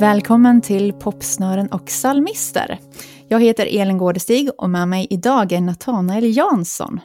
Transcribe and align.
Välkommen 0.00 0.60
till 0.60 0.92
Popsnören 0.92 1.68
och 1.72 1.86
psalmister. 1.86 2.78
Jag 3.28 3.40
heter 3.40 3.66
Elin 3.66 3.98
Gårdestig 3.98 4.50
och 4.58 4.70
med 4.70 4.88
mig 4.88 5.06
idag 5.10 5.52
är 5.52 5.60
Nathanael 5.60 6.36
Jansson. 6.36 7.00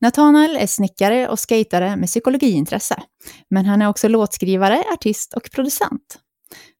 Nathanael 0.00 0.56
är 0.56 0.66
snickare 0.66 1.28
och 1.28 1.38
skatare 1.38 1.96
med 1.96 2.06
psykologiintresse. 2.06 3.02
Men 3.50 3.66
han 3.66 3.82
är 3.82 3.88
också 3.88 4.08
låtskrivare, 4.08 4.84
artist 4.92 5.34
och 5.34 5.50
producent. 5.52 6.18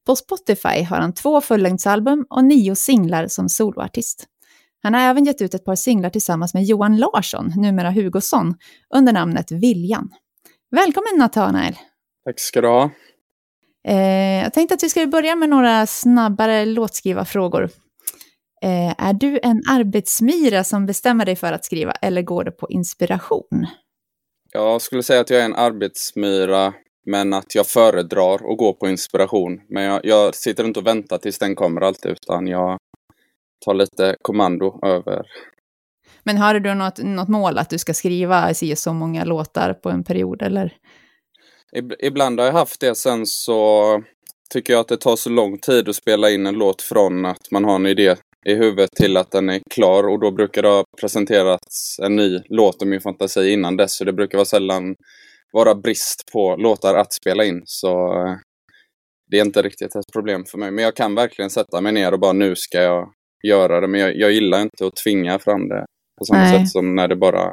På 0.05 0.15
Spotify 0.15 0.83
har 0.83 0.97
han 0.97 1.13
två 1.13 1.41
fullängdsalbum 1.41 2.25
och 2.29 2.43
nio 2.43 2.75
singlar 2.75 3.27
som 3.27 3.49
soloartist. 3.49 4.25
Han 4.83 4.93
har 4.93 5.01
även 5.01 5.25
gett 5.25 5.41
ut 5.41 5.53
ett 5.53 5.65
par 5.65 5.75
singlar 5.75 6.09
tillsammans 6.09 6.53
med 6.53 6.63
Johan 6.63 6.97
Larsson, 6.97 7.53
numera 7.55 7.91
Hugosson, 7.91 8.55
under 8.95 9.13
namnet 9.13 9.51
Viljan. 9.51 10.09
Välkommen 10.71 11.17
Nathanael! 11.17 11.75
Tack 12.25 12.39
ska 12.39 12.61
du 12.61 12.67
ha. 12.67 12.89
Eh, 13.87 14.43
jag 14.43 14.53
tänkte 14.53 14.75
att 14.75 14.83
vi 14.83 14.89
skulle 14.89 15.07
börja 15.07 15.35
med 15.35 15.49
några 15.49 15.87
snabbare 15.87 16.65
låtskrivarfrågor. 16.65 17.69
Eh, 18.63 19.07
är 19.07 19.13
du 19.13 19.39
en 19.43 19.61
arbetsmyra 19.69 20.63
som 20.63 20.85
bestämmer 20.85 21.25
dig 21.25 21.35
för 21.35 21.53
att 21.53 21.65
skriva 21.65 21.91
eller 21.91 22.21
går 22.21 22.43
det 22.43 22.51
på 22.51 22.69
inspiration? 22.69 23.67
Jag 24.53 24.81
skulle 24.81 25.03
säga 25.03 25.21
att 25.21 25.29
jag 25.29 25.41
är 25.41 25.45
en 25.45 25.55
arbetsmyra 25.55 26.73
men 27.05 27.33
att 27.33 27.55
jag 27.55 27.67
föredrar 27.67 28.51
att 28.51 28.57
gå 28.57 28.73
på 28.73 28.87
inspiration. 28.87 29.61
Men 29.69 29.83
jag, 29.83 30.05
jag 30.05 30.35
sitter 30.35 30.63
inte 30.63 30.79
och 30.79 30.87
väntar 30.87 31.17
tills 31.17 31.39
den 31.39 31.55
kommer 31.55 31.81
alltid 31.81 32.11
utan 32.11 32.47
jag 32.47 32.77
tar 33.65 33.73
lite 33.73 34.15
kommando 34.21 34.79
över. 34.83 35.25
Men 36.23 36.37
har 36.37 36.59
du 36.59 36.73
något, 36.73 37.03
något 37.03 37.29
mål 37.29 37.57
att 37.57 37.69
du 37.69 37.77
ska 37.77 37.93
skriva 37.93 38.53
så 38.53 38.93
många 38.93 39.23
låtar 39.23 39.73
på 39.73 39.89
en 39.89 40.03
period 40.03 40.41
eller? 40.41 40.73
Ibland 41.99 42.39
har 42.39 42.47
jag 42.47 42.53
haft 42.53 42.79
det, 42.79 42.95
sen 42.95 43.25
så 43.25 44.03
tycker 44.49 44.73
jag 44.73 44.79
att 44.79 44.87
det 44.87 44.97
tar 44.97 45.15
så 45.15 45.29
lång 45.29 45.57
tid 45.57 45.89
att 45.89 45.95
spela 45.95 46.29
in 46.29 46.47
en 46.47 46.55
låt 46.55 46.81
från 46.81 47.25
att 47.25 47.51
man 47.51 47.63
har 47.63 47.75
en 47.75 47.85
idé 47.85 48.15
i 48.45 48.53
huvudet 48.53 48.89
till 48.95 49.17
att 49.17 49.31
den 49.31 49.49
är 49.49 49.61
klar 49.69 50.07
och 50.07 50.19
då 50.19 50.31
brukar 50.31 50.61
det 50.61 50.67
ha 50.67 50.83
presenterats 51.01 51.99
en 51.99 52.15
ny 52.15 52.39
låt 52.49 52.81
i 52.81 52.85
min 52.85 53.01
fantasi 53.01 53.51
innan 53.51 53.77
dess 53.77 53.97
så 53.97 54.03
det 54.03 54.13
brukar 54.13 54.37
vara 54.37 54.45
sällan 54.45 54.95
vara 55.53 55.75
brist 55.75 56.23
på 56.33 56.55
låtar 56.55 56.95
att 56.95 57.13
spela 57.13 57.43
in 57.43 57.61
så 57.65 58.13
eh, 58.13 58.35
det 59.31 59.39
är 59.39 59.45
inte 59.45 59.61
riktigt 59.61 59.95
ett 59.95 60.13
problem 60.13 60.45
för 60.45 60.57
mig. 60.57 60.71
Men 60.71 60.83
jag 60.83 60.95
kan 60.95 61.15
verkligen 61.15 61.49
sätta 61.49 61.81
mig 61.81 61.91
ner 61.91 62.11
och 62.11 62.19
bara 62.19 62.33
nu 62.33 62.55
ska 62.55 62.81
jag 62.81 63.13
göra 63.47 63.81
det 63.81 63.87
men 63.87 64.01
jag, 64.01 64.15
jag 64.15 64.31
gillar 64.31 64.61
inte 64.61 64.85
att 64.85 64.95
tvinga 64.95 65.39
fram 65.39 65.69
det 65.69 65.85
på 66.19 66.25
samma 66.25 66.39
Nej. 66.39 66.59
sätt 66.59 66.69
som 66.69 66.95
när 66.95 67.07
det 67.07 67.15
bara 67.15 67.51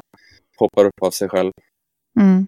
poppar 0.59 0.85
upp 0.85 1.01
av 1.01 1.11
sig 1.11 1.29
själv. 1.29 1.51
Mm. 2.19 2.47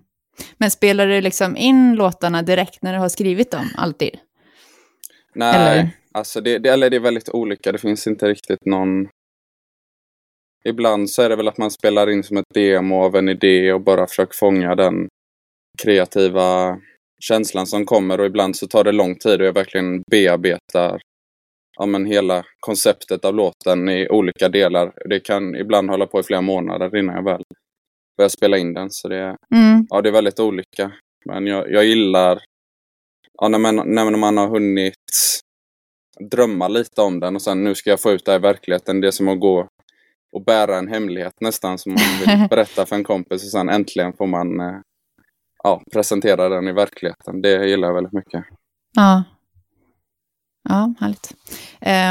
Men 0.58 0.72
spelar 0.72 1.08
du 1.08 1.22
liksom 1.22 1.58
in 1.58 1.96
låtarna 1.96 2.42
direkt 2.42 2.82
när 2.82 2.94
du 2.94 3.00
har 3.00 3.10
skrivit 3.10 3.52
dem, 3.52 3.70
alltid? 3.76 4.20
Nej, 5.36 5.80
eller? 5.80 5.90
alltså 6.12 6.42
det, 6.42 6.60
det, 6.60 6.70
eller 6.70 6.90
det 6.90 6.96
är 6.96 7.00
väldigt 7.00 7.30
olika. 7.30 7.72
Det 7.72 7.78
finns 7.78 8.08
inte 8.08 8.28
riktigt 8.28 8.66
någon... 8.66 9.08
Ibland 10.64 11.10
så 11.10 11.22
är 11.22 11.30
det 11.30 11.36
väl 11.36 11.48
att 11.48 11.58
man 11.58 11.72
spelar 11.72 12.10
in 12.10 12.24
som 12.24 12.38
ett 12.38 12.54
demo 12.54 13.04
av 13.04 13.16
en 13.16 13.30
idé 13.30 13.74
och 13.74 13.82
bara 13.82 14.08
försöker 14.08 14.34
fånga 14.34 14.76
den 14.76 15.08
kreativa 15.84 16.78
känslan 17.24 17.68
som 17.68 17.86
kommer 17.86 18.20
och 18.20 18.26
ibland 18.26 18.56
så 18.56 18.68
tar 18.68 18.84
det 18.84 18.92
lång 18.92 19.16
tid 19.16 19.42
och 19.42 19.48
jag 19.48 19.54
verkligen 19.54 20.04
bearbetar 20.12 21.02
ja, 21.78 21.86
men 21.86 22.06
hela 22.06 22.44
konceptet 22.60 23.26
av 23.26 23.36
låten 23.36 23.90
i 23.90 24.10
olika 24.10 24.50
delar. 24.50 24.94
Det 25.10 25.20
kan 25.20 25.56
ibland 25.56 25.90
hålla 25.90 26.06
på 26.06 26.20
i 26.20 26.24
flera 26.24 26.42
månader 26.42 26.98
innan 26.98 27.16
jag 27.16 27.24
väl 27.24 27.44
börja 28.22 28.30
spela 28.30 28.58
in 28.58 28.74
den. 28.74 28.92
Så 28.92 29.08
det, 29.08 29.38
mm. 29.56 29.88
ja, 29.90 30.02
det 30.02 30.10
är 30.10 30.14
väldigt 30.14 30.40
olika. 30.40 30.92
Men 31.26 31.48
jag, 31.48 31.72
jag 31.72 31.86
gillar 31.86 32.40
ja, 33.42 33.48
när, 33.48 33.60
man, 33.60 33.76
när 33.76 34.18
man 34.18 34.38
har 34.38 34.48
hunnit 34.48 35.42
drömma 36.32 36.68
lite 36.68 37.02
om 37.02 37.20
den 37.20 37.36
och 37.36 37.42
sen 37.42 37.64
nu 37.64 37.76
ska 37.76 37.90
jag 37.90 38.02
få 38.02 38.12
ut 38.12 38.26
det 38.26 38.36
i 38.36 38.40
verkligheten. 38.40 39.02
Det 39.02 39.08
är 39.08 39.12
som 39.12 39.28
att 39.28 39.40
gå 39.40 39.68
och 40.32 40.44
bära 40.46 40.78
en 40.78 40.88
hemlighet 40.88 41.34
nästan 41.42 41.78
som 41.78 41.92
man 41.92 42.20
vill 42.40 42.48
berätta 42.50 42.86
för 42.86 42.96
en 42.96 43.04
kompis 43.04 43.44
och 43.44 43.52
sen 43.52 43.70
äntligen 43.70 44.14
får 44.14 44.28
man 44.28 44.60
eh, 44.60 44.80
ja, 45.64 45.82
presentera 45.94 46.50
den 46.50 46.68
i 46.68 46.72
verkligheten. 46.72 47.42
Det 47.42 47.68
gillar 47.68 47.88
jag 47.88 47.96
väldigt 47.96 48.14
mycket. 48.14 48.44
Ja, 48.96 49.24
ja 50.70 50.94
härligt. 51.00 51.34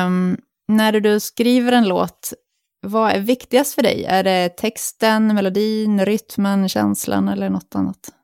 Um, 0.07 0.37
när 0.69 1.01
du 1.01 1.21
skriver 1.21 1.73
en 1.73 1.89
låt, 1.89 2.33
vad 2.81 3.13
är 3.13 3.21
viktigast 3.21 3.75
för 3.75 3.83
dig? 3.83 4.05
Är 4.05 4.25
det 4.25 4.49
texten, 4.49 5.35
melodin, 5.35 6.05
rytmen, 6.05 6.69
känslan 6.69 7.29
eller 7.29 7.51
något 7.51 7.75
annat? 7.75 8.15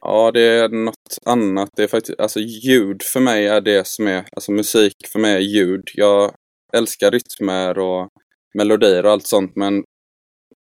Ja, 0.00 0.30
det 0.30 0.40
är 0.40 0.68
något 0.68 1.18
annat. 1.26 1.70
Det 1.76 1.82
är 1.82 1.88
faktiskt, 1.88 2.20
alltså 2.20 2.40
ljud 2.40 3.02
för 3.02 3.20
mig 3.20 3.46
är 3.46 3.60
det 3.60 3.86
som 3.86 4.06
är, 4.06 4.24
alltså 4.32 4.52
musik 4.52 4.94
för 5.12 5.18
mig 5.18 5.34
är 5.34 5.38
ljud. 5.38 5.82
Jag 5.94 6.32
älskar 6.72 7.10
rytmer 7.10 7.78
och 7.78 8.08
melodier 8.54 9.06
och 9.06 9.12
allt 9.12 9.26
sånt 9.26 9.56
men 9.56 9.84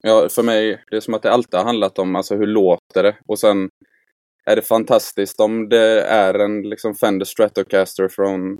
ja, 0.03 0.27
för 0.29 0.43
mig, 0.43 0.83
det 0.91 0.97
är 0.97 1.01
som 1.01 1.13
att 1.13 1.21
det 1.21 1.31
alltid 1.31 1.59
har 1.59 1.65
handlat 1.65 1.99
om 1.99 2.15
alltså 2.15 2.35
hur 2.35 2.47
låter 2.47 3.03
det 3.03 3.15
och 3.27 3.39
sen 3.39 3.69
är 4.45 4.55
det 4.55 4.61
fantastiskt 4.61 5.39
om 5.39 5.69
det 5.69 6.01
är 6.01 6.33
en 6.33 6.61
liksom 6.61 6.95
Fender 6.95 7.25
Stratocaster 7.25 8.07
från 8.07 8.57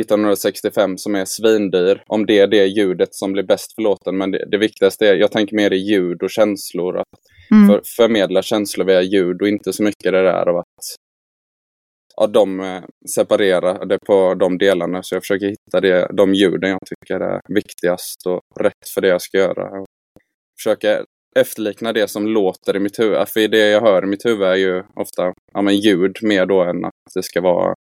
1965 0.00 0.98
som 0.98 1.14
är 1.14 1.24
svindyr. 1.24 2.02
Om 2.06 2.26
det 2.26 2.38
är 2.38 2.46
det 2.46 2.66
ljudet 2.66 3.14
som 3.14 3.32
blir 3.32 3.42
bäst 3.42 3.74
för 3.74 3.82
låten. 3.82 4.18
Men 4.18 4.30
det, 4.30 4.44
det 4.50 4.58
viktigaste 4.58 5.08
är, 5.08 5.14
jag 5.14 5.32
tänker 5.32 5.56
mer 5.56 5.72
i 5.72 5.76
ljud 5.76 6.22
och 6.22 6.30
känslor. 6.30 6.98
Att 6.98 7.08
mm. 7.50 7.68
för, 7.68 7.82
förmedla 7.96 8.42
känslor 8.42 8.84
via 8.86 9.02
ljud 9.02 9.42
och 9.42 9.48
inte 9.48 9.72
så 9.72 9.82
mycket 9.82 10.12
det 10.12 10.22
där 10.22 10.48
av 10.48 10.56
att 10.56 10.84
ja, 12.16 12.26
de 12.26 12.60
eh, 12.60 12.82
separerar 13.14 13.86
det 13.86 13.98
på 14.06 14.34
de 14.34 14.58
delarna. 14.58 15.02
Så 15.02 15.14
jag 15.14 15.22
försöker 15.22 15.46
hitta 15.46 15.80
det, 15.80 16.08
de 16.16 16.34
ljuden 16.34 16.70
jag 16.70 16.80
tycker 16.86 17.20
är 17.20 17.40
viktigast 17.48 18.26
och 18.26 18.40
rätt 18.60 18.88
för 18.94 19.00
det 19.00 19.08
jag 19.08 19.22
ska 19.22 19.38
göra. 19.38 19.80
Och 19.80 19.86
försöka 20.58 21.04
efterlikna 21.36 21.92
det 21.92 22.08
som 22.08 22.26
låter 22.26 22.76
i 22.76 22.80
mitt 22.80 22.98
huvud. 22.98 23.28
För 23.28 23.48
det 23.48 23.70
jag 23.70 23.80
hör 23.80 24.04
i 24.04 24.06
mitt 24.06 24.24
huvud 24.24 24.48
är 24.48 24.56
ju 24.56 24.82
ofta 24.96 25.32
ja, 25.52 25.62
men 25.62 25.76
ljud 25.76 26.16
mer 26.22 26.46
då 26.46 26.62
än 26.62 26.84
att 26.84 27.14
det 27.14 27.22
ska 27.22 27.40
vara 27.40 27.74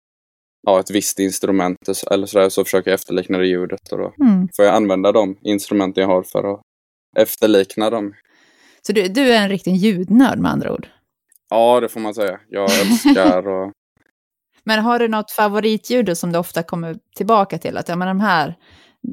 ja, 0.63 0.81
ett 0.81 0.91
visst 0.91 1.19
instrument 1.19 1.79
eller 2.11 2.27
sådär, 2.27 2.49
så 2.49 2.65
försöker 2.65 2.91
jag 2.91 2.95
efterlikna 2.95 3.39
det 3.39 3.47
ljudet. 3.47 3.93
Och 3.93 3.99
då 3.99 4.15
mm. 4.21 4.49
får 4.57 4.65
jag 4.65 4.75
använda 4.75 5.13
de 5.13 5.39
instrument 5.43 5.97
jag 5.97 6.07
har 6.07 6.23
för 6.23 6.55
att 6.55 6.61
efterlikna 7.17 7.91
dem. 7.91 8.15
Så 8.83 8.93
du, 8.93 9.09
du 9.09 9.33
är 9.33 9.43
en 9.43 9.49
riktig 9.49 9.77
ljudnörd 9.77 10.39
med 10.39 10.53
andra 10.53 10.73
ord? 10.73 10.89
Ja, 11.51 11.81
det 11.81 11.89
får 11.89 12.01
man 12.01 12.15
säga. 12.15 12.41
Jag 12.49 12.71
älskar 12.81 13.49
och... 13.49 13.73
Men 14.65 14.79
har 14.79 14.99
du 14.99 15.09
något 15.09 15.31
favoritljud 15.31 16.19
som 16.19 16.33
du 16.33 16.39
ofta 16.39 16.63
kommer 16.63 16.97
tillbaka 17.17 17.59
till? 17.59 17.77
Att 17.77 17.89
ja, 17.89 17.97
men 17.97 18.09
de 18.09 18.21
här, 18.21 18.55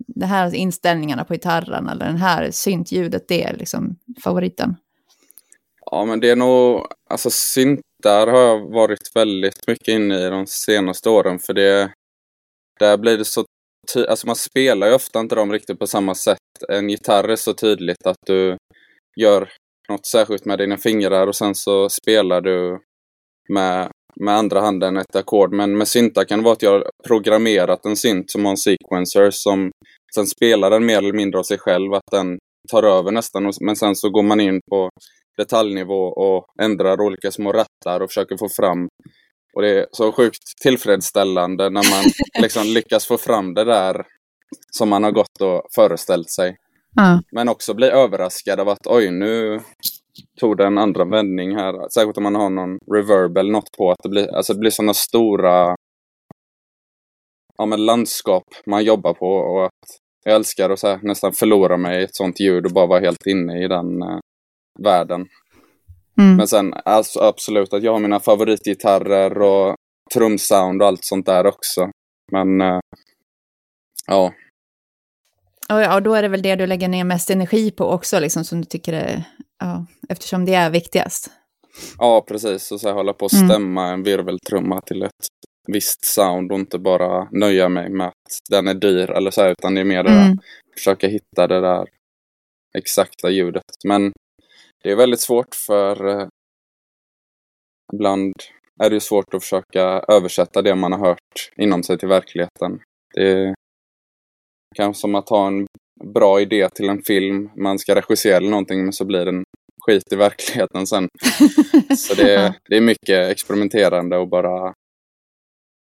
de 0.08 0.26
här 0.26 0.56
inställningarna 0.56 1.26
på 1.26 1.34
gitarren 1.34 1.90
eller 1.90 2.06
den 2.06 2.18
här 2.18 2.52
syntljudet, 2.52 3.28
det 3.28 3.44
är 3.44 3.58
liksom 3.58 3.96
favoriten? 4.24 4.76
Ja, 5.92 6.06
men 6.06 6.20
det 6.20 6.30
är 6.30 6.36
nog, 6.36 6.86
alltså 7.10 7.30
synt 7.30 7.80
där 8.04 8.28
har 8.28 8.40
jag 8.40 8.74
varit 8.74 9.16
väldigt 9.16 9.68
mycket 9.68 9.88
inne 9.88 10.28
i 10.28 10.30
de 10.30 10.48
senaste 10.48 11.10
åren 11.10 11.40
för 11.40 11.54
det 11.54 11.92
där 12.80 12.98
blir 12.98 13.18
det 13.18 13.26
så 13.26 13.46
alltså 14.10 14.28
man 14.28 14.36
spelar 14.36 14.88
ju 14.88 14.94
ofta 14.94 15.20
inte 15.20 15.36
dem 15.36 15.52
riktigt 15.52 15.80
på 15.80 15.88
samma 15.88 16.16
sätt. 16.16 16.38
En 16.70 16.90
gitarr 16.90 17.30
är 17.30 17.36
så 17.36 17.54
tydligt 17.54 18.06
att 18.06 18.18
du 18.28 18.58
gör 19.20 19.50
något 19.90 20.06
särskilt 20.06 20.46
med 20.46 20.60
dina 20.60 20.78
fingrar 20.78 21.28
och 21.28 21.36
sen 21.36 21.56
så 21.56 21.90
spelar 21.90 22.42
du 22.42 22.80
med, 23.50 23.90
med 24.16 24.36
andra 24.36 24.62
handen 24.62 24.98
ett 24.98 25.16
ackord. 25.16 25.54
Men 25.54 25.78
med 25.78 25.88
syntar 25.88 26.24
kan 26.24 26.40
det 26.40 26.46
vara 26.46 26.54
att 26.54 26.62
jag 26.62 26.72
har 26.72 26.90
programmerat 27.08 27.86
en 27.86 27.96
synt 27.96 28.32
som 28.32 28.46
har 28.46 28.52
en 28.52 28.58
sequencer 28.58 29.32
som 29.32 29.72
sen 30.16 30.28
spelar 30.28 30.70
den 30.70 30.86
mer 30.86 30.98
eller 30.98 31.14
mindre 31.14 31.40
av 31.40 31.44
sig 31.44 31.58
själv, 31.58 31.94
att 31.94 32.12
den 32.12 32.38
tar 32.72 32.84
över 32.84 33.12
nästan. 33.12 33.52
Men 33.62 33.76
sen 33.76 33.96
så 33.96 34.10
går 34.10 34.24
man 34.24 34.40
in 34.40 34.62
på 34.70 34.90
detaljnivå 35.38 36.04
och 36.04 36.46
ändrar 36.62 37.02
olika 37.02 37.32
små 37.32 37.52
rattar 37.52 38.00
och 38.00 38.10
försöker 38.10 38.38
få 38.38 38.50
fram. 38.50 38.88
Och 39.54 39.62
det 39.62 39.70
är 39.70 39.86
så 39.92 40.12
sjukt 40.12 40.44
tillfredsställande 40.62 41.70
när 41.70 41.92
man 41.92 42.12
liksom 42.42 42.64
lyckas 42.64 43.08
få 43.08 43.18
fram 43.18 43.54
det 43.54 43.64
där 43.64 44.06
som 44.72 44.90
man 44.90 45.04
har 45.04 45.12
gått 45.12 45.42
och 45.42 45.62
föreställt 45.76 46.30
sig. 46.30 46.58
Mm. 47.00 47.20
Men 47.32 47.50
också 47.50 47.74
bli 47.74 47.88
överraskad 47.88 48.60
av 48.60 48.70
att 48.70 48.88
oj, 48.88 49.12
nu 49.12 49.60
tog 50.40 50.58
det 50.58 50.66
en 50.66 50.78
andra 50.78 51.06
vändning 51.06 51.56
här. 51.56 51.90
Särskilt 51.94 52.18
om 52.18 52.24
man 52.24 52.36
har 52.36 52.50
någon 52.50 52.78
reverb 52.94 53.38
eller 53.38 53.52
något 53.52 53.72
på. 53.78 53.92
Att 53.92 54.04
det 54.04 54.10
blir, 54.10 54.36
alltså 54.36 54.54
det 54.54 54.60
blir 54.60 54.72
sådana 54.72 54.94
stora 54.94 55.76
ja, 57.58 57.66
men 57.66 57.86
landskap 57.86 58.44
man 58.66 58.84
jobbar 58.84 59.14
på. 59.14 59.28
Och 59.28 59.66
att 59.66 59.88
jag 60.24 60.36
älskar 60.36 60.70
att 60.70 60.80
så 60.80 60.88
här, 60.88 61.00
nästan 61.04 61.34
förlora 61.34 61.78
mig 61.78 62.02
i 62.02 62.04
ett 62.04 62.16
sånt 62.16 62.40
ljud 62.40 62.66
och 62.66 62.72
bara 62.72 62.86
vara 62.86 63.00
helt 63.00 63.26
inne 63.26 63.64
i 63.64 63.68
den 63.68 64.04
uh, 64.04 64.20
världen. 64.80 65.28
Mm. 66.18 66.36
Men 66.36 66.48
sen 66.48 66.74
alltså, 66.86 67.20
absolut 67.20 67.74
att 67.74 67.84
jag 67.84 67.92
har 67.92 68.00
mina 68.00 68.20
favoritgitarrer 68.20 69.42
och 69.42 69.76
trumsound 70.14 70.82
och 70.82 70.88
allt 70.88 71.04
sånt 71.04 71.26
där 71.26 71.46
också. 71.46 71.90
Men 72.32 72.62
uh, 72.62 72.80
ja. 74.08 74.34
Och, 75.70 75.82
ja, 75.82 76.00
då 76.00 76.14
är 76.14 76.22
det 76.22 76.28
väl 76.28 76.42
det 76.42 76.56
du 76.56 76.68
lägger 76.68 76.88
ner 76.88 77.04
mest 77.04 77.30
energi 77.30 77.72
på 77.72 77.86
också, 77.86 78.20
liksom, 78.20 78.44
som 78.44 78.62
du 78.62 78.66
tycker 78.66 78.94
är, 78.94 79.24
ja, 79.60 79.86
eftersom 80.10 80.46
det 80.46 80.54
är 80.54 80.70
viktigast. 80.70 81.32
Ja, 81.98 82.26
precis. 82.28 82.72
Och 82.72 82.82
så 82.82 82.88
här, 82.88 82.96
hålla 82.96 83.14
på 83.14 83.26
att 83.26 83.34
mm. 83.34 83.50
stämma 83.50 83.84
mm. 83.84 83.94
en 83.94 84.04
virveltrumma 84.04 84.82
till 84.82 85.04
ett 85.04 85.28
visst 85.68 86.06
sound 86.06 86.52
och 86.52 86.60
inte 86.60 86.80
bara 86.80 87.30
nöja 87.32 87.70
mig 87.70 87.90
med 87.90 88.08
att 88.08 88.40
den 88.50 88.68
är 88.68 88.74
dyr 88.74 89.10
eller 89.12 89.32
så 89.32 89.42
här, 89.42 89.50
utan 89.52 89.76
det 89.76 89.82
är 89.82 89.86
mer 89.86 90.04
det 90.04 90.10
där, 90.10 90.26
Mm. 90.26 90.38
försöka 90.78 91.08
hitta 91.08 91.48
det 91.48 91.62
där 91.62 91.88
exakta 92.78 93.30
ljudet. 93.30 93.64
Men 93.88 94.12
det 94.84 94.92
är 94.92 94.96
väldigt 94.96 95.20
svårt 95.20 95.56
för 95.56 96.08
eh, 96.08 96.28
ibland 97.94 98.34
är 98.84 98.90
det 98.90 98.94
ju 98.96 99.00
svårt 99.00 99.34
att 99.34 99.44
försöka 99.44 99.82
översätta 100.08 100.62
det 100.62 100.76
man 100.76 100.92
har 100.92 101.00
hört 101.00 101.52
inom 101.56 101.84
sig 101.84 101.98
till 101.98 102.08
verkligheten. 102.10 102.80
Det 103.14 103.32
är 103.32 103.54
kanske 104.76 105.02
som 105.02 105.16
att 105.16 105.30
ha 105.30 105.48
en 105.48 105.68
bra 106.14 106.42
idé 106.42 106.70
till 106.70 106.90
en 106.90 107.02
film, 107.02 107.50
man 107.56 107.80
ska 107.80 107.96
regissera 107.96 108.38
eller 108.38 108.50
någonting 108.50 108.84
men 108.84 108.94
så 108.94 109.06
blir 109.06 109.26
det 109.26 109.32
en 109.32 109.44
skit 109.86 110.04
i 110.12 110.16
verkligheten 110.16 110.88
sen. 110.88 111.08
Så 111.98 112.14
det, 112.16 112.34
Ja. 112.34 112.54
det 112.70 112.78
är 112.78 112.82
mycket 112.82 113.32
experimenterande 113.32 114.18
och 114.18 114.28
bara 114.28 114.74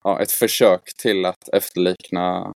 ja, 0.04 0.20
ett 0.22 0.32
försök 0.32 0.96
till 0.96 1.24
att 1.24 1.48
efterlikna 1.52 2.52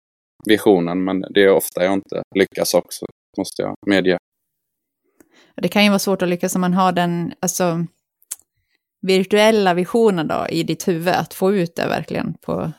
visionen 0.45 1.03
men 1.03 1.21
det 1.21 1.43
är 1.43 1.49
ofta 1.51 1.83
jag 1.83 1.93
inte 1.93 2.23
lyckas 2.35 2.73
också, 2.73 3.05
måste 3.37 3.61
jag 3.61 3.75
medge. 3.87 4.17
Det 5.55 5.67
kan 5.67 5.83
ju 5.83 5.89
vara 5.89 5.99
svårt 5.99 6.21
att 6.21 6.29
lyckas 6.29 6.55
om 6.55 6.61
man 6.61 6.73
har 6.73 6.91
den 6.91 7.33
alltså, 7.39 7.85
virtuella 9.01 9.73
visionen 9.73 10.27
då 10.27 10.47
i 10.49 10.63
ditt 10.63 10.87
huvud, 10.87 11.13
att 11.13 11.33
få 11.33 11.53
ut 11.53 11.75
det 11.75 11.87
verkligen 11.87 12.33
på... 12.33 12.71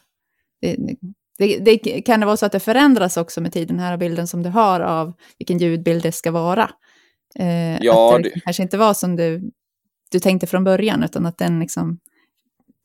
Det, 0.61 0.77
det, 1.39 1.77
det, 1.85 2.03
kan 2.03 2.21
det 2.21 2.27
vara 2.27 2.37
så 2.37 2.47
att 2.47 2.53
det 2.53 2.61
förändras 2.61 3.17
också 3.17 3.41
med 3.41 3.53
tiden, 3.53 3.77
den 3.77 3.87
här 3.87 3.97
bilden 3.97 4.27
som 4.27 4.43
du 4.43 4.49
har 4.51 4.81
av 4.81 5.13
vilken 5.39 5.59
ljudbild 5.59 6.03
det 6.03 6.13
ska 6.13 6.31
vara? 6.31 6.71
Eh, 7.39 7.79
Ja, 7.81 8.17
att 8.17 8.23
det, 8.23 8.31
det- 8.35 8.41
kanske 8.41 8.63
inte 8.63 8.77
var 8.79 8.95
som 8.95 9.17
du, 9.17 9.51
du 10.11 10.21
tänkte 10.21 10.47
från 10.47 10.65
början, 10.65 11.03
utan 11.05 11.27
att 11.27 11.39
den 11.39 11.61
liksom 11.61 11.99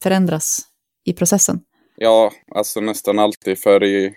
förändras 0.04 0.60
i 1.06 1.14
processen. 1.14 1.60
Ja, 2.02 2.32
alltså 2.56 2.82
nästan 2.82 3.20
alltid 3.20 3.60
för 3.60 3.84
i, 3.84 4.16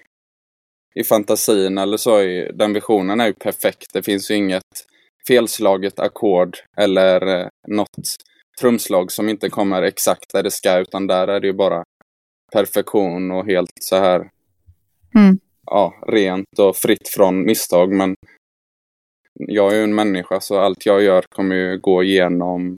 i 0.95 1.05
fantasin 1.05 1.79
eller 1.79 1.97
så, 1.97 2.17
är, 2.17 2.53
den 2.53 2.73
visionen 2.73 3.21
är 3.21 3.27
ju 3.27 3.33
perfekt. 3.33 3.93
Det 3.93 4.03
finns 4.03 4.31
ju 4.31 4.35
inget 4.35 4.87
felslaget 5.27 5.99
ackord 5.99 6.57
eller 6.77 7.41
eh, 7.41 7.49
något 7.69 8.17
trumslag 8.61 9.13
som 9.13 9.29
inte 9.29 9.51
kommer 9.51 9.83
exakt 9.83 10.33
där 10.33 10.43
det 10.43 10.51
ska, 10.51 10.79
utan 10.79 11.07
där 11.07 11.29
är 11.29 11.41
det 11.41 11.47
ju 11.47 11.53
bara 11.53 11.85
perfektion 12.53 13.31
och 13.31 13.47
helt 13.47 13.73
så 13.81 13.97
här 13.97 14.31
Mm. 15.15 15.39
ja, 15.67 15.95
rent 16.07 16.59
och 16.59 16.77
fritt 16.77 17.09
från 17.09 17.47
misstag. 17.47 17.93
Men 17.93 18.15
jag 19.35 19.73
är 19.73 19.77
ju 19.77 19.85
en 19.85 19.95
människa 19.95 20.41
så 20.41 20.59
allt 20.59 20.87
jag 20.87 21.03
gör 21.03 21.23
kommer 21.23 21.57
ju 21.57 21.79
gå 21.79 22.03
igenom 22.03 22.77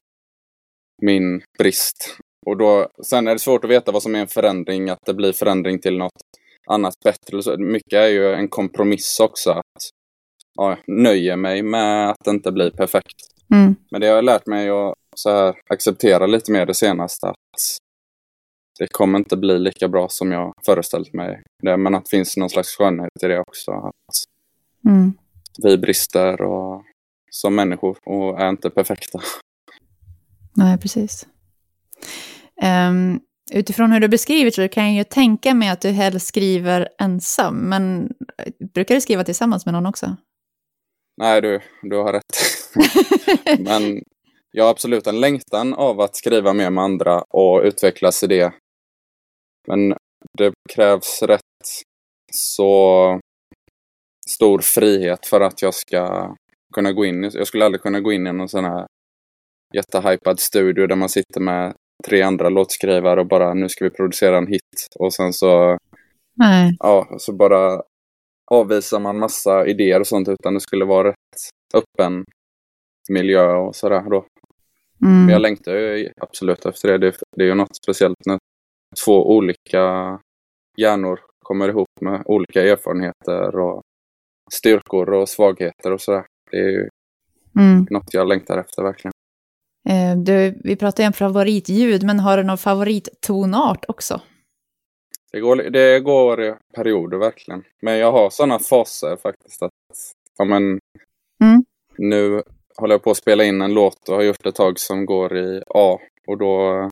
min 1.01 1.41
brist. 1.57 2.17
Och 2.45 2.57
då, 2.57 2.87
sen 3.03 3.27
är 3.27 3.33
det 3.33 3.39
svårt 3.39 3.63
att 3.63 3.69
veta 3.69 3.91
vad 3.91 4.03
som 4.03 4.15
är 4.15 4.19
en 4.19 4.27
förändring, 4.27 4.89
att 4.89 5.05
det 5.05 5.13
blir 5.13 5.33
förändring 5.33 5.79
till 5.79 5.97
något 5.97 6.21
annat 6.67 6.93
bättre. 7.03 7.57
Mycket 7.57 7.93
är 7.93 8.07
ju 8.07 8.33
en 8.33 8.47
kompromiss 8.47 9.19
också. 9.19 9.51
Att 9.51 9.89
ja, 10.55 10.77
jag 10.85 10.97
nöjer 10.97 11.35
mig 11.35 11.63
med 11.63 12.09
att 12.09 12.17
det 12.25 12.31
inte 12.31 12.51
blir 12.51 12.71
perfekt. 12.71 13.15
Mm. 13.53 13.75
Men 13.91 14.01
det 14.01 14.07
har 14.07 14.15
jag 14.15 14.25
lärt 14.25 14.45
mig 14.47 14.69
att 14.69 14.93
så 15.15 15.29
här, 15.29 15.55
acceptera 15.69 16.25
lite 16.27 16.51
mer 16.51 16.65
det 16.65 16.73
senaste. 16.73 17.27
Att 17.27 17.35
det 18.79 18.87
kommer 18.87 19.19
inte 19.19 19.37
bli 19.37 19.59
lika 19.59 19.87
bra 19.87 20.09
som 20.09 20.31
jag 20.31 20.53
föreställt 20.65 21.13
mig. 21.13 21.41
Det, 21.63 21.77
men 21.77 21.95
att 21.95 22.05
det 22.05 22.09
finns 22.09 22.37
någon 22.37 22.49
slags 22.49 22.77
skönhet 22.77 23.23
i 23.23 23.27
det 23.27 23.39
också. 23.39 23.71
Att 23.71 24.23
Mm. 24.85 25.13
vi 25.63 25.77
brister 25.77 26.41
och, 26.41 26.83
som 27.31 27.55
människor 27.55 27.97
och 28.05 28.39
är 28.41 28.49
inte 28.49 28.69
perfekta. 28.69 29.19
Nej, 30.53 30.77
precis. 30.77 31.27
Um, 32.63 33.19
utifrån 33.51 33.91
hur 33.91 33.99
du 33.99 34.07
beskriver 34.07 34.51
så 34.51 34.67
kan 34.67 34.85
jag 34.85 34.93
ju 34.93 35.03
tänka 35.03 35.53
mig 35.53 35.69
att 35.69 35.81
du 35.81 35.89
helst 35.89 36.27
skriver 36.27 36.89
ensam, 36.99 37.55
men 37.55 38.09
eh, 38.37 38.53
brukar 38.73 38.95
du 38.95 39.01
skriva 39.01 39.23
tillsammans 39.23 39.65
med 39.65 39.73
någon 39.73 39.85
också? 39.85 40.15
Nej, 41.17 41.41
du, 41.41 41.59
du 41.81 41.95
har 41.97 42.13
rätt. 42.13 42.23
Men 43.59 44.03
jag 44.51 44.63
har 44.63 44.71
absolut 44.71 45.07
en 45.07 45.19
längtan 45.19 45.73
av 45.73 46.01
att 46.01 46.15
skriva 46.15 46.53
mer 46.53 46.69
med 46.69 46.83
andra 46.83 47.21
och 47.21 47.61
utvecklas 47.63 48.23
i 48.23 48.27
det. 48.27 48.53
Men 49.67 49.95
det 50.37 50.53
krävs 50.73 51.21
rätt 51.21 51.41
så 52.33 53.19
stor 54.29 54.59
frihet 54.59 55.25
för 55.25 55.41
att 55.41 55.61
jag 55.61 55.73
ska 55.73 56.35
kunna 56.73 56.91
gå 56.91 57.05
in 57.05 57.23
i, 57.23 57.29
jag 57.33 57.47
skulle 57.47 57.65
aldrig 57.65 57.81
kunna 57.81 57.99
gå 57.99 58.11
in 58.11 58.27
i 58.27 58.33
någon 58.33 58.49
sån 58.49 58.65
här 58.65 58.87
jättehypad 59.73 60.39
studio 60.39 60.87
där 60.87 60.95
man 60.95 61.09
sitter 61.09 61.39
med 61.39 61.75
tre 62.07 62.21
andra 62.21 62.49
låtskrivare 62.49 63.19
och 63.19 63.27
bara 63.27 63.53
nu 63.53 63.69
ska 63.69 63.85
vi 63.85 63.89
producera 63.91 64.37
en 64.37 64.47
hit 64.47 64.87
och 64.99 65.13
sen 65.13 65.33
så 65.33 65.77
Nej. 66.37 66.75
ja, 66.79 67.07
så 67.19 67.33
bara 67.33 67.81
avvisar 68.51 68.99
man 68.99 69.19
massa 69.19 69.65
idéer 69.67 69.99
och 69.99 70.07
sånt 70.07 70.27
utan 70.27 70.53
det 70.53 70.59
skulle 70.59 70.85
vara 70.85 71.07
rätt 71.07 71.15
öppen 71.73 72.23
miljö 73.09 73.53
och 73.55 73.75
sådär 73.75 74.09
då. 74.09 74.25
Men 74.99 75.11
jag 75.19 75.29
Mm. 75.29 75.41
längtar 75.41 75.73
ju 75.75 76.09
absolut 76.21 76.65
efter 76.65 76.87
det. 76.87 76.97
det. 76.97 77.17
Det 77.37 77.43
är 77.43 77.47
ju 77.47 77.55
något 77.55 77.75
speciellt 77.75 78.25
när 78.25 78.37
två 79.05 79.35
olika 79.35 80.19
hjärnor 80.77 81.19
kommer 81.39 81.69
ihop 81.69 81.87
med 82.01 82.21
olika 82.25 82.63
erfarenheter 82.63 83.55
och 83.59 83.81
styrkor 84.53 85.09
och 85.13 85.29
svagheter 85.29 85.91
och 85.91 86.01
sådär. 86.01 86.25
Det 86.51 86.57
är 86.57 86.69
ju 86.69 86.89
Mm. 87.59 87.87
något 87.89 88.13
jag 88.13 88.27
längtar 88.27 88.57
efter 88.57 88.83
verkligen. 88.83 89.11
Eh, 89.89 90.17
du, 90.17 90.59
vi 90.63 90.75
pratar 90.75 91.03
ju 91.03 91.07
om 91.07 91.13
favoritljud, 91.13 92.03
men 92.03 92.19
har 92.19 92.37
du 92.37 92.43
någon 92.43 92.57
favorittonart 92.57 93.85
också? 93.87 94.21
Det 95.31 95.39
går, 95.39 95.55
det 95.55 95.99
går 95.99 96.43
i 96.43 96.53
perioder 96.75 97.17
verkligen. 97.17 97.63
Men 97.81 97.97
jag 97.97 98.11
har 98.11 98.29
sådana 98.29 98.59
faser 98.59 99.17
faktiskt 99.17 99.61
att 99.63 99.71
ja, 100.37 100.45
men, 100.45 100.79
Mm. 101.43 101.65
nu 101.97 102.41
håller 102.77 102.93
jag 102.93 103.03
på 103.03 103.11
att 103.11 103.17
spela 103.17 103.43
in 103.43 103.61
en 103.61 103.73
låt 103.73 104.09
och 104.09 104.15
har 104.15 104.23
gjort 104.23 104.45
ett 104.45 104.55
tag 104.55 104.79
som 104.79 105.05
går 105.05 105.37
i 105.37 105.61
A. 105.67 105.99
Och 106.27 106.37
då 106.37 106.89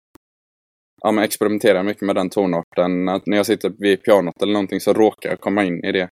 ja, 1.02 1.12
men 1.12 1.24
experimenterar 1.24 1.76
jag 1.76 1.86
mycket 1.86 2.04
med 2.04 2.16
den 2.16 2.30
tonarten. 2.30 3.10
Att 3.10 3.26
när 3.26 3.38
jag 3.38 3.46
sitter 3.46 3.70
vid 3.78 4.04
pianot 4.04 4.42
eller 4.42 4.54
någonting 4.54 4.80
så 4.80 4.94
råkar 4.94 5.30
jag 5.30 5.40
komma 5.40 5.64
in 5.64 5.84
i 5.84 5.92
det. 5.92 6.10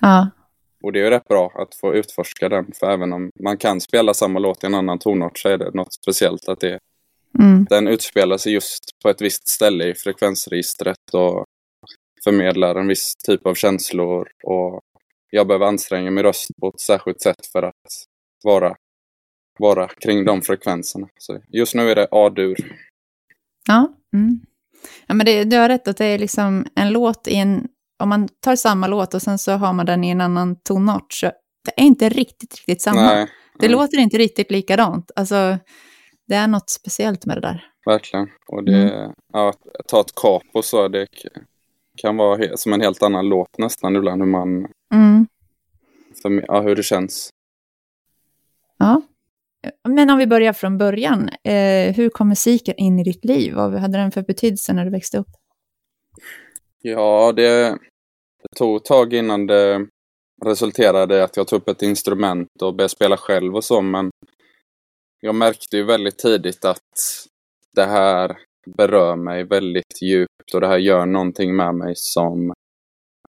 Ja. 0.00 0.30
Och 0.82 0.92
det 0.92 1.00
är 1.00 1.04
ju 1.04 1.10
rätt 1.10 1.28
bra 1.28 1.52
att 1.54 1.74
få 1.74 1.94
utforska 1.94 2.48
den. 2.48 2.72
För 2.80 2.90
även 2.90 3.12
om 3.12 3.30
man 3.42 3.56
kan 3.56 3.80
spela 3.80 4.14
samma 4.14 4.38
låt 4.38 4.64
i 4.64 4.66
en 4.66 4.74
annan 4.74 4.98
tonart 4.98 5.38
så 5.38 5.48
är 5.48 5.58
det 5.58 5.74
något 5.74 5.94
speciellt 5.94 6.48
att 6.48 6.60
det, 6.60 6.78
Mm. 7.38 7.66
den 7.70 7.88
utspelar 7.88 8.36
sig 8.36 8.52
just 8.52 8.84
på 9.02 9.08
ett 9.08 9.20
visst 9.20 9.48
ställe 9.48 9.84
i 9.84 9.94
frekvensregistret 9.94 11.14
och 11.14 11.44
förmedlar 12.24 12.74
en 12.74 12.88
viss 12.88 13.16
typ 13.16 13.46
av 13.46 13.54
känslor. 13.54 14.28
Och 14.44 14.80
jag 15.30 15.46
behöver 15.46 15.66
anstränga 15.66 16.10
min 16.10 16.24
röst 16.24 16.48
på 16.60 16.68
ett 16.68 16.80
särskilt 16.80 17.20
sätt 17.20 17.46
för 17.52 17.62
att 17.62 17.74
vara, 18.44 18.76
vara 19.58 19.88
kring 19.88 20.24
de 20.24 20.42
frekvenserna. 20.42 21.08
Så 21.18 21.40
just 21.48 21.74
nu 21.74 21.90
är 21.90 21.94
det 21.94 22.08
A-dur. 22.10 22.56
Ja. 23.68 23.88
Mm. 24.12 24.40
ja 25.06 25.14
men 25.14 25.26
det, 25.26 25.44
du 25.44 25.56
har 25.56 25.68
rätt 25.68 25.88
att 25.88 25.96
det 25.96 26.06
är 26.06 26.18
liksom 26.18 26.66
en 26.74 26.92
låt 26.92 27.28
i 27.28 27.34
en... 27.36 27.68
Om 28.00 28.08
man 28.08 28.28
tar 28.40 28.56
samma 28.56 28.86
låt 28.86 29.14
och 29.14 29.22
sen 29.22 29.38
så 29.38 29.52
har 29.52 29.72
man 29.72 29.86
den 29.86 30.04
i 30.04 30.10
en 30.10 30.20
annan 30.20 30.56
tonart 30.56 31.12
så 31.12 31.26
det 31.64 31.80
är 31.82 31.84
inte 31.84 32.08
riktigt, 32.08 32.54
riktigt 32.54 32.82
samma. 32.82 33.00
Nej, 33.02 33.26
Det 33.58 33.66
nej, 33.66 33.70
låter 33.70 33.98
inte 33.98 34.18
riktigt 34.18 34.50
likadant. 34.50 35.10
Alltså, 35.16 35.58
det 36.28 36.34
är 36.34 36.48
något 36.48 36.70
speciellt 36.70 37.26
med 37.26 37.36
det 37.36 37.40
där. 37.40 37.64
verkligen. 37.86 38.28
Och 38.48 38.64
det, 38.64 39.12
ja, 39.32 39.48
att 39.48 39.88
ta 39.88 40.00
ett 40.00 40.14
kap 40.14 40.42
och 40.54 40.64
så, 40.64 40.88
det 40.88 41.06
kan 41.96 42.16
vara 42.16 42.56
som 42.56 42.72
en 42.72 42.80
helt 42.80 43.02
annan 43.02 43.28
låt 43.28 43.58
nästan 43.58 43.96
ibland 43.96 44.22
hur 44.22 44.28
man, 44.30 44.66
Mm. 44.94 45.26
för, 46.22 46.44
ja, 46.48 46.60
hur 46.60 46.76
det 46.76 46.82
känns. 46.82 47.30
Ja. 48.78 49.02
Men 49.88 50.10
om 50.10 50.18
vi 50.18 50.26
börjar 50.26 50.52
från 50.52 50.78
början. 50.78 51.28
Eh, 51.44 51.94
hur 51.94 52.08
kom 52.08 52.28
musiken 52.28 52.74
in 52.76 52.98
i 52.98 53.04
ditt 53.04 53.24
liv? 53.24 53.54
Vad 53.54 53.74
hade 53.74 53.98
den 53.98 54.10
för 54.12 54.22
betydelse 54.22 54.72
när 54.72 54.84
du 54.84 54.90
växte 54.90 55.18
upp? 55.18 55.28
Ja, 56.82 57.32
det, 57.36 57.78
det 58.42 58.58
tog 58.58 58.76
ett 58.76 58.84
tag 58.84 59.12
innan 59.12 59.46
det 59.46 59.86
resulterade 60.44 61.16
i 61.16 61.20
att 61.20 61.36
jag 61.36 61.48
tog 61.48 61.56
upp 61.56 61.68
ett 61.68 61.82
instrument 61.82 62.48
och 62.62 62.74
började 62.74 62.88
spela 62.88 63.16
själv 63.16 63.56
och 63.56 63.64
så, 63.64 63.80
men 63.80 64.10
jag 65.20 65.34
märkte 65.34 65.76
ju 65.76 65.82
väldigt 65.82 66.18
tidigt 66.18 66.64
att 66.64 67.26
det 67.76 67.84
här 67.84 68.38
berör 68.66 69.16
mig 69.16 69.44
väldigt 69.44 70.02
djupt 70.02 70.54
och 70.54 70.60
det 70.60 70.66
här 70.66 70.78
gör 70.78 71.06
någonting 71.06 71.56
med 71.56 71.74
mig 71.74 71.92
som, 71.96 72.52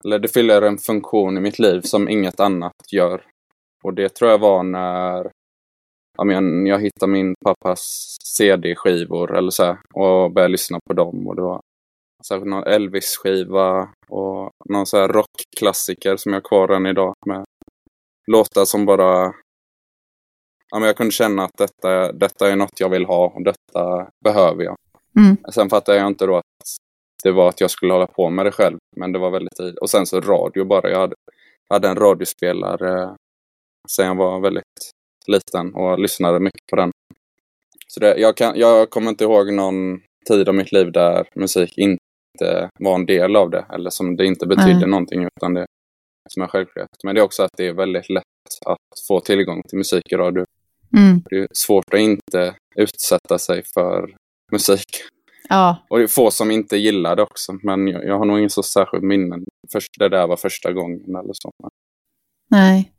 eller 0.06 0.20
det 0.20 0.28
fyller 0.28 0.62
en 0.62 0.78
funktion 0.78 1.38
i 1.38 1.42
mitt 1.42 1.60
liv 1.60 1.82
som 1.82 2.10
inget 2.10 2.40
annat 2.40 2.74
gör. 2.92 3.26
Och 3.84 3.94
det 3.94 4.10
tror 4.10 4.32
jag 4.32 4.38
var 4.38 4.64
när 4.64 5.32
jag, 6.18 6.28
men 6.28 6.66
jag 6.66 6.82
hittade 6.82 7.12
min 7.12 7.34
pappas 7.46 8.16
CD-skivor 8.24 9.38
eller 9.38 9.52
så 9.52 9.64
här, 9.64 9.78
och 9.94 10.32
började 10.32 10.52
lyssna 10.52 10.80
på 10.88 10.94
dem. 10.94 11.28
Och 11.28 11.36
det 11.36 11.42
var 11.42 11.62
särskilt 12.28 12.50
någon 12.50 12.64
Elvis-skiva 12.64 13.90
och 14.10 14.52
någon 14.70 14.86
så 14.86 14.98
här 14.98 15.08
rockklassiker 15.08 16.18
som 16.18 16.34
jag 16.34 16.42
har 16.42 16.48
kvar 16.48 16.70
än 16.70 16.86
idag 16.86 17.14
med 17.26 17.46
låtar 18.28 18.66
som 18.66 18.86
bara... 18.86 19.34
Ja, 20.72 20.80
men 20.80 20.84
jag 20.84 20.98
kunde 20.98 21.12
känna 21.12 21.44
att 21.44 21.58
detta, 21.58 22.12
detta 22.12 22.50
är 22.52 22.56
något 22.56 22.80
jag 22.80 22.90
vill 22.90 23.06
ha 23.06 23.26
och 23.36 23.44
detta 23.44 24.10
behöver 24.24 24.64
jag. 24.64 24.76
Mm. 25.18 25.38
Sen 25.54 25.70
fattar 25.70 25.94
jag 25.94 26.08
inte 26.08 26.26
då 26.26 26.38
att 26.38 26.44
det 27.24 27.32
var 27.32 27.50
att 27.50 27.62
jag 27.62 27.72
skulle 27.72 27.94
hålla 27.94 28.08
på 28.08 28.30
med 28.30 28.46
det 28.46 28.52
själv. 28.52 28.78
Men 28.96 29.12
det 29.12 29.20
var 29.20 29.32
väldigt 29.32 29.56
tidigt. 29.56 29.80
Och 29.80 29.90
sen 29.90 30.06
så 30.06 30.22
radio 30.22 30.66
bara. 30.66 30.90
Jag 30.90 31.00
hade, 31.00 31.16
hade 31.70 31.88
en 31.88 31.96
radiospelare 31.96 33.16
sen 33.90 34.08
jag 34.08 34.16
var 34.16 34.40
väldigt 34.40 34.92
liten 35.28 35.76
och 35.76 36.00
lyssnade 36.00 36.40
mycket 36.40 36.66
på 36.70 36.76
den. 36.76 36.92
Så 37.88 38.00
det, 38.00 38.18
jag, 38.18 38.38
kan, 38.38 38.60
jag 38.60 38.90
kommer 38.90 39.10
inte 39.10 39.24
ihåg 39.24 39.54
någon 39.54 40.02
tid 40.28 40.50
av 40.50 40.56
mitt 40.56 40.72
liv 40.72 40.92
där 40.92 41.30
musik 41.36 41.78
inte 41.78 42.05
var 42.80 42.96
en 42.96 43.06
del 43.06 43.36
av 43.36 43.50
det. 43.50 43.66
Eller 43.74 43.90
som 43.90 44.16
det 44.16 44.26
inte 44.26 44.48
betydde 44.48 44.80
Nej. 44.80 44.88
någonting 44.88 45.24
utan 45.38 45.54
det 45.54 45.66
som 46.30 46.44
är 46.44 46.48
självklart. 46.48 46.90
Men 47.04 47.16
det 47.16 47.22
är 47.22 47.26
också 47.26 47.44
att 47.44 47.52
det 47.58 47.68
är 47.68 47.74
väldigt 47.74 48.10
lätt 48.10 48.24
att 48.66 49.00
få 49.08 49.20
tillgång 49.20 49.64
till 49.64 49.78
musik 49.78 50.12
i 50.12 50.16
radio. 50.16 50.46
Mm. 50.98 51.22
Det 51.30 51.36
är 51.36 51.48
svårt 51.54 51.94
att 51.94 52.00
inte 52.00 52.56
utsätta 52.76 53.38
sig 53.38 53.64
för 53.74 54.16
musik. 54.52 54.86
Ja, 55.50 55.78
Och 55.90 55.98
det 55.98 56.04
är 56.04 56.08
få 56.08 56.32
som 56.32 56.52
inte 56.52 56.78
gillar 56.78 57.16
det 57.16 57.22
också. 57.24 57.54
Men 57.64 57.88
jag, 57.88 58.06
jag 58.06 58.18
har 58.18 58.26
nog 58.26 58.38
ingen 58.38 58.50
så 58.50 58.64
särskilt 58.64 59.04
minnen. 59.04 59.44
Först, 59.72 60.00
det 60.00 60.10
där 60.10 60.28
var 60.28 60.38
första 60.38 60.74
gången 60.74 61.16
eller 61.16 61.34
så. 61.34 61.52
nej. 62.50 62.92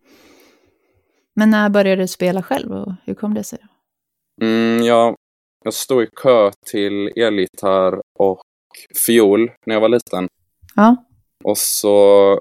Men 1.34 1.50
när 1.50 1.68
började 1.68 2.02
du 2.02 2.08
spela 2.08 2.42
själv 2.42 2.72
och 2.72 2.92
hur 3.04 3.14
kom 3.14 3.34
det 3.34 3.44
sig? 3.44 3.58
Mm, 4.42 4.82
jag, 4.82 5.14
jag 5.64 5.74
stod 5.74 6.02
i 6.02 6.06
kö 6.22 6.50
till 6.66 7.12
elgitarr 7.16 8.00
och 8.18 8.40
fiol 9.06 9.50
när 9.66 9.74
jag 9.74 9.80
var 9.80 9.88
liten. 9.88 10.28
Ja. 10.74 10.96
Och 11.44 11.58
så... 11.58 12.40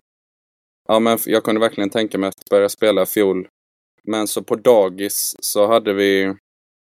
Ja, 0.88 1.00
men 1.00 1.18
jag 1.26 1.44
kunde 1.44 1.62
verkligen 1.62 1.90
tänka 1.90 2.18
mig 2.18 2.28
att 2.28 2.50
börja 2.50 2.70
spela 2.70 3.06
fiol. 3.06 3.48
Men 4.04 4.28
så 4.28 4.44
på 4.44 4.56
dagis 4.56 5.36
så 5.40 5.68
hade 5.68 5.94
vi 5.94 6.34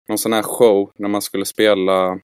någon 0.09 0.19
sån 0.19 0.33
här 0.33 0.43
show 0.43 0.91
när 0.99 1.09
man 1.09 1.23
skulle 1.23 1.45
spela 1.45 2.19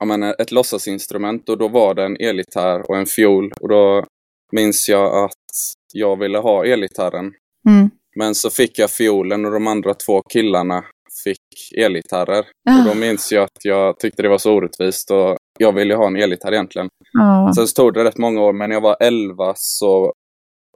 ja, 0.00 0.06
men 0.06 0.22
ett 0.22 0.52
låtsasinstrument 0.52 1.48
och 1.48 1.58
då 1.58 1.68
var 1.68 1.94
det 1.94 2.04
en 2.04 2.16
elgitarr 2.20 2.90
och 2.90 2.96
en 2.96 3.06
fiol. 3.06 3.52
Och 3.60 3.68
då 3.68 4.06
minns 4.52 4.88
jag 4.88 5.24
att 5.24 5.74
jag 5.92 6.18
ville 6.18 6.38
ha 6.38 6.64
elgitarren. 6.64 7.32
Mm. 7.68 7.90
Men 8.16 8.34
så 8.34 8.50
fick 8.50 8.78
jag 8.78 8.90
fiolen 8.90 9.44
och 9.44 9.52
de 9.52 9.66
andra 9.66 9.94
två 9.94 10.22
killarna 10.22 10.84
fick 11.24 11.72
elgitarrer. 11.76 12.46
Ja. 12.64 12.78
Och 12.78 12.88
då 12.88 12.94
minns 12.94 13.32
jag 13.32 13.44
att 13.44 13.64
jag 13.64 13.98
tyckte 13.98 14.22
det 14.22 14.28
var 14.28 14.38
så 14.38 14.52
orättvist 14.52 15.10
och 15.10 15.36
jag 15.58 15.72
ville 15.72 15.94
ha 15.94 16.06
en 16.06 16.16
elgitarr 16.16 16.52
egentligen. 16.52 16.88
Ja. 17.12 17.52
Sen 17.56 17.66
så 17.66 17.74
tog 17.82 17.94
det 17.94 18.04
rätt 18.04 18.18
många 18.18 18.40
år, 18.42 18.52
men 18.52 18.68
när 18.68 18.76
jag 18.76 18.80
var 18.80 18.96
11 19.00 19.52
så 19.56 20.12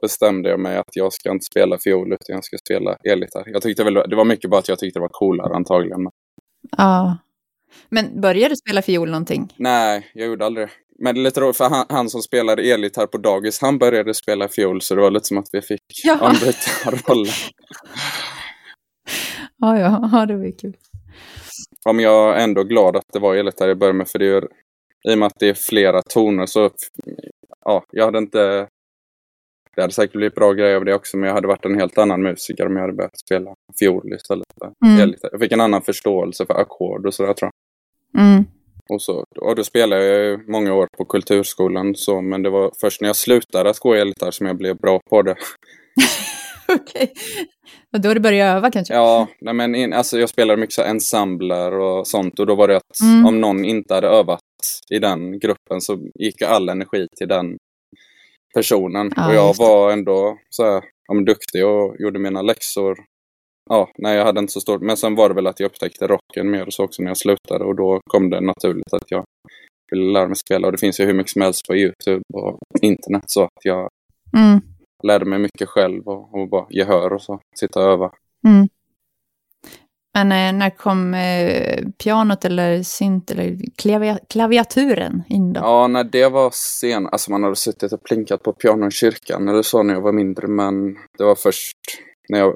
bestämde 0.01 0.49
jag 0.49 0.59
mig 0.59 0.77
att 0.77 0.95
jag 0.95 1.13
ska 1.13 1.31
inte 1.31 1.45
spela 1.45 1.77
fiol 1.77 2.07
utan 2.13 2.35
jag 2.35 2.43
ska 2.43 2.57
spela 2.57 2.95
elgitarr. 3.03 3.43
Jag 3.47 3.61
tyckte 3.61 3.83
väl, 3.83 3.93
det 3.93 4.15
var 4.15 4.25
mycket 4.25 4.49
bara 4.49 4.59
att 4.59 4.69
jag 4.69 4.79
tyckte 4.79 4.99
det 4.99 5.01
var 5.01 5.09
coolare 5.09 5.55
antagligen. 5.55 6.07
Ja. 6.77 7.17
Men 7.89 8.21
började 8.21 8.53
du 8.53 8.55
spela 8.55 8.81
fiol 8.81 9.09
någonting? 9.11 9.53
nej, 9.57 10.07
jag 10.13 10.27
gjorde 10.27 10.45
aldrig 10.45 10.67
det. 10.67 10.71
Men 11.01 11.15
det 11.15 11.21
är 11.21 11.23
lite 11.23 11.41
roligt, 11.41 11.57
för 11.57 11.69
han, 11.69 11.85
han 11.89 12.09
som 12.09 12.21
spelade 12.21 12.61
elgitarr 12.63 13.07
på 13.07 13.17
dagis, 13.17 13.61
han 13.61 13.77
började 13.77 14.13
spela 14.13 14.47
fiol 14.47 14.81
så 14.81 14.95
det 14.95 15.01
var 15.01 15.11
lite 15.11 15.25
som 15.27 15.37
att 15.37 15.49
vi 15.51 15.61
fick 15.61 15.81
Ja. 16.03 16.17
ombyta 16.21 16.91
roller. 16.91 17.33
Ja, 19.57 19.79
ja, 19.79 20.09
ja 20.11 20.25
det 20.25 20.35
var 20.37 20.45
ju 20.45 20.51
kul. 20.51 20.77
Ja, 21.85 21.93
men 21.93 22.05
jag 22.05 22.37
är 22.39 22.43
ändå 22.43 22.63
glad 22.63 22.95
att 22.95 23.05
det 23.13 23.19
var 23.19 23.35
elgitarr 23.35 23.67
jag 23.67 23.77
började 23.77 23.97
med, 23.97 24.07
för 24.07 24.19
det 24.19 24.25
är 24.25 24.41
ju, 24.41 24.41
i 25.07 25.13
och 25.13 25.17
med 25.17 25.25
att 25.25 25.39
det 25.39 25.49
är 25.49 25.53
flera 25.53 26.01
toner 26.01 26.45
så, 26.45 26.69
ja, 27.65 27.83
jag 27.91 28.05
hade 28.05 28.17
inte, 28.17 28.67
det 29.75 29.81
hade 29.81 29.93
säkert 29.93 30.15
blivit 30.15 30.35
bra 30.35 30.53
grejer 30.53 30.75
av 30.75 30.85
det 30.85 30.93
också, 30.93 31.17
men 31.17 31.27
jag 31.27 31.33
hade 31.33 31.47
varit 31.47 31.65
en 31.65 31.79
helt 31.79 31.97
annan 31.97 32.21
musiker 32.21 32.65
om 32.65 32.75
jag 32.75 32.81
hade 32.81 32.93
börjat 32.93 33.19
spela 33.19 33.53
fiol 33.79 34.13
istället 34.13 34.45
Mm. 34.85 35.13
Jag 35.31 35.39
fick 35.39 35.51
en 35.51 35.61
annan 35.61 35.81
förståelse 35.81 36.45
för 36.45 36.53
ackord 36.53 37.05
och 37.05 37.13
sådär 37.13 37.33
tror 37.33 37.51
jag. 38.13 38.21
Mm. 38.23 38.43
Och, 38.89 39.01
så, 39.01 39.23
och 39.41 39.55
då 39.55 39.63
spelade 39.63 40.05
jag 40.05 40.25
ju 40.25 40.37
många 40.51 40.73
år 40.73 40.87
på 40.97 41.05
kulturskolan, 41.05 41.95
så, 41.95 42.21
men 42.21 42.43
det 42.43 42.49
var 42.49 42.71
först 42.81 43.01
när 43.01 43.09
jag 43.09 43.15
slutade 43.15 43.69
att 43.69 43.79
gå 43.79 43.93
elgitarr 43.93 44.31
som 44.31 44.47
jag 44.47 44.57
blev 44.57 44.77
bra 44.77 44.99
på 45.09 45.21
det. 45.21 45.35
Okej. 46.73 47.13
Och 47.93 48.01
då 48.01 48.09
har 48.09 48.15
du 48.15 48.21
börjat 48.21 48.57
öva 48.57 48.71
kanske? 48.71 48.93
Ja, 48.93 49.27
nej 49.41 49.53
men 49.53 49.75
in, 49.75 49.93
alltså 49.93 50.19
jag 50.19 50.29
spelade 50.29 50.59
mycket 50.59 50.73
så 50.73 50.81
ensembler 50.83 51.71
och 51.79 52.07
sånt 52.07 52.39
och 52.39 52.45
då 52.45 52.55
var 52.55 52.67
det 52.67 52.77
att 52.77 53.01
Mm. 53.03 53.25
om 53.25 53.41
någon 53.41 53.65
inte 53.65 53.93
hade 53.93 54.07
övat 54.07 54.39
i 54.89 54.99
den 54.99 55.39
gruppen 55.39 55.81
så 55.81 55.99
gick 56.19 56.41
all 56.41 56.69
energi 56.69 57.07
till 57.17 57.27
den 57.27 57.57
personen. 58.53 59.11
Ja, 59.15 59.27
och 59.27 59.33
jag 59.35 59.53
var 59.57 59.91
ändå 59.91 60.37
så 60.49 60.63
här, 60.65 60.83
ja, 61.07 61.13
duktig 61.25 61.65
och 61.65 61.95
gjorde 61.99 62.19
mina 62.19 62.41
läxor. 62.41 62.97
Ja, 63.69 63.89
nej 63.97 64.17
jag 64.17 64.25
hade 64.25 64.39
inte 64.39 64.53
så 64.53 64.61
stort. 64.61 64.81
Men 64.81 64.97
sen 64.97 65.15
var 65.15 65.29
det 65.29 65.35
väl 65.35 65.47
att 65.47 65.59
jag 65.59 65.67
upptäckte 65.67 66.07
rocken 66.07 66.51
mer 66.51 66.65
och 66.67 66.73
så 66.73 66.83
också 66.83 67.01
när 67.03 67.09
jag 67.09 67.17
slutade 67.17 67.65
och 67.65 67.75
då 67.75 67.99
kom 68.11 68.29
det 68.29 68.41
naturligt 68.41 68.93
att 68.93 69.11
jag 69.11 69.23
ville 69.91 70.11
lära 70.11 70.27
mig 70.27 70.35
spela. 70.35 70.67
Och 70.67 70.71
det 70.71 70.77
finns 70.77 70.99
ju 70.99 71.05
hur 71.05 71.13
mycket 71.13 71.31
som 71.31 71.41
helst 71.41 71.67
på 71.67 71.75
Youtube 71.75 72.21
och 72.33 72.57
internet 72.81 73.23
så 73.27 73.43
att 73.43 73.63
jag 73.63 73.89
Mm. 74.37 74.59
Lärde 75.03 75.25
mig 75.25 75.39
mycket 75.39 75.69
själv 75.69 76.07
och, 76.07 76.33
och 76.33 76.49
bara 76.49 76.65
gehör 76.69 77.13
och 77.13 77.21
så. 77.21 77.39
Sitta 77.55 77.79
och 77.85 77.91
öva. 77.91 78.11
Mm. 78.47 78.67
Men 80.13 80.31
eh, 80.31 80.59
när 80.59 80.69
kom 80.69 81.13
eh, 81.13 81.87
pianot 82.03 82.45
eller 82.45 82.83
synt 82.83 83.31
eller 83.31 83.57
klavia 83.75 84.19
klaviaturen 84.29 85.23
in 85.29 85.53
då? 85.53 85.61
Ja, 85.61 85.87
nej, 85.87 86.03
det 86.11 86.29
var 86.29 86.51
sen. 86.53 87.07
Alltså 87.07 87.31
man 87.31 87.43
hade 87.43 87.55
suttit 87.55 87.93
och 87.93 88.03
plinkat 88.03 88.43
på 88.43 88.53
piano 88.53 88.87
i 88.87 88.91
kyrkan 88.91 89.47
eller 89.49 89.61
så 89.61 89.83
när 89.83 89.93
jag 89.93 90.01
var 90.01 90.11
mindre. 90.11 90.47
Men 90.47 90.93
det 91.17 91.23
var 91.23 91.35
först 91.35 91.77
när 92.29 92.39
jag, 92.39 92.55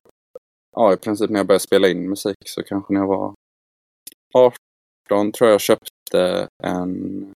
ja 0.75 0.93
i 0.93 0.97
princip 0.97 1.29
när 1.29 1.39
jag 1.39 1.47
började 1.47 1.63
spela 1.63 1.87
in 1.89 2.09
musik 2.09 2.37
så 2.45 2.63
kanske 2.63 2.93
när 2.93 2.99
jag 2.99 3.07
var 3.07 3.33
18 4.33 5.31
tror 5.31 5.49
jag 5.49 5.61
köpte 5.61 6.47
en 6.63 7.31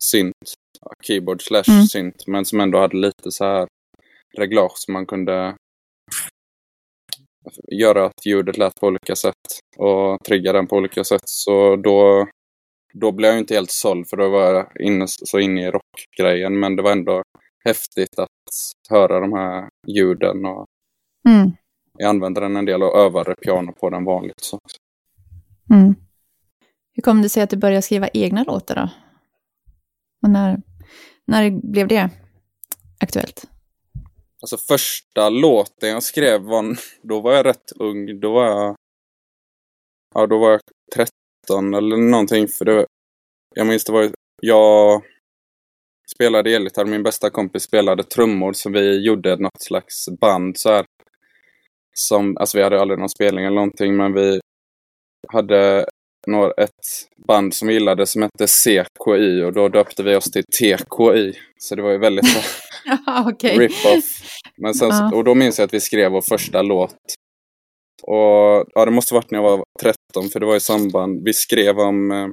synt, 0.00 0.34
ja, 0.80 0.92
keyboard 1.02 1.42
slash 1.42 1.64
Mm. 1.68 1.82
synt, 1.86 2.26
men 2.26 2.44
som 2.44 2.60
ändå 2.60 2.78
hade 2.78 2.96
lite 2.96 3.30
så 3.30 3.44
här 3.44 3.66
reglage 4.38 4.72
som 4.74 4.92
man 4.92 5.06
kunde 5.06 5.56
göra 7.72 8.06
att 8.06 8.26
ljudet 8.26 8.58
lät 8.58 8.74
på 8.80 8.86
olika 8.86 9.16
sätt 9.16 9.34
och 9.76 10.24
trigga 10.24 10.52
den 10.52 10.66
på 10.66 10.76
olika 10.76 11.04
sätt. 11.04 11.22
Så 11.24 11.76
då, 11.76 12.26
då 12.94 13.12
blev 13.12 13.30
jag 13.30 13.38
inte 13.38 13.54
helt 13.54 13.70
såld 13.70 14.08
för 14.08 14.16
då 14.16 14.28
var 14.28 14.54
jag 14.54 14.80
inne, 14.80 15.04
så 15.08 15.38
inne 15.38 15.66
i 15.66 15.70
rockgrejen. 15.70 16.60
Men 16.60 16.76
det 16.76 16.82
var 16.82 16.92
ändå 16.92 17.22
häftigt 17.64 18.18
att 18.18 18.28
höra 18.90 19.20
de 19.20 19.32
här 19.32 19.68
ljuden 19.86 20.44
och 20.46 20.66
Mm. 21.28 21.50
jag 21.98 22.08
använde 22.08 22.40
den 22.40 22.56
en 22.56 22.64
del 22.64 22.82
och 22.82 22.98
övade 22.98 23.34
piano 23.34 23.72
på 23.72 23.90
den 23.90 24.04
vanligt. 24.04 24.40
Så. 24.40 24.58
Mm. 25.70 25.94
Hur 26.92 27.02
kom 27.02 27.22
det 27.22 27.28
sig 27.28 27.42
att 27.42 27.50
du 27.50 27.56
började 27.56 27.82
skriva 27.82 28.08
egna 28.08 28.44
låtar 28.44 28.74
då? 28.74 28.88
Och 30.22 30.30
när, 30.30 30.62
när 31.24 31.50
blev 31.50 31.88
det 31.88 32.10
aktuellt? 33.00 33.50
Alltså 34.46 34.56
första 34.56 35.28
låten 35.28 35.88
jag 35.88 36.02
skrev 36.02 36.40
var, 36.40 36.78
då 37.02 37.20
var 37.20 37.32
jag 37.32 37.46
rätt 37.46 37.72
ung. 37.76 38.20
Då 38.20 38.32
var 38.32 38.46
jag, 38.46 38.76
ja 40.14 40.26
då 40.26 40.38
var 40.38 40.50
jag 40.50 40.60
13 40.94 41.74
eller 41.74 41.96
någonting. 41.96 42.48
För 42.48 42.64
det, 42.64 42.86
jag 43.54 43.66
minns 43.66 43.84
det 43.84 43.92
var, 43.92 44.10
jag 44.42 45.02
spelade 46.14 46.50
elgitarr. 46.50 46.84
Min 46.84 47.02
bästa 47.02 47.30
kompis 47.30 47.62
spelade 47.62 48.02
trummor 48.02 48.52
så 48.52 48.70
vi 48.70 49.04
gjorde 49.06 49.36
något 49.36 49.62
slags 49.62 50.08
band 50.20 50.58
så 50.58 50.70
här. 50.70 50.86
Som, 51.96 52.36
alltså 52.36 52.58
vi 52.58 52.64
hade 52.64 52.80
aldrig 52.80 52.98
någon 52.98 53.08
spelning 53.08 53.44
eller 53.44 53.54
någonting 53.54 53.96
men 53.96 54.12
vi 54.12 54.40
hade 55.28 55.86
ett 56.56 56.70
band 57.28 57.54
som 57.54 57.68
vi 57.68 57.74
gillade 57.74 58.06
som 58.06 58.22
hette 58.22 58.46
CKI 58.46 59.42
och 59.42 59.52
då 59.52 59.68
döpte 59.68 60.02
vi 60.02 60.16
oss 60.16 60.30
till 60.30 60.44
TKI. 60.44 61.32
Så 61.58 61.74
det 61.74 61.82
var 61.82 61.90
ju 61.90 61.98
väldigt 61.98 62.24
okej. 63.26 63.58
rip-off. 63.58 64.22
Men 64.56 64.74
sen, 64.74 64.88
Ja. 64.88 65.10
Och 65.14 65.24
då 65.24 65.34
minns 65.34 65.58
jag 65.58 65.66
att 65.66 65.74
vi 65.74 65.80
skrev 65.80 66.12
vår 66.12 66.20
första 66.20 66.62
låt. 66.62 66.96
Och 68.02 68.64
ja, 68.74 68.84
det 68.84 68.90
måste 68.90 69.14
varit 69.14 69.30
när 69.30 69.38
jag 69.38 69.56
var 69.56 69.64
13 69.82 70.28
för 70.32 70.40
det 70.40 70.46
var 70.46 70.56
i 70.56 70.60
samband, 70.60 71.24
vi 71.24 71.32
skrev 71.32 71.78
om 71.78 72.10
eh, 72.10 72.26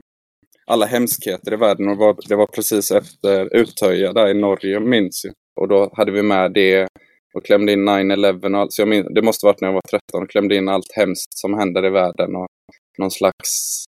alla 0.65 0.85
hemskheter 0.85 1.53
i 1.53 1.55
världen 1.55 1.89
och 1.89 1.97
var, 1.97 2.15
det 2.29 2.35
var 2.35 2.47
precis 2.47 2.91
efter 2.91 3.55
Utöja 3.55 4.13
där 4.13 4.27
i 4.27 4.33
Norge 4.33 4.79
minns 4.79 5.25
jag. 5.25 5.33
Och 5.61 5.67
då 5.67 5.93
hade 5.97 6.11
vi 6.11 6.21
med 6.21 6.53
det 6.53 6.87
och 7.33 7.45
klämde 7.45 7.71
in 7.71 7.89
9-11 7.89 8.53
och 8.53 8.59
allt. 8.59 8.73
Så 8.73 8.81
jag 8.81 8.89
minns, 8.89 9.07
det 9.15 9.21
måste 9.21 9.45
varit 9.45 9.61
när 9.61 9.67
jag 9.67 9.73
var 9.73 9.81
13 9.81 10.23
och 10.23 10.29
klämde 10.29 10.55
in 10.55 10.69
allt 10.69 10.91
hemskt 10.95 11.37
som 11.37 11.53
händer 11.53 11.85
i 11.85 11.89
världen 11.89 12.35
och 12.35 12.47
någon 12.97 13.11
slags 13.11 13.83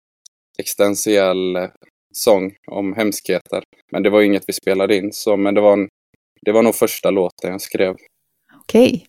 existentiell 0.59 1.57
eh, 1.57 1.69
sång 2.15 2.55
om 2.67 2.93
hemskheter. 2.93 3.63
Men 3.93 4.03
det 4.03 4.11
var 4.11 4.23
inget 4.23 4.45
vi 4.47 4.53
spelade 4.53 4.97
in 4.97 5.13
så, 5.13 5.37
men 5.37 5.55
det 5.55 5.61
var, 5.61 5.73
en, 5.73 5.89
det 6.43 6.53
var 6.53 6.63
nog 6.63 6.75
första 6.75 7.11
låten 7.11 7.51
jag 7.51 7.61
skrev. 7.61 7.97
Okej. 8.61 9.07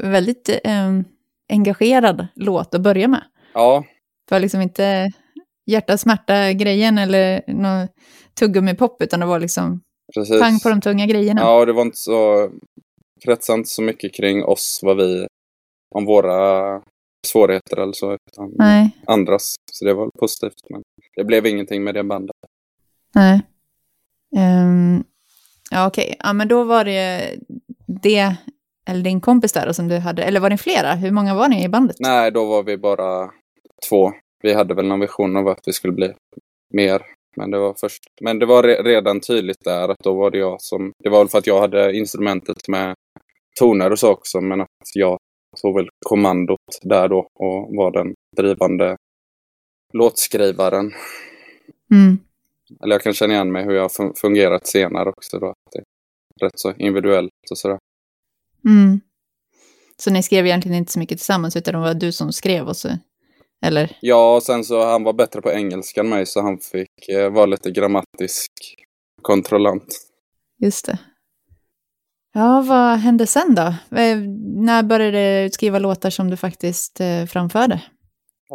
Väldigt 0.00 0.48
eh, 0.48 1.00
engagerad 1.52 2.26
låt 2.34 2.74
att 2.74 2.80
börja 2.80 3.08
med. 3.08 3.24
Ja, 3.54 3.84
Det 4.28 4.34
var 4.34 4.40
liksom 4.40 4.60
inte 4.60 5.10
hjärta 5.66 5.98
smärta 5.98 6.52
grejen 6.52 6.98
eller 6.98 7.42
någon 7.46 7.88
tuggummi-pop, 8.40 9.02
utan 9.02 9.20
det 9.20 9.26
var 9.26 9.40
liksom 9.40 9.80
precis. 10.14 10.40
pang 10.40 10.60
på 10.60 10.68
de 10.68 10.80
tunga 10.80 11.06
grejerna. 11.06 11.40
Ja, 11.40 11.64
det 11.64 11.72
var 11.72 11.82
inte 11.82 11.96
så, 11.96 12.50
kretsade 13.24 13.58
inte 13.58 13.70
så 13.70 13.82
mycket 13.82 14.14
kring 14.14 14.44
oss, 14.44 14.80
vad 14.82 14.96
vi, 14.96 15.26
om 15.94 16.04
våra 16.04 16.82
svårigheter 17.26 17.76
eller 17.76 17.92
så, 17.92 18.12
utan 18.12 18.54
Um, 24.36 25.04
ja, 25.70 25.86
okej. 25.86 26.04
Okay. 26.04 26.16
Ja, 26.18 26.32
men 26.32 26.48
då 26.48 26.64
var 26.64 26.84
det 26.84 27.34
det, 27.86 28.36
eller 28.86 29.02
din 29.02 29.20
kompis 29.20 29.52
där 29.52 29.72
som 29.72 29.88
du 29.88 29.98
hade, 29.98 30.22
eller 30.22 30.40
var 30.40 30.50
det 30.50 30.58
flera? 30.58 30.94
Hur 30.94 31.10
många 31.10 31.34
var 31.34 31.48
ni 31.48 31.64
i 31.64 31.68
bandet? 31.68 31.96
Nej, 31.98 32.30
då 32.30 32.44
var 32.44 32.62
vi 32.62 32.76
bara 32.76 33.30
två. 33.88 34.12
Vi 34.42 34.54
hade 34.54 34.74
väl 34.74 34.86
någon 34.86 35.00
vision 35.00 35.36
av 35.36 35.48
att 35.48 35.60
vi 35.66 35.72
skulle 35.72 35.92
bli 35.92 36.12
mer. 36.74 37.02
Men 37.36 37.50
det 37.50 37.58
var 37.58 37.74
först, 37.80 38.02
men 38.20 38.38
det 38.38 38.46
var 38.46 38.62
re 38.62 38.82
redan 38.82 39.20
tydligt 39.20 39.64
där 39.64 39.88
att 39.88 39.98
då 39.98 40.14
var 40.14 40.30
det 40.30 40.38
jag 40.38 40.60
som, 40.60 40.92
det 41.04 41.10
var 41.10 41.18
väl 41.18 41.28
för 41.28 41.38
att 41.38 41.46
jag 41.46 41.60
hade 41.60 41.96
instrumentet 41.96 42.68
med 42.68 42.94
toner 43.60 43.92
och 43.92 43.98
så 43.98 44.10
också, 44.10 44.40
men 44.40 44.60
att 44.60 44.68
jag 44.94 45.18
tog 45.62 45.76
väl 45.76 45.88
kommandot 46.06 46.78
där 46.82 47.08
då 47.08 47.18
och 47.18 47.76
var 47.76 47.90
den 47.90 48.14
drivande 48.36 48.96
låtskrivaren. 49.92 50.92
Mm. 51.92 52.18
Eller 52.82 52.94
jag 52.94 53.02
kan 53.02 53.12
känna 53.12 53.34
igen 53.34 53.52
mig 53.52 53.64
hur 53.64 53.72
jag 53.72 53.82
har 53.82 54.20
fungerat 54.20 54.66
senare 54.66 55.08
också 55.08 55.38
då. 55.38 55.46
Att 55.46 55.72
det 55.72 55.78
är 55.78 56.46
rätt 56.46 56.58
så 56.58 56.72
individuellt 56.72 57.30
och 57.50 57.58
sådär. 57.58 57.78
Mm. 58.64 59.00
Så 59.96 60.10
ni 60.10 60.22
skrev 60.22 60.46
egentligen 60.46 60.78
inte 60.78 60.92
så 60.92 60.98
mycket 60.98 61.18
tillsammans 61.18 61.56
utan 61.56 61.74
det 61.74 61.80
var 61.80 61.94
du 61.94 62.12
som 62.12 62.32
skrev 62.32 62.68
och 62.68 62.76
så 62.76 62.88
eller? 63.66 63.96
Ja, 64.00 64.36
och 64.36 64.42
sen 64.42 64.64
så 64.64 64.84
han 64.84 65.04
var 65.04 65.12
bättre 65.12 65.40
på 65.40 65.50
engelska 65.50 66.00
än 66.00 66.08
mig 66.08 66.26
så 66.26 66.42
han 66.42 66.58
fick 66.58 67.08
eh, 67.08 67.30
vara 67.30 67.46
lite 67.46 67.70
grammatisk 67.70 68.50
kontrollant. 69.22 69.96
Just 70.58 70.86
det. 70.86 70.98
Ja, 72.32 72.64
vad 72.68 72.98
hände 72.98 73.26
sen 73.26 73.54
då? 73.54 73.96
Eh, 73.96 74.18
när 74.56 74.82
började 74.82 75.42
du 75.42 75.50
skriva 75.50 75.78
låtar 75.78 76.10
som 76.10 76.30
du 76.30 76.36
faktiskt 76.36 77.00
eh, 77.00 77.24
framförde? 77.26 77.82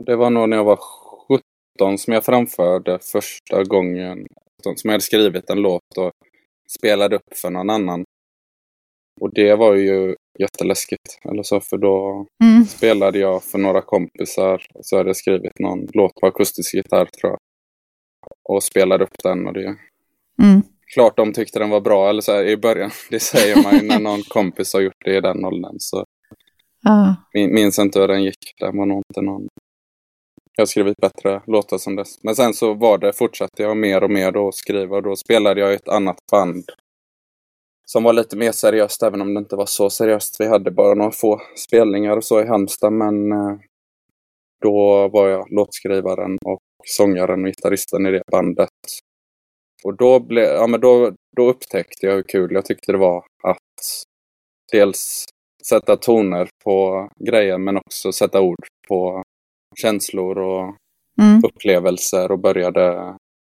Det 0.06 0.16
var 0.16 0.30
nog 0.30 0.50
när 0.50 0.58
jag 0.58 0.64
var 0.64 0.80
17 1.80 1.98
som 1.98 2.14
jag 2.14 2.26
framförde 2.26 3.00
första 3.00 3.64
gången. 3.64 4.28
Som 4.64 4.74
jag 4.84 4.92
hade 4.92 5.02
skrivit 5.02 5.50
en 5.50 5.62
låt 5.62 5.98
och 5.98 6.12
spelade 6.78 7.16
upp 7.16 7.38
för 7.42 7.50
någon 7.50 7.70
annan. 7.70 8.04
Och 9.22 9.34
det 9.34 9.56
var 9.56 9.76
ju 9.76 10.16
jätteläskigt. 10.40 11.20
Eller 11.30 11.44
så, 11.44 11.60
för 11.60 11.78
då 11.78 12.26
mm. 12.44 12.66
spelade 12.66 13.20
jag 13.20 13.44
för 13.44 13.58
några 13.58 13.82
kompisar. 13.82 14.66
Och 14.74 14.86
så 14.86 14.98
hade 14.98 15.10
jag 15.10 15.18
skrivit 15.18 15.60
någon 15.60 15.88
låt 15.94 16.16
på 16.16 16.28
akustisk 16.28 16.74
gitarr 16.74 17.06
tror 17.06 17.32
jag. 17.32 17.40
Och 18.50 18.64
spelade 18.64 19.04
upp 19.04 19.24
den 19.24 19.48
och 19.48 19.54
det... 19.54 19.76
Mm. 20.44 20.62
Klart 20.94 21.18
de 21.18 21.34
tyckte 21.34 21.60
den 21.60 21.70
var 21.70 21.82
bra, 21.82 22.10
eller 22.10 22.22
så 22.22 22.32
här, 22.32 22.44
i 22.44 22.58
början. 22.58 22.92
Det 23.10 23.20
säger 23.20 23.64
man 23.64 23.76
ju 23.76 23.82
när 23.82 24.00
någon 24.00 24.24
kompis 24.24 24.74
har 24.74 24.82
gjort 24.82 25.06
det 25.06 25.18
i 25.18 25.22
den 25.22 25.46
åldern. 25.46 25.76
Så 25.80 26.06
ah. 26.86 27.14
Minns 27.34 27.80
inte 27.80 28.00
hur 28.00 28.08
den 28.08 28.24
gick. 28.24 28.54
Det 28.60 28.66
var 28.66 28.86
nog 28.86 29.04
inte 29.10 29.22
någon... 29.22 29.48
Jag 30.58 30.62
har 30.62 30.66
skrivit 30.66 30.98
bättre 30.98 31.42
låtar 31.48 31.78
som 31.78 31.96
dess. 31.96 32.24
Men 32.24 32.36
sen 32.36 32.54
så 32.54 32.74
var 32.74 32.98
det, 32.98 33.14
fortsatte 33.14 33.64
jag 33.64 33.78
mer 33.78 34.04
och 34.04 34.12
mer 34.12 34.32
då 34.32 34.48
att 34.48 34.56
skriva. 34.56 34.96
Och 34.96 35.04
då 35.04 35.16
spelade 35.16 35.62
jag 35.62 35.72
i 35.72 35.76
ett 35.76 35.90
annat 35.90 36.18
band 36.32 36.64
som 37.86 38.04
var 38.04 38.14
lite 38.14 38.38
mer 38.38 38.52
seriöst, 38.52 39.04
även 39.04 39.22
om 39.22 39.34
det 39.34 39.40
inte 39.40 39.56
var 39.56 39.66
så 39.66 39.90
seriöst. 39.90 40.36
Vi 40.40 40.48
hade 40.48 40.72
bara 40.72 40.94
några 40.94 41.12
få 41.12 41.42
spelningar 41.68 42.18
och 42.18 42.24
så 42.24 42.42
i 42.42 42.48
Halmstad, 42.48 42.94
men 42.94 43.32
eh, 43.32 43.58
då 44.62 45.08
var 45.08 45.28
jag 45.28 45.52
låtskrivaren 45.52 46.38
och 46.46 46.60
sångaren 46.86 47.42
och 47.42 47.48
gitarristen 47.48 48.06
i 48.06 48.12
det 48.12 48.22
bandet. 48.32 48.70
Och 49.86 49.98
då, 49.98 50.20
ble, 50.20 50.42
ja, 50.42 50.68
men 50.68 50.80
då, 50.82 51.12
då 51.36 51.50
upptäckte 51.50 52.06
jag 52.06 52.14
hur 52.14 52.24
kul 52.24 52.52
jag 52.54 52.66
tyckte 52.66 52.92
det 52.92 52.98
var 52.98 53.26
att 53.44 53.60
dels 54.72 55.26
sätta 55.70 55.98
toner 55.98 56.48
på 56.64 57.10
grejer 57.20 57.58
men 57.58 57.78
också 57.78 58.12
sätta 58.12 58.42
ord 58.42 58.66
på 58.88 59.24
känslor 59.82 60.38
och 60.38 60.76
mm. 61.22 61.42
upplevelser 61.46 62.32
och 62.32 62.40
började, 62.40 63.16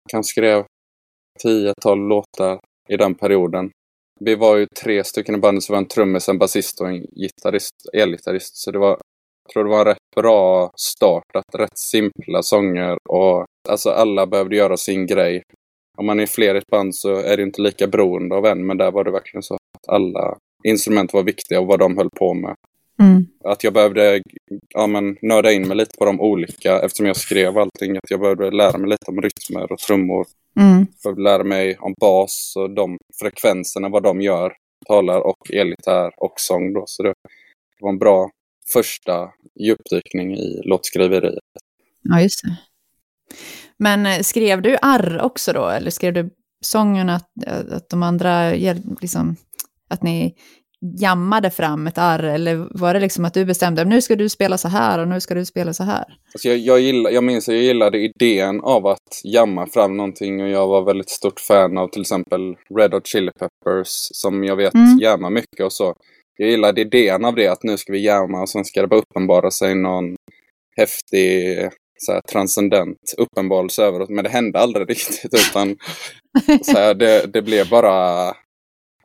kanske 0.10 0.32
skrev 0.32 0.66
10-12 1.44 2.08
låtar 2.08 2.60
i 2.90 2.98
den 2.98 3.16
perioden. 3.16 3.72
Vi 4.20 4.36
var 4.36 4.58
ju 4.58 4.68
tre 4.82 5.04
stycken 5.04 5.36
i 5.36 5.38
bandet, 5.38 5.64
så 5.64 5.74
var 5.74 5.78
en 5.78 5.88
trummis, 5.88 6.30
en 6.30 6.38
basist 6.38 6.82
och 6.82 6.90
en 6.90 7.02
gitarrist, 7.02 7.76
elgitarrist. 7.94 8.56
Så 8.56 8.72
det 8.72 8.80
var, 8.80 8.90
jag 8.90 9.54
tror 9.54 9.64
det 9.64 9.70
var 9.70 9.80
en 9.80 9.86
rätt 9.86 10.16
bra 10.16 10.72
start, 10.78 11.36
att 11.36 11.56
rätt 11.56 11.78
simpla 11.78 12.44
sånger 12.44 12.98
och 13.10 13.46
alltså 13.70 13.90
alla 13.90 14.28
behövde 14.28 14.56
göra 14.56 14.78
sin 14.78 15.08
grej. 15.08 15.44
Om 15.98 16.06
man 16.06 16.20
är 16.20 16.26
fler 16.26 16.56
i 16.56 16.58
ett 16.58 16.68
band 16.68 16.96
så 16.96 17.16
är 17.16 17.38
det 17.38 17.44
inte 17.44 17.62
lika 17.62 17.88
beroende 17.88 18.36
av 18.36 18.46
en, 18.46 18.66
men 18.66 18.78
där 18.78 18.92
var 18.92 19.04
det 19.04 19.12
verkligen 19.12 19.44
så 19.44 19.54
att 19.54 19.88
alla 19.88 20.38
instrument 20.64 21.14
var 21.14 21.24
viktiga 21.24 21.60
och 21.60 21.68
vad 21.68 21.80
de 21.80 21.98
höll 21.98 22.10
på 22.10 22.34
med. 22.34 22.56
Mm. 23.00 23.26
Att 23.44 23.64
jag 23.64 23.74
behövde 23.74 24.22
ja, 24.70 24.88
men, 24.88 25.18
nörda 25.22 25.52
in 25.52 25.68
mig 25.68 25.78
lite 25.78 25.98
på 25.98 26.06
de 26.06 26.22
olika, 26.22 26.80
eftersom 26.80 27.06
jag 27.06 27.18
skrev 27.18 27.58
allting, 27.58 27.98
att 27.98 28.12
jag 28.12 28.20
behövde 28.20 28.52
lära 28.52 28.78
mig 28.78 28.90
lite 28.90 29.12
om 29.12 29.22
rytmer 29.22 29.72
och 29.72 29.80
trummor. 29.80 30.26
Mm. 30.60 30.78
Jag 30.78 30.88
behövde 31.04 31.24
lära 31.24 31.44
mig 31.44 31.78
om 31.78 31.94
bas 32.00 32.54
och 32.56 32.70
de 32.70 32.98
frekvenserna, 33.22 33.90
vad 33.90 34.04
de 34.04 34.22
gör, 34.22 34.54
talar 34.88 35.20
och 35.20 35.52
elgitarr 35.54 36.12
och 36.18 36.34
sång 36.36 36.74
då. 36.74 36.84
Så 36.86 37.04
det 37.04 37.14
var 37.80 37.90
en 37.90 38.00
bra 38.00 38.30
första 38.74 39.30
djupdykning 39.60 40.38
i 40.38 40.62
låtskriveriet. 40.64 41.40
Ja, 42.02 42.22
just 42.22 42.44
det. 42.44 42.58
Men 43.80 44.06
eh, 44.06 44.22
skrev 44.22 44.62
du 44.62 44.78
arr 44.82 45.20
också 45.22 45.54
då, 45.54 45.68
eller 45.68 45.92
skrev 45.92 46.14
du 46.14 46.30
sången 46.66 47.10
att, 47.10 47.30
att 47.72 47.90
de 47.90 48.04
andra, 48.04 48.52
liksom, 49.02 49.36
att 49.90 50.04
ni 50.04 50.36
jammade 51.00 51.50
fram 51.50 51.88
ett 51.88 51.98
arr? 51.98 52.24
Eller 52.24 52.68
var 52.72 52.94
det 52.94 53.00
liksom 53.00 53.26
att 53.26 53.34
du 53.34 53.46
bestämde 53.46 53.86
nu 53.86 54.02
ska 54.02 54.16
du 54.16 54.30
spela 54.30 54.58
så 54.58 54.68
här 54.68 55.00
och 55.00 55.08
nu 55.08 55.22
ska 55.22 55.34
du 55.36 55.46
spela 55.46 55.74
så 55.74 55.84
här? 55.84 56.06
Alltså 56.34 56.48
jag, 56.48 56.58
jag, 56.58 56.80
gillar, 56.80 57.12
jag 57.12 57.24
minns 57.24 57.50
att 57.50 57.56
jag 57.56 57.64
gillade 57.64 57.98
idén 58.00 58.62
av 58.62 58.88
att 58.88 59.22
jamma 59.24 59.68
fram 59.68 59.98
någonting 59.98 60.42
och 60.42 60.50
jag 60.50 60.68
var 60.68 60.86
väldigt 60.86 61.10
stort 61.10 61.40
fan 61.40 61.78
av 61.78 61.88
till 61.88 62.02
exempel 62.02 62.56
Red 62.78 62.94
Hot 62.94 63.08
Chili 63.08 63.32
Peppers 63.32 63.88
som 64.12 64.44
jag 64.44 64.56
vet 64.56 64.74
mm. 64.74 65.00
jammar 65.00 65.30
mycket 65.30 65.66
och 65.66 65.74
så. 65.74 65.94
Jag 66.38 66.50
gillade 66.50 66.82
idén 66.82 67.26
av 67.26 67.36
det 67.36 67.48
att 67.48 67.64
nu 67.64 67.78
ska 67.78 67.92
vi 67.92 68.06
jamma 68.06 68.42
och 68.42 68.50
sen 68.50 68.66
ska 68.66 68.82
det 68.82 68.88
bara 68.88 69.00
uppenbara 69.00 69.52
sig 69.52 69.76
någon 69.76 70.16
häftig 70.78 71.58
så 71.98 72.12
här, 72.12 72.22
transcendent 72.22 73.14
uppenbarelse 73.18 73.84
över 73.84 74.00
det. 74.00 74.06
Men 74.10 74.24
det 74.24 74.30
hände 74.30 74.60
aldrig 74.60 74.90
riktigt 74.90 75.34
utan 75.34 75.78
så 76.62 76.78
här, 76.78 76.94
det, 76.94 77.34
det 77.34 77.42
blev 77.42 77.70
bara 77.70 78.34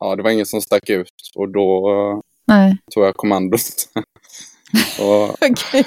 ja, 0.03 0.15
det 0.15 0.23
var 0.23 0.29
ingen 0.29 0.45
som 0.45 0.61
stack 0.61 0.89
ut 0.89 1.13
och 1.35 1.49
då 1.49 2.21
Nej. 2.47 2.77
tog 2.91 3.03
jag 3.03 3.15
kommandot. 3.15 3.59
och, 4.99 5.29
Okej. 5.29 5.85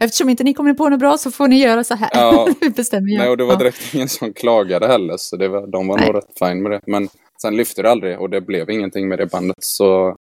Eftersom 0.00 0.28
inte 0.28 0.44
ni 0.44 0.54
kommer 0.54 0.74
på 0.74 0.88
något 0.88 0.98
bra 0.98 1.18
så 1.18 1.30
får 1.30 1.48
ni 1.48 1.62
göra 1.62 1.84
så 1.84 1.94
här. 1.94 2.10
Ja, 2.12 2.48
bestämmer 2.76 3.10
jag. 3.10 3.18
Nej, 3.18 3.28
och 3.28 3.36
det 3.36 3.44
var 3.44 3.56
direkt 3.56 3.78
ja. 3.82 3.96
ingen 3.96 4.08
som 4.08 4.32
klagade 4.32 4.86
heller 4.86 5.16
så 5.16 5.36
det 5.36 5.48
var, 5.48 5.66
de 5.66 5.88
var 5.88 5.96
nej. 5.96 6.06
nog 6.06 6.16
rätt 6.16 6.38
fine 6.38 6.62
med 6.62 6.72
det. 6.72 6.80
Men 6.86 7.08
sen 7.42 7.56
lyfte 7.56 7.82
det 7.82 7.90
aldrig 7.90 8.20
och 8.20 8.30
det 8.30 8.40
blev 8.40 8.70
ingenting 8.70 9.08
med 9.08 9.18
det 9.18 9.26
bandet 9.26 9.64
så 9.64 10.16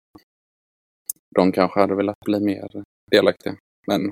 de 1.35 1.53
kanske 1.53 1.81
hade 1.81 1.95
velat 1.95 2.21
bli 2.25 2.41
mer 2.41 2.69
delaktiga. 3.11 3.55
Men 3.87 4.11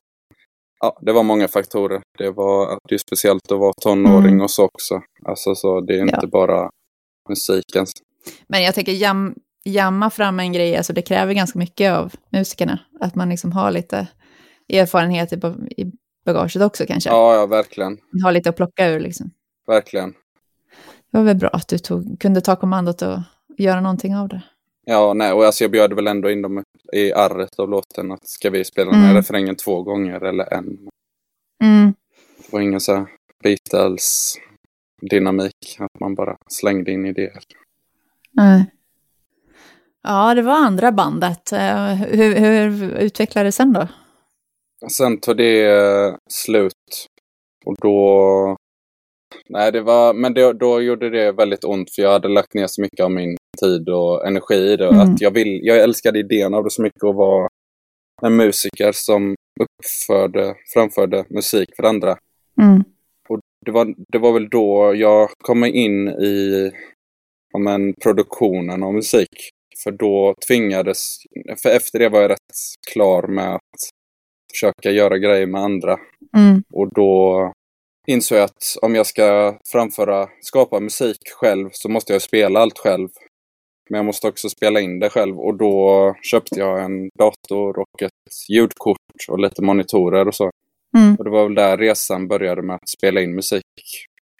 ja, 0.80 0.98
det 1.00 1.12
var 1.12 1.22
många 1.22 1.48
faktorer. 1.48 2.02
Det 2.18 2.30
var 2.30 2.78
det 2.88 2.94
är 2.94 2.98
speciellt 2.98 3.52
att 3.52 3.58
vara 3.58 3.72
tonåring 3.82 4.32
mm. 4.32 4.40
och 4.40 4.50
så 4.50 4.64
också. 4.64 5.00
Alltså 5.26 5.54
så 5.54 5.80
det 5.80 5.98
är 5.98 6.02
inte 6.02 6.18
ja. 6.22 6.28
bara 6.28 6.70
musiken 7.28 7.86
men 8.46 8.62
jag 8.62 8.74
tänker 8.74 8.92
jam, 8.92 9.34
jamma 9.64 10.10
fram 10.10 10.40
en 10.40 10.52
grej, 10.52 10.76
alltså 10.76 10.92
det 10.92 11.02
kräver 11.02 11.34
ganska 11.34 11.58
mycket 11.58 11.92
av 11.92 12.12
musikerna. 12.30 12.78
Att 13.00 13.14
man 13.14 13.28
liksom 13.28 13.52
har 13.52 13.70
lite 13.70 14.06
erfarenhet 14.68 15.32
i 15.32 15.36
bagaget 16.24 16.62
också 16.62 16.84
kanske. 16.86 17.10
Ja, 17.10 17.34
ja, 17.34 17.46
verkligen. 17.46 17.98
Har 18.22 18.32
lite 18.32 18.50
att 18.50 18.56
plocka 18.56 18.88
ur 18.88 19.00
liksom. 19.00 19.30
Verkligen. 19.66 20.10
Det 21.10 21.18
var 21.18 21.24
väl 21.24 21.36
bra 21.36 21.48
att 21.48 21.68
du 21.68 21.78
tog, 21.78 22.20
kunde 22.20 22.40
ta 22.40 22.56
kommandot 22.56 23.02
och 23.02 23.18
göra 23.58 23.80
någonting 23.80 24.16
av 24.16 24.28
det. 24.28 24.42
Ja, 24.86 25.14
nej, 25.14 25.32
och 25.32 25.44
alltså 25.44 25.64
jag 25.64 25.70
bjöd 25.70 25.92
väl 25.92 26.06
ändå 26.06 26.30
in 26.30 26.42
dem 26.42 26.62
i 26.92 27.12
arret 27.12 27.58
av 27.58 27.68
låten. 27.68 28.12
Att 28.12 28.28
ska 28.28 28.50
vi 28.50 28.64
spela 28.64 28.90
den 28.90 29.00
här 29.00 29.10
mm. 29.10 29.16
refrängen 29.16 29.56
två 29.56 29.82
gånger 29.82 30.24
eller 30.24 30.54
en? 30.54 30.88
Mm. 31.62 31.94
Det 32.36 32.52
var 32.52 32.60
ingen 32.60 32.80
så 32.80 32.94
här 32.94 33.06
Beatles-dynamik. 33.42 35.78
Att 35.78 36.00
man 36.00 36.14
bara 36.14 36.36
slängde 36.48 36.90
in 36.90 37.06
idéer. 37.06 37.42
Nej. 38.32 38.66
Ja, 40.02 40.34
det 40.34 40.42
var 40.42 40.54
andra 40.54 40.92
bandet. 40.92 41.52
Eh, 41.52 41.94
hur, 41.94 42.36
hur 42.36 42.98
utvecklade 42.98 43.48
det 43.48 43.52
sen 43.52 43.72
då? 43.72 43.88
Sen 44.90 45.20
tog 45.20 45.36
det 45.36 45.64
eh, 45.64 46.14
slut. 46.30 47.06
Och 47.64 47.76
då... 47.80 48.56
Nej, 49.48 49.72
det 49.72 49.80
var... 49.80 50.14
Men 50.14 50.34
det, 50.34 50.52
då 50.52 50.82
gjorde 50.82 51.10
det 51.10 51.32
väldigt 51.32 51.64
ont 51.64 51.94
för 51.94 52.02
jag 52.02 52.10
hade 52.10 52.28
lagt 52.28 52.54
ner 52.54 52.66
så 52.66 52.82
mycket 52.82 53.04
av 53.04 53.10
min 53.10 53.36
tid 53.60 53.88
och 53.88 54.26
energi 54.26 54.54
i 54.54 54.76
det. 54.76 54.88
Mm. 54.88 55.00
Att 55.00 55.20
jag, 55.20 55.30
vill, 55.30 55.60
jag 55.62 55.78
älskade 55.78 56.18
idén 56.18 56.54
av 56.54 56.64
det 56.64 56.70
så 56.70 56.82
mycket 56.82 57.04
att 57.04 57.14
vara 57.14 57.48
en 58.22 58.36
musiker 58.36 58.92
som 58.92 59.34
uppförde, 59.60 60.54
framförde 60.74 61.24
musik 61.28 61.68
för 61.76 61.82
andra. 61.82 62.16
Mm. 62.62 62.84
Och 63.28 63.40
det 63.66 63.70
var, 63.70 63.94
det 64.12 64.18
var 64.18 64.32
väl 64.32 64.48
då 64.48 64.94
jag 64.94 65.28
kom 65.42 65.64
in 65.64 66.08
i 66.08 66.70
men, 67.58 67.94
produktionen 67.94 68.82
av 68.82 68.94
musik. 68.94 69.50
För 69.82 69.90
då 69.90 70.34
tvingades, 70.48 71.16
för 71.62 71.68
efter 71.68 71.98
det 71.98 72.08
var 72.08 72.20
jag 72.20 72.30
rätt 72.30 72.54
klar 72.92 73.26
med 73.26 73.54
att 73.54 73.80
försöka 74.52 74.90
göra 74.90 75.18
grejer 75.18 75.46
med 75.46 75.60
andra. 75.60 75.98
Mm. 76.36 76.62
Och 76.72 76.94
då 76.94 77.52
insåg 78.06 78.38
jag 78.38 78.44
att 78.44 78.76
om 78.82 78.94
jag 78.94 79.06
ska 79.06 79.58
framföra, 79.72 80.28
skapa 80.40 80.80
musik 80.80 81.18
själv 81.40 81.68
så 81.72 81.88
måste 81.88 82.12
jag 82.12 82.22
spela 82.22 82.60
allt 82.60 82.78
själv. 82.78 83.08
Men 83.90 83.98
jag 83.98 84.04
måste 84.04 84.28
också 84.28 84.48
spela 84.48 84.80
in 84.80 84.98
det 84.98 85.10
själv 85.10 85.40
och 85.40 85.54
då 85.54 86.14
köpte 86.22 86.60
jag 86.60 86.84
en 86.84 87.08
dator 87.18 87.78
och 87.78 88.02
ett 88.02 88.50
ljudkort 88.50 88.98
och 89.28 89.38
lite 89.38 89.62
monitorer 89.62 90.28
och 90.28 90.34
så. 90.34 90.50
Mm. 90.96 91.14
Och 91.14 91.24
det 91.24 91.30
var 91.30 91.44
väl 91.44 91.54
där 91.54 91.78
resan 91.78 92.28
började 92.28 92.62
med 92.62 92.76
att 92.76 92.88
spela 92.88 93.20
in 93.20 93.34
musik 93.34 93.64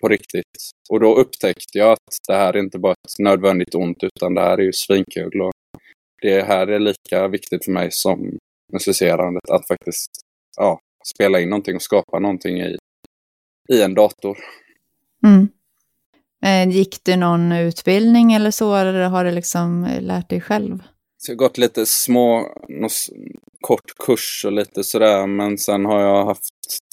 på 0.01 0.09
riktigt. 0.09 0.71
Och 0.91 1.01
då 1.01 1.15
upptäckte 1.15 1.79
jag 1.79 1.93
att 1.93 2.17
det 2.29 2.35
här 2.35 2.55
är 2.55 2.59
inte 2.59 2.79
bara 2.79 2.93
ett 2.93 3.25
nödvändigt 3.25 3.75
ont 3.75 4.05
utan 4.05 4.35
det 4.35 4.41
här 4.41 4.59
är 4.59 4.63
ju 4.63 4.73
svinkul. 4.73 5.41
Och 5.43 5.53
det 6.23 6.43
här 6.43 6.67
är 6.67 6.79
lika 6.79 7.29
viktigt 7.29 7.65
för 7.65 7.73
mig 7.73 7.91
som 7.91 8.39
musicerandet 8.73 9.51
att 9.51 9.69
faktiskt 9.69 10.11
ja, 10.57 10.81
spela 11.15 11.41
in 11.41 11.49
någonting 11.49 11.77
och 11.77 11.83
skapa 11.83 12.19
någonting 12.19 12.61
i, 12.61 12.77
i 13.73 13.83
en 13.83 13.95
dator. 13.95 14.39
Mm. 15.25 15.49
Eh, 16.45 16.77
gick 16.77 17.05
det 17.05 17.17
någon 17.17 17.53
utbildning 17.53 18.33
eller 18.33 18.51
så, 18.51 18.75
eller 18.75 19.09
har 19.09 19.25
du 19.25 19.31
liksom 19.31 19.89
lärt 20.01 20.29
dig 20.29 20.41
själv? 20.41 20.79
Så 21.19 21.33
jag 21.33 21.37
har 21.37 21.49
gått 21.49 21.59
lite 21.59 21.87
små, 21.87 22.55
någon 22.69 22.91
kort 23.61 23.93
kurs 23.99 24.45
och 24.47 24.53
lite 24.53 24.85
sådär, 24.85 25.27
men 25.27 25.59
sen 25.59 25.85
har 25.85 26.01
jag 26.01 26.25
haft 26.25 26.49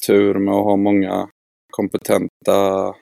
tur 0.07 0.33
med 0.33 0.53
att 0.53 0.63
ha 0.63 0.75
många 0.75 1.29
kompetenta 1.71 2.93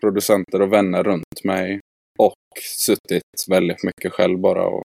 producenter 0.00 0.62
och 0.62 0.72
vänner 0.72 1.02
runt 1.02 1.44
mig 1.44 1.80
och 2.18 2.34
suttit 2.78 3.48
väldigt 3.48 3.84
mycket 3.84 4.12
själv 4.12 4.38
bara 4.38 4.66
och 4.66 4.82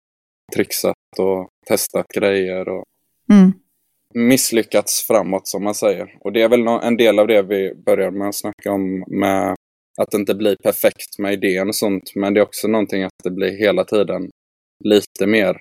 trixat 0.55 0.95
och 1.19 1.49
testat 1.69 2.07
grejer 2.15 2.69
och 2.69 2.85
mm 3.33 3.53
misslyckats 4.15 5.07
framåt 5.07 5.49
som 5.49 5.65
man 5.65 5.75
säger. 5.75 6.19
Och 6.21 6.33
det 6.33 6.43
är 6.43 6.49
väl 6.49 6.67
en 6.67 6.97
del 6.97 7.19
av 7.19 7.27
det 7.27 7.43
vi 7.43 7.75
börjar 7.75 8.11
med 8.11 8.29
att 8.29 8.35
snacka 8.35 8.73
om 8.73 9.05
med 9.07 9.55
att 10.01 10.11
det 10.11 10.17
inte 10.17 10.35
blir 10.35 10.57
perfekt 10.63 11.19
med 11.19 11.33
idén 11.33 11.69
och 11.69 11.75
sånt. 11.75 12.13
Men 12.15 12.35
det 12.35 12.41
är 12.41 12.45
också 12.45 12.69
någonting 12.69 13.03
att 13.03 13.13
det 13.25 13.31
blir 13.31 13.59
hela 13.59 13.85
tiden 13.85 14.31
lite 14.85 15.27
mer 15.27 15.57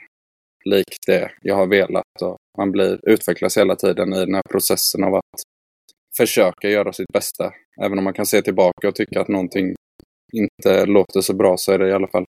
likt 0.66 1.08
det 1.08 1.32
jag 1.42 1.56
har 1.56 1.68
velat. 1.68 2.22
Och 2.22 2.38
man 2.58 2.72
blir, 2.72 3.00
utvecklas 3.04 3.58
hela 3.58 3.76
tiden 3.76 4.14
i 4.14 4.26
den 4.26 4.36
här 4.36 4.44
processen 4.50 5.04
av 5.04 5.16
att 5.16 5.42
försöka 6.18 6.70
göra 6.70 6.94
sitt 6.94 7.14
bästa. 7.14 7.54
Även 7.82 7.98
om 7.98 8.04
man 8.04 8.14
kan 8.14 8.26
se 8.26 8.42
tillbaka 8.42 8.88
och 8.88 8.96
tycka 8.96 9.22
att 9.22 9.28
någonting 9.28 9.76
inte 10.34 10.86
låter 10.86 11.22
så 11.22 11.36
bra 11.36 11.58
så 11.58 11.72
är 11.72 11.80
det 11.80 11.90
i 11.90 11.94
alla 11.94 12.08
fall 12.08 12.26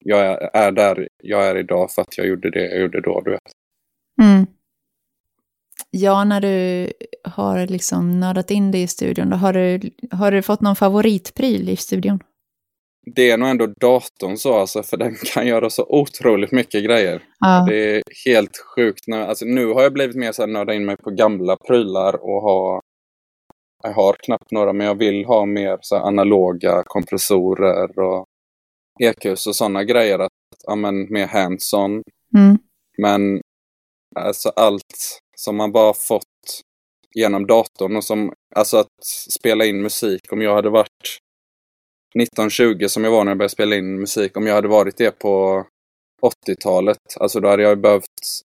jag 0.00 0.50
är 0.56 0.72
där 0.72 1.08
jag 1.22 1.46
är 1.46 1.56
idag 1.56 1.90
för 1.90 2.02
att 2.02 2.18
jag 2.18 2.26
gjorde 2.26 2.50
det 2.50 2.64
jag 2.64 2.80
gjorde 2.80 3.00
då, 3.00 3.20
du 3.20 3.30
vet. 3.30 3.52
Mm. 4.22 4.46
Ja, 5.90 6.24
när 6.24 6.40
du 6.40 6.92
har 7.24 7.66
liksom 7.66 8.20
nördat 8.20 8.50
in 8.50 8.70
dig 8.70 8.82
i 8.82 8.86
studion, 8.86 9.30
då 9.30 9.36
har, 9.36 9.52
du, 9.52 9.90
har 10.10 10.32
du 10.32 10.42
fått 10.42 10.60
någon 10.60 10.76
favoritpryl 10.76 11.68
i 11.68 11.76
studion? 11.76 12.18
Det 13.14 13.30
är 13.30 13.38
nog 13.38 13.48
ändå 13.48 13.66
datorn 13.66 14.36
så 14.36 14.58
alltså, 14.58 14.82
för 14.82 14.96
den 14.96 15.14
kan 15.34 15.46
göra 15.46 15.70
så 15.70 15.86
otroligt 15.88 16.52
mycket 16.52 16.84
grejer. 16.84 17.22
Ja. 17.40 17.64
Det 17.68 17.96
är 17.96 18.02
helt 18.26 18.56
sjukt. 18.74 19.06
Nu, 19.06 19.16
alltså, 19.16 19.44
nu 19.44 19.66
har 19.66 19.82
jag 19.82 19.92
blivit 19.92 20.16
mer 20.16 20.32
så 20.32 20.42
här 20.42 20.46
nörda 20.46 20.74
in 20.74 20.84
mig 20.84 20.96
på 20.96 21.10
gamla 21.10 21.56
prylar 21.56 22.14
och 22.14 22.42
ha 22.42 22.80
jag 23.82 23.92
har 23.92 24.16
knappt 24.24 24.50
några, 24.50 24.72
men 24.72 24.86
jag 24.86 24.94
vill 24.94 25.24
ha 25.24 25.46
mer 25.46 25.78
så 25.80 25.96
analoga 25.96 26.82
kompressorer 26.86 27.98
och 27.98 28.24
EQs 29.00 29.46
och 29.46 29.56
sådana 29.56 29.84
grejer. 29.84 30.18
Att, 30.18 30.32
ja, 30.66 30.74
men, 30.74 31.12
mer 31.12 31.26
hands-on. 31.26 32.02
Mm. 32.36 32.58
Men 32.98 33.40
alltså 34.16 34.48
allt 34.48 35.20
som 35.40 35.56
man 35.56 35.72
bara 35.72 35.94
fått 35.94 36.62
genom 37.14 37.46
datorn 37.46 37.96
och 37.96 38.04
som, 38.04 38.32
alltså 38.54 38.76
att 38.76 39.04
spela 39.30 39.64
in 39.64 39.82
musik. 39.82 40.32
Om 40.32 40.42
jag 40.42 40.54
hade 40.54 40.70
varit 40.70 41.18
1920 42.22 42.86
som 42.88 43.04
jag 43.04 43.10
var 43.10 43.24
när 43.24 43.30
jag 43.30 43.38
började 43.38 43.52
spela 43.52 43.76
in 43.76 44.00
musik, 44.00 44.36
om 44.36 44.46
jag 44.46 44.54
hade 44.54 44.68
varit 44.68 44.96
det 44.96 45.18
på 45.18 45.64
80-talet, 46.22 46.98
alltså 47.20 47.40
då 47.40 47.48
hade 47.48 47.62
jag 47.62 47.80
behövt 47.80 48.42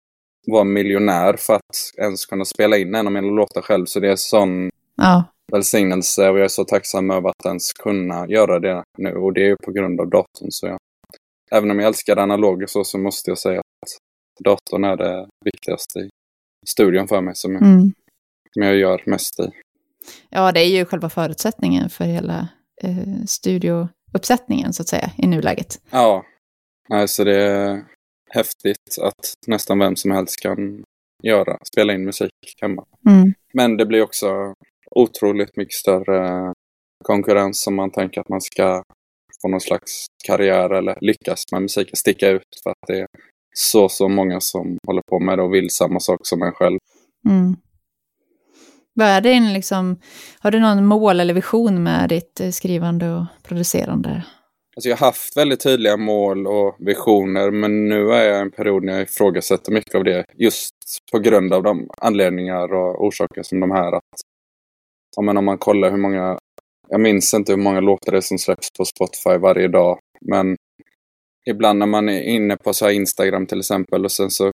vara 0.46 0.64
miljonär 0.64 1.36
för 1.36 1.54
att 1.54 1.98
ens 1.98 2.26
kunna 2.26 2.44
spela 2.44 2.76
in 2.76 2.94
en 2.94 3.06
av 3.06 3.12
mina 3.12 3.26
låtar 3.26 3.62
själv. 3.62 3.86
Så 3.86 4.00
det 4.00 4.10
är 4.10 4.16
sån 4.16 4.70
ja. 4.96 5.24
välsignelse 5.52 6.28
och 6.28 6.38
jag 6.38 6.44
är 6.44 6.48
så 6.48 6.64
tacksam 6.64 7.10
över 7.10 7.28
att 7.28 7.46
ens 7.46 7.72
kunna 7.72 8.28
göra 8.28 8.58
det 8.58 8.84
nu. 8.98 9.12
Och 9.12 9.32
det 9.32 9.40
är 9.40 9.46
ju 9.46 9.56
på 9.64 9.72
grund 9.72 10.00
av 10.00 10.06
datorn. 10.06 10.50
Så 10.50 10.66
jag, 10.66 10.78
även 11.50 11.70
om 11.70 11.78
jag 11.78 11.88
älskar 11.88 12.16
analog 12.16 12.64
så, 12.68 12.84
så 12.84 12.98
måste 12.98 13.30
jag 13.30 13.38
säga 13.38 13.58
att 13.60 13.98
datorn 14.44 14.84
är 14.84 14.96
det 14.96 15.28
viktigaste 15.44 15.98
i 15.98 16.08
studion 16.66 17.08
för 17.08 17.20
mig 17.20 17.36
som 17.36 17.52
jag, 17.52 17.62
mm. 17.62 17.92
som 18.52 18.62
jag 18.62 18.76
gör 18.76 19.02
mest 19.06 19.40
i. 19.40 19.50
Ja, 20.30 20.52
det 20.52 20.60
är 20.60 20.68
ju 20.68 20.84
själva 20.84 21.08
förutsättningen 21.08 21.90
för 21.90 22.04
hela 22.04 22.48
eh, 22.82 23.24
studiouppsättningen 23.26 24.72
så 24.72 24.82
att 24.82 24.88
säga 24.88 25.10
i 25.16 25.26
nuläget. 25.26 25.80
Ja, 25.90 26.24
alltså 26.90 27.24
det 27.24 27.42
är 27.42 27.84
häftigt 28.30 28.98
att 29.00 29.34
nästan 29.46 29.78
vem 29.78 29.96
som 29.96 30.10
helst 30.10 30.40
kan 30.40 30.84
göra, 31.22 31.58
spela 31.64 31.92
in 31.94 32.04
musik 32.04 32.30
hemma. 32.60 32.84
Mm. 33.08 33.34
Men 33.52 33.76
det 33.76 33.86
blir 33.86 34.02
också 34.02 34.54
otroligt 34.90 35.56
mycket 35.56 35.74
större 35.74 36.52
konkurrens 37.04 37.66
om 37.66 37.74
man 37.74 37.90
tänker 37.90 38.20
att 38.20 38.28
man 38.28 38.40
ska 38.40 38.82
få 39.42 39.48
någon 39.48 39.60
slags 39.60 40.06
karriär 40.24 40.70
eller 40.70 40.98
lyckas 41.00 41.44
med 41.52 41.62
musiken, 41.62 41.96
sticka 41.96 42.28
ut 42.28 42.60
för 42.62 42.70
att 42.70 42.86
det 42.86 43.00
är 43.00 43.06
så, 43.58 43.88
så 43.88 44.08
många 44.08 44.40
som 44.40 44.78
håller 44.86 45.02
på 45.02 45.20
med 45.20 45.38
det 45.38 45.42
och 45.42 45.54
vill 45.54 45.70
samma 45.70 46.00
sak 46.00 46.20
som 46.22 46.42
en 46.42 46.52
själv. 46.52 46.78
Mm. 47.28 47.56
Vad 48.94 49.06
är 49.06 49.20
din, 49.20 49.52
liksom, 49.52 50.00
har 50.40 50.50
du 50.50 50.60
någon 50.60 50.86
mål 50.86 51.20
eller 51.20 51.34
vision 51.34 51.82
med 51.82 52.08
ditt 52.08 52.40
eh, 52.40 52.50
skrivande 52.50 53.14
och 53.14 53.24
producerande? 53.42 54.24
Alltså 54.76 54.88
jag 54.88 54.96
har 54.96 55.06
haft 55.06 55.36
väldigt 55.36 55.60
tydliga 55.60 55.96
mål 55.96 56.46
och 56.46 56.76
visioner, 56.78 57.50
men 57.50 57.88
nu 57.88 58.12
är 58.12 58.24
jag 58.24 58.38
i 58.38 58.40
en 58.40 58.50
period 58.50 58.84
när 58.84 58.92
jag 58.92 59.02
ifrågasätter 59.02 59.72
mycket 59.72 59.94
av 59.94 60.04
det. 60.04 60.24
Just 60.34 60.74
på 61.12 61.18
grund 61.18 61.52
av 61.52 61.62
de 61.62 61.88
anledningar 61.98 62.74
och 62.74 63.04
orsaker 63.04 63.42
som 63.42 63.60
de 63.60 63.70
här. 63.70 63.92
Att, 63.92 64.04
om 65.16 65.44
man 65.44 65.58
kollar 65.58 65.90
hur 65.90 65.98
många, 65.98 66.38
jag 66.88 67.00
minns 67.00 67.34
inte 67.34 67.52
hur 67.52 67.58
många 67.62 67.80
låtar 67.80 68.12
det 68.12 68.18
är 68.18 68.20
som 68.20 68.38
släpps 68.38 68.68
på 68.78 68.84
Spotify 68.84 69.38
varje 69.38 69.68
dag, 69.68 69.98
men 70.20 70.56
ibland 71.48 71.78
när 71.78 71.86
man 71.86 72.08
är 72.08 72.22
inne 72.22 72.56
på 72.56 72.72
så 72.72 72.90
Instagram 72.90 73.46
till 73.46 73.58
exempel 73.58 74.04
och 74.04 74.12
sen 74.12 74.30
så 74.30 74.50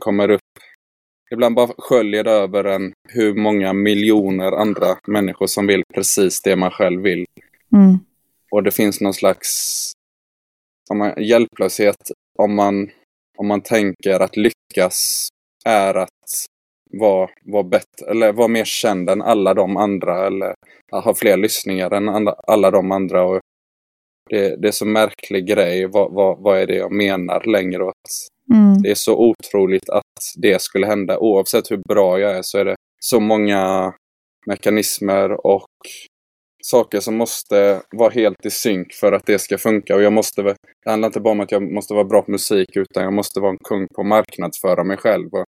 kommer 0.00 0.30
upp 0.30 0.40
Ibland 1.30 1.54
bara 1.54 1.68
sköljer 1.78 2.24
det 2.24 2.30
över 2.30 2.64
en 2.64 2.92
hur 3.08 3.34
många 3.34 3.72
miljoner 3.72 4.52
andra 4.52 4.96
människor 5.06 5.46
som 5.46 5.66
vill 5.66 5.82
precis 5.94 6.42
det 6.42 6.56
man 6.56 6.70
själv 6.70 7.02
vill. 7.02 7.26
Mm. 7.72 7.98
Och 8.50 8.62
det 8.62 8.70
finns 8.70 9.00
någon 9.00 9.14
slags 9.14 9.92
om 10.90 10.98
man, 10.98 11.24
hjälplöshet 11.24 12.10
om 12.38 12.54
man, 12.54 12.90
om 13.38 13.46
man 13.46 13.60
tänker 13.60 14.20
att 14.20 14.36
lyckas 14.36 15.28
är 15.64 15.94
att 15.94 16.46
vara, 16.90 17.30
vara 17.44 17.62
bättre, 17.62 18.10
eller 18.10 18.32
vara 18.32 18.48
mer 18.48 18.64
känd 18.64 19.10
än 19.10 19.22
alla 19.22 19.54
de 19.54 19.76
andra 19.76 20.26
eller 20.26 20.54
ha 20.92 21.14
fler 21.14 21.36
lyssningar 21.36 21.90
än 21.90 22.08
alla, 22.08 22.32
alla 22.32 22.70
de 22.70 22.92
andra. 22.92 23.22
Och 23.22 23.40
det, 24.30 24.62
det 24.62 24.68
är 24.68 24.72
så 24.72 24.86
märklig 24.86 25.46
grej. 25.46 25.86
Vad, 25.86 26.12
vad, 26.12 26.38
vad 26.42 26.58
är 26.58 26.66
det 26.66 26.76
jag 26.76 26.92
menar 26.92 27.44
längre? 27.44 27.82
Och 27.82 27.92
mm. 28.54 28.82
Det 28.82 28.90
är 28.90 28.94
så 28.94 29.16
otroligt 29.16 29.90
att 29.90 30.02
det 30.36 30.62
skulle 30.62 30.86
hända. 30.86 31.18
Oavsett 31.18 31.70
hur 31.70 31.82
bra 31.88 32.18
jag 32.18 32.36
är 32.36 32.42
så 32.42 32.58
är 32.58 32.64
det 32.64 32.76
så 33.00 33.20
många 33.20 33.92
mekanismer 34.46 35.46
och 35.46 35.66
saker 36.62 37.00
som 37.00 37.16
måste 37.16 37.82
vara 37.90 38.10
helt 38.10 38.46
i 38.46 38.50
synk 38.50 38.92
för 38.92 39.12
att 39.12 39.26
det 39.26 39.38
ska 39.38 39.58
funka. 39.58 39.96
Och 39.96 40.02
jag 40.02 40.12
måste, 40.12 40.42
det 40.42 40.90
handlar 40.90 41.08
inte 41.08 41.20
bara 41.20 41.32
om 41.32 41.40
att 41.40 41.52
jag 41.52 41.72
måste 41.72 41.94
vara 41.94 42.04
bra 42.04 42.22
på 42.22 42.30
musik 42.30 42.76
utan 42.76 43.04
jag 43.04 43.12
måste 43.12 43.40
vara 43.40 43.50
en 43.50 43.58
kung 43.64 43.86
på 43.94 44.00
att 44.00 44.06
marknadsföra 44.06 44.84
mig 44.84 44.96
själv. 44.96 45.28
Och 45.32 45.44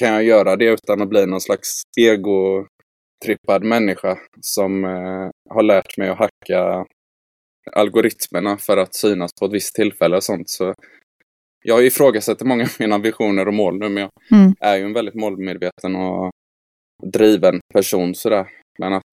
kan 0.00 0.08
jag 0.08 0.24
göra 0.24 0.56
det 0.56 0.64
utan 0.64 1.02
att 1.02 1.08
bli 1.08 1.26
någon 1.26 1.40
slags 1.40 1.82
egotrippad 2.00 3.64
människa 3.64 4.18
som 4.40 4.84
eh, 4.84 5.30
har 5.50 5.62
lärt 5.62 5.96
mig 5.96 6.08
att 6.08 6.18
hacka 6.18 6.86
algoritmerna 7.72 8.56
för 8.56 8.76
att 8.76 8.94
synas 8.94 9.30
på 9.40 9.46
ett 9.46 9.52
visst 9.52 9.74
tillfälle 9.74 10.16
och 10.16 10.24
sånt. 10.24 10.48
Så 10.48 10.74
jag 11.62 11.86
ifrågasätter 11.86 12.44
många 12.44 12.64
av 12.64 12.70
mina 12.78 12.98
visioner 12.98 13.48
och 13.48 13.54
mål 13.54 13.78
nu, 13.78 13.88
men 13.88 14.02
jag 14.02 14.10
mm. 14.40 14.54
är 14.60 14.76
ju 14.76 14.84
en 14.84 14.92
väldigt 14.92 15.14
målmedveten 15.14 15.96
och 15.96 16.30
driven 17.06 17.60
person 17.74 18.14
sådär. 18.14 18.46
Men 18.78 18.92
att 18.92 19.04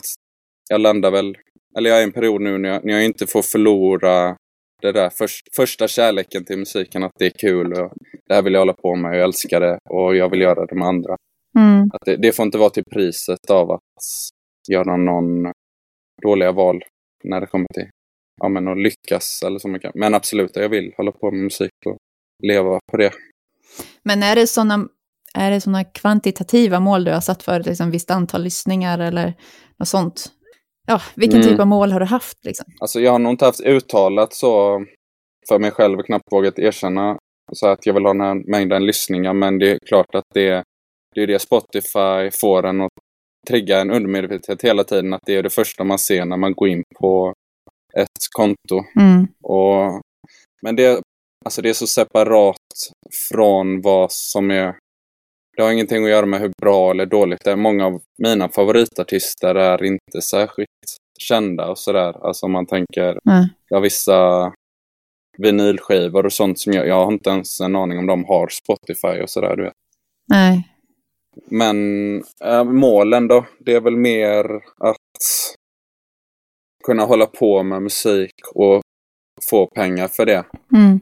jag 0.70 0.82
landar 0.82 1.12
väl, 1.12 1.38
eller 1.78 1.90
jag 1.90 1.98
är 2.00 2.02
i 2.02 2.06
en 2.06 2.12
period 2.12 2.42
nu 2.42 2.58
när 2.58 2.70
jag, 2.70 2.86
när 2.86 2.94
jag 2.94 3.06
inte 3.06 3.28
får 3.28 3.42
förlora 3.42 4.38
det 4.82 4.92
där 4.92 5.10
för, 5.10 5.28
första 5.56 5.88
kärleken 5.88 6.46
till 6.46 6.60
musiken, 6.60 7.04
att 7.04 7.12
det 7.20 7.26
är 7.26 7.40
kul 7.40 7.74
och 7.74 7.92
det 8.28 8.34
här 8.34 8.42
vill 8.42 8.54
jag 8.54 8.62
hålla 8.62 8.74
på 8.74 8.96
med, 8.96 9.16
jag 9.16 9.24
älskar 9.24 9.60
det 9.60 9.80
och 9.90 10.16
jag 10.16 10.30
vill 10.30 10.42
göra 10.42 10.66
det 10.66 10.76
med 10.76 10.88
andra. 10.88 11.16
Mm. 11.58 11.90
Att 11.94 12.02
det, 12.06 12.18
det, 12.18 12.32
får 12.32 12.46
inte 12.46 12.58
vara 12.58 12.70
till 12.70 12.84
priset 12.92 13.50
av 13.50 13.72
att 13.72 13.82
göra 14.70 14.98
någon 14.98 15.52
dåliga 16.22 16.52
val 16.52 16.84
när 17.24 17.42
det 17.42 17.48
kommer 17.48 17.68
till 17.74 17.90
ja, 18.42 18.50
men 18.50 18.68
att 18.68 18.78
lyckas. 18.78 19.44
Eller 19.46 19.60
så 19.60 19.68
mycket. 19.68 19.96
Men 19.96 20.14
absolut, 20.14 20.56
jag 20.56 20.70
vill 20.70 20.94
hålla 20.98 21.12
på 21.12 21.32
med 21.32 21.44
musik 21.44 21.72
och 21.86 21.98
leva 22.44 22.80
på 22.92 22.98
det. 22.98 23.12
Men 24.04 24.24
är 24.24 24.36
det 24.36 24.48
sådana 24.48 24.88
är 25.34 25.52
det 25.52 25.62
såna 25.62 25.84
kvantitativa 25.84 26.80
mål 26.80 27.04
du 27.04 27.12
har 27.12 27.22
satt 27.22 27.44
för 27.44 27.64
liksom 27.64 27.92
visst 27.92 28.12
antal 28.12 28.44
lyssningar 28.44 29.00
eller 29.00 29.34
något 29.78 29.88
sånt? 29.88 30.32
ja, 30.88 31.02
vilken 31.16 31.40
Mm. 31.42 31.50
typ 31.52 31.60
av 31.60 31.68
mål 31.68 31.92
har 31.92 32.00
du 32.00 32.06
haft 32.06 32.46
liksom? 32.46 32.66
Alltså 32.80 33.00
jag 33.00 33.12
har 33.12 33.20
nog 33.20 33.34
inte 33.34 33.46
haft 33.46 33.62
uttalat 33.62 34.34
så 34.34 34.86
för 35.50 35.60
mig 35.60 35.72
själv 35.72 36.00
och 36.00 36.06
knappt 36.06 36.32
vågat 36.32 36.60
erkänna 36.60 37.18
så 37.54 37.68
att 37.68 37.86
jag 37.86 37.94
vill 37.94 38.06
ha 38.06 38.14
den 38.14 38.22
här 38.22 38.36
mängden 38.52 38.86
lyssningar. 38.86 39.34
Men 39.34 39.60
det 39.60 39.72
är 39.72 39.80
klart 39.88 40.16
att 40.16 40.24
det, 40.34 40.64
det 41.16 41.22
är 41.22 41.28
det 41.28 41.40
Spotify 41.40 42.32
får 42.42 42.66
en 42.66 42.82
att 42.82 42.92
trigga 43.48 43.80
en 43.82 43.92
undermedvetenhet 43.92 44.62
hela 44.62 44.84
tiden. 44.84 45.14
Att 45.14 45.22
det 45.26 45.36
är 45.36 45.44
det 45.44 45.50
första 45.50 45.84
man 45.84 46.00
ser 46.00 46.26
när 46.26 46.38
man 46.38 46.54
går 46.54 46.68
in 46.68 46.84
på 47.00 47.34
ett 48.00 48.28
konto. 48.32 48.84
Mm. 48.96 49.28
Och, 49.44 50.02
men 50.62 50.76
det, 50.76 51.02
alltså 51.46 51.62
det 51.62 51.70
är 51.70 51.74
så 51.74 51.88
separat 51.88 52.58
från 53.30 53.82
vad 53.82 54.12
som 54.12 54.52
är... 54.52 54.76
Det 55.58 55.64
har 55.64 55.72
ingenting 55.72 56.04
att 56.04 56.10
göra 56.10 56.26
med 56.26 56.40
hur 56.40 56.52
bra 56.62 56.92
eller 56.92 57.06
dåligt 57.06 57.44
det 57.44 57.52
är. 57.52 57.56
Många 57.56 57.86
av 57.86 58.02
mina 58.18 58.50
favoritartister 58.50 59.56
är 59.56 59.84
inte 59.84 60.22
särskilt 60.22 60.68
kända 61.20 61.70
och 61.70 61.80
sådär. 61.80 62.26
Alltså 62.28 62.46
om 62.46 62.52
man 62.52 62.66
tänker, 62.66 63.20
Nej. 63.24 63.50
jag 63.70 63.78
har 63.78 63.82
vissa 63.82 64.52
vinylskivor 65.38 66.26
och 66.26 66.34
sånt 66.34 66.60
som 66.60 66.74
jag, 66.74 66.88
jag 66.88 67.06
har 67.06 67.14
inte 67.14 67.30
ens 67.30 67.62
en 67.62 67.76
aning 67.76 68.00
om 68.00 68.06
de 68.06 68.26
har 68.26 68.48
Spotify 68.48 69.22
och 69.22 69.30
sådär. 69.30 69.56
Du 69.56 69.64
vet. 69.64 69.74
Nej. 70.34 70.68
Men 71.46 72.18
äh, 72.44 72.64
målen 72.64 73.28
då? 73.28 73.46
Det 73.60 73.74
är 73.74 73.82
väl 73.82 73.98
mer 73.98 74.46
att 74.78 74.97
kunna 76.88 77.06
hålla 77.06 77.26
på 77.26 77.64
med 77.64 77.82
musik 77.82 78.34
och 78.56 78.82
få 79.50 79.68
pengar 79.68 80.08
för 80.08 80.26
det. 80.26 80.46
Mm. 80.76 81.00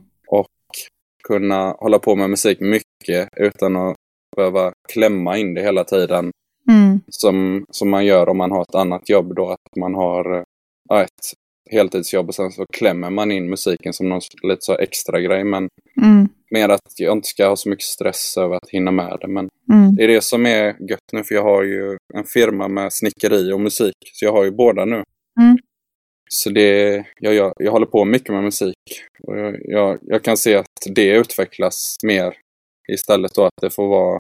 kunna 1.28 1.72
hålla 1.72 2.00
på 2.00 2.16
med 2.16 2.30
musik 2.30 2.60
mycket 2.60 3.30
utan 3.38 3.76
att 3.76 3.96
behöva 4.36 4.72
klämma 4.94 5.38
in 5.38 5.54
det 5.54 5.62
hela 5.62 5.84
tiden. 5.84 6.32
Mm. 6.70 7.02
Som, 7.08 7.66
som 7.72 7.90
man 7.90 8.06
gör 8.06 8.30
om 8.30 8.38
man 8.38 8.52
har 8.52 8.62
ett 8.62 8.76
annat 8.76 9.10
jobb 9.10 9.36
då. 9.36 9.50
Att 9.50 9.76
man 9.76 9.94
har 9.96 10.38
eh, 10.38 10.44
ja, 10.90 11.04
ett 11.04 11.34
heltidsjobb 11.72 12.28
och 12.28 12.36
sen 12.36 12.52
så 12.52 12.66
klämmer 12.74 13.10
man 13.10 13.32
in 13.32 13.50
musiken 13.50 13.94
som 13.94 14.10
någon 14.10 14.22
lite 14.44 14.62
så 14.62 14.78
extra 14.78 15.22
grej. 15.22 15.44
Men 15.44 15.68
Mm. 16.02 16.28
mer 16.52 16.70
att 16.70 17.00
jag 17.00 17.18
inte 17.18 17.28
ska 17.28 17.48
ha 17.48 17.56
så 17.56 17.70
mycket 17.70 17.86
stress 17.86 18.38
över 18.38 18.56
att 18.56 18.70
hinna 18.70 18.92
med 18.92 19.18
det. 19.22 19.28
Men 19.28 19.50
Mm. 19.72 19.96
det 19.96 20.04
är 20.04 20.08
det 20.08 20.24
som 20.24 20.46
är 20.46 20.66
gött 20.90 21.12
nu 21.14 21.24
för 21.24 21.36
jag 21.36 21.44
har 21.44 21.64
ju 21.64 21.98
en 22.14 22.24
firma 22.24 22.68
med 22.68 22.94
snickeri 22.94 23.52
och 23.54 23.60
musik. 23.62 23.96
Så 24.14 24.26
jag 24.26 24.32
har 24.32 24.44
ju 24.44 24.52
båda 24.52 24.86
nu. 24.86 25.04
Mm. 25.40 25.58
Så 26.30 26.50
det, 26.50 27.06
jag, 27.20 27.34
jag, 27.34 27.54
jag 27.56 27.72
håller 27.72 27.86
på 27.86 28.06
mycket 28.06 28.30
med 28.30 28.44
musik. 28.44 28.76
Och 29.24 29.40
jag, 29.40 29.56
jag, 29.64 30.00
jag 30.02 30.24
kan 30.24 30.38
se 30.38 30.56
att 30.56 30.66
det 30.96 31.16
utvecklas 31.16 31.96
mer 32.04 32.38
istället 32.94 33.34
då 33.36 33.46
att 33.46 33.62
det 33.62 33.70
får 33.70 33.88
vara 33.88 34.20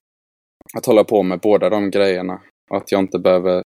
att 0.77 0.85
hålla 0.85 1.03
på 1.03 1.23
med 1.23 1.39
båda 1.39 1.69
de 1.69 1.91
grejerna. 1.91 2.41
Och 2.69 2.77
att 2.77 2.91
jag 2.91 2.99
inte 2.99 3.19
behöver 3.19 3.63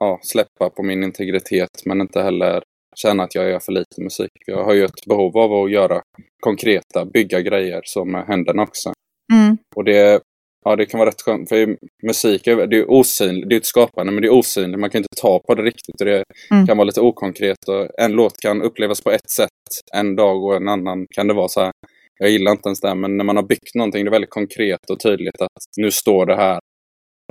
ja, 0.00 0.20
släppa 0.22 0.70
på 0.70 0.82
min 0.82 1.04
integritet 1.04 1.70
men 1.84 2.00
inte 2.00 2.22
heller 2.22 2.62
känna 2.96 3.22
att 3.22 3.34
jag 3.34 3.50
gör 3.50 3.60
för 3.60 3.72
lite 3.72 4.00
musik. 4.00 4.30
Jag 4.46 4.64
har 4.64 4.74
ju 4.74 4.84
ett 4.84 5.06
behov 5.06 5.38
av 5.38 5.52
att 5.52 5.70
göra 5.70 6.02
konkreta, 6.40 7.04
bygga 7.04 7.40
grejer 7.40 7.80
så 7.84 8.04
med 8.04 8.26
händerna 8.26 8.62
också. 8.62 8.92
Mm. 9.32 9.58
Och 9.76 9.84
det, 9.84 10.22
ja, 10.64 10.76
det 10.76 10.86
kan 10.86 10.98
vara 10.98 11.08
rätt 11.08 11.22
skönt, 11.22 11.48
för 11.48 11.76
musik 12.06 12.46
är, 12.46 12.66
det 12.66 12.76
är 12.76 12.90
osynligt, 12.90 13.48
det 13.48 13.54
är 13.54 13.60
ett 13.60 13.66
skapande, 13.66 14.12
men 14.12 14.22
det 14.22 14.28
är 14.28 14.32
osynligt. 14.32 14.80
Man 14.80 14.90
kan 14.90 14.98
inte 14.98 15.20
ta 15.22 15.38
på 15.38 15.54
det 15.54 15.62
riktigt 15.62 16.00
och 16.00 16.06
det 16.06 16.24
Mm. 16.50 16.66
kan 16.66 16.76
vara 16.76 16.84
lite 16.84 17.00
okonkret. 17.00 17.68
Och 17.68 17.88
en 18.00 18.12
låt 18.12 18.36
kan 18.42 18.62
upplevas 18.62 19.00
på 19.00 19.10
ett 19.10 19.30
sätt 19.30 19.48
en 19.94 20.16
dag 20.16 20.44
och 20.44 20.56
en 20.56 20.68
annan 20.68 21.06
kan 21.10 21.26
det 21.28 21.34
vara 21.34 21.48
så 21.48 21.60
här. 21.60 21.72
Jag 22.18 22.30
gillar 22.30 22.52
inte 22.52 22.68
ens 22.68 22.80
det, 22.80 22.94
men 22.94 23.16
när 23.16 23.24
man 23.24 23.36
har 23.36 23.42
byggt 23.42 23.74
någonting, 23.74 24.04
det 24.04 24.08
är 24.08 24.12
väldigt 24.12 24.30
konkret 24.30 24.90
och 24.90 25.00
tydligt 25.00 25.42
att 25.42 25.62
nu 25.76 25.90
står 25.90 26.26
det 26.26 26.36
här. 26.36 26.60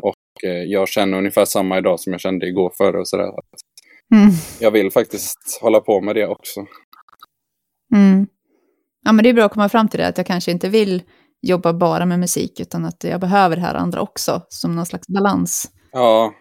Och 0.02 0.50
eh, 0.50 0.64
jag 0.64 0.88
känner 0.88 1.18
ungefär 1.18 1.46
samma 1.46 1.78
idag 1.78 2.00
som 2.00 2.12
jag 2.12 2.22
kände 2.22 2.48
igår 2.48 2.72
före 2.78 3.00
och 3.00 3.08
sådär. 3.08 3.32
Mm. 4.16 4.30
Jag 4.60 4.72
vill 4.72 4.92
faktiskt 4.92 5.60
hålla 5.62 5.80
på 5.80 6.02
med 6.02 6.16
det 6.16 6.28
också. 6.28 6.66
Mm. 7.96 8.28
Ja, 9.06 9.12
men 9.12 9.24
det 9.24 9.30
är 9.30 9.34
bra 9.34 9.46
att 9.46 9.54
komma 9.54 9.70
fram 9.70 9.88
till 9.88 10.00
det, 10.00 10.08
att 10.08 10.18
jag 10.18 10.28
kanske 10.28 10.52
inte 10.52 10.70
vill 10.70 11.04
jobba 11.42 11.74
bara 11.74 12.06
med 12.06 12.20
musik, 12.20 12.60
utan 12.60 12.86
att 12.86 13.04
jag 13.04 13.20
behöver 13.20 13.56
det 13.56 13.62
här 13.62 13.76
andra 13.76 14.02
också, 14.02 14.42
som 14.50 14.76
någon 14.76 14.86
slags 14.86 15.08
balans. 15.08 15.72
Ja, 15.92 16.34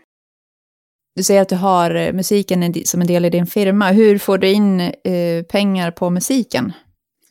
Du 1.16 1.22
säger 1.22 1.42
att 1.42 1.48
du 1.48 1.56
har 1.56 1.94
eh, 1.94 2.12
musiken 2.12 2.62
en- 2.62 2.84
som 2.84 3.00
en 3.00 3.06
del 3.06 3.24
i 3.24 3.30
din 3.30 3.46
firma. 3.46 3.90
Hur 3.90 4.18
får 4.18 4.38
du 4.38 4.50
in 4.52 4.80
eh, 4.80 5.42
pengar 5.48 5.90
på 5.90 6.10
musiken? 6.10 6.72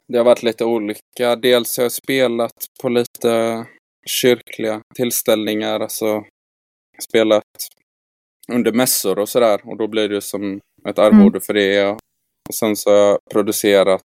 Det 0.07 0.17
har 0.17 0.25
varit 0.25 0.43
lite 0.43 0.65
olika. 0.65 1.35
Dels 1.41 1.77
har 1.77 1.83
jag 1.83 1.91
spelat 1.91 2.53
på 2.81 2.89
lite 2.89 3.65
kyrkliga 4.07 4.81
tillställningar, 4.95 5.79
alltså 5.79 6.23
spelat 7.03 7.43
under 8.51 8.71
mässor 8.71 9.19
och 9.19 9.29
sådär. 9.29 9.61
Och 9.63 9.77
då 9.77 9.87
blir 9.87 10.09
det 10.09 10.21
som 10.21 10.59
ett 10.89 10.99
arvode 10.99 11.41
för 11.41 11.53
det. 11.53 11.89
Och 12.49 12.55
sen 12.55 12.75
så 12.75 12.89
har 12.89 12.97
jag 12.97 13.17
producerat 13.31 14.01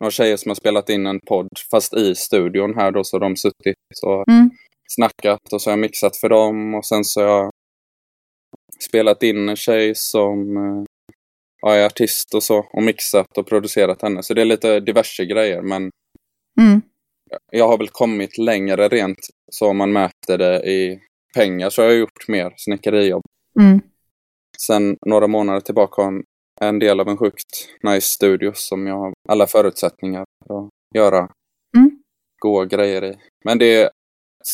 några 0.00 0.10
tjejer 0.10 0.36
som 0.36 0.50
har 0.50 0.54
spelat 0.54 0.88
in 0.90 1.06
en 1.06 1.20
podd, 1.20 1.48
fast 1.70 1.94
i 1.96 2.14
studion 2.14 2.74
här 2.74 2.90
då, 2.90 3.04
så 3.04 3.16
har 3.16 3.20
de 3.20 3.36
suttit 3.36 3.76
och 4.02 4.28
Mm. 4.28 4.50
snackat 4.88 5.52
och 5.52 5.62
så 5.62 5.70
har 5.70 5.72
jag 5.72 5.80
mixat 5.80 6.16
för 6.16 6.28
dem. 6.28 6.74
Och 6.74 6.86
sen 6.86 7.04
så 7.04 7.20
har 7.20 7.28
jag 7.28 7.50
spelat 8.88 9.22
in 9.22 9.48
en 9.48 9.56
tjej 9.56 9.94
som 9.94 10.56
eh, 10.56 10.84
ja, 11.62 11.74
är 11.74 11.86
artist 11.86 12.34
och 12.34 12.42
så 12.42 12.58
och 12.72 12.82
mixat 12.82 13.38
och 13.38 13.46
producerat 13.46 14.02
henne. 14.02 14.22
Så 14.22 14.34
det 14.34 14.40
är 14.40 14.44
lite 14.44 14.80
diverse 14.80 15.24
grejer 15.24 15.62
men 15.62 15.90
Mm. 16.60 16.82
jag 17.52 17.68
har 17.68 17.78
väl 17.78 17.88
kommit 17.88 18.38
längre 18.38 18.88
rent 18.88 19.18
så 19.52 19.68
om 19.68 19.76
man 19.76 19.92
mäter 19.92 20.38
det 20.38 20.62
i 20.70 21.00
pengar 21.34 21.70
så 21.70 21.82
har 21.82 21.88
jag 21.88 21.98
gjort 21.98 22.28
mer 22.28 22.52
snickerijobb. 22.56 23.22
Mm. 23.60 23.80
Sen 24.66 24.96
några 25.06 25.26
månader 25.26 25.60
tillbaka 25.60 26.02
har 26.02 26.12
jag 26.12 26.22
en 26.62 26.78
del 26.78 27.00
av 27.00 27.08
en 27.08 27.16
sjukt 27.16 27.68
nice 27.82 28.06
studio 28.06 28.52
som 28.54 28.86
jag 28.86 28.96
har 28.98 29.12
alla 29.28 29.46
förutsättningar 29.46 30.24
för 30.46 30.58
att 30.64 30.68
göra 30.94 31.28
Mm. 31.76 32.02
goda 32.42 32.64
grejer 32.76 33.04
i. 33.04 33.16
Men 33.44 33.58
det 33.58 33.90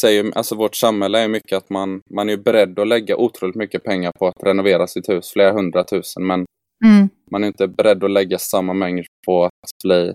säger, 0.01 0.37
alltså 0.37 0.55
vårt 0.55 0.75
samhälle 0.75 1.19
är 1.19 1.29
mycket 1.29 1.57
att 1.59 1.71
man, 1.71 2.01
man 2.11 2.29
är 2.29 2.37
beredd 2.37 2.79
att 2.79 2.89
lägga 2.89 3.17
otroligt 3.17 3.57
mycket 3.57 3.85
pengar 3.85 4.13
på 4.19 4.27
att 4.27 4.43
renovera 4.43 4.87
sitt 4.87 5.09
hus, 5.09 5.31
flera 5.33 5.53
hundratusen, 5.53 6.27
men 6.27 6.45
Mm. 6.85 7.09
man 7.31 7.45
är 7.45 7.49
inte 7.49 7.69
beredd 7.69 8.05
att 8.05 8.11
lägga 8.11 8.39
samma 8.39 8.73
mängd 8.73 9.07
på 9.27 9.45
att 9.45 9.51
bli 9.85 10.15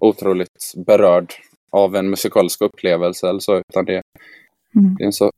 otroligt 0.00 0.72
berörd 0.86 1.32
av 1.72 1.96
en 1.96 2.10
musikalisk 2.10 2.60
upplevelse 2.62 3.28
eller 3.28 3.40
så, 3.40 3.56
utan 3.68 3.84
det, 3.84 4.02
Mm. 4.76 4.94
det 4.98 5.04
är 5.04 5.06
en 5.06 5.12
så 5.12 5.30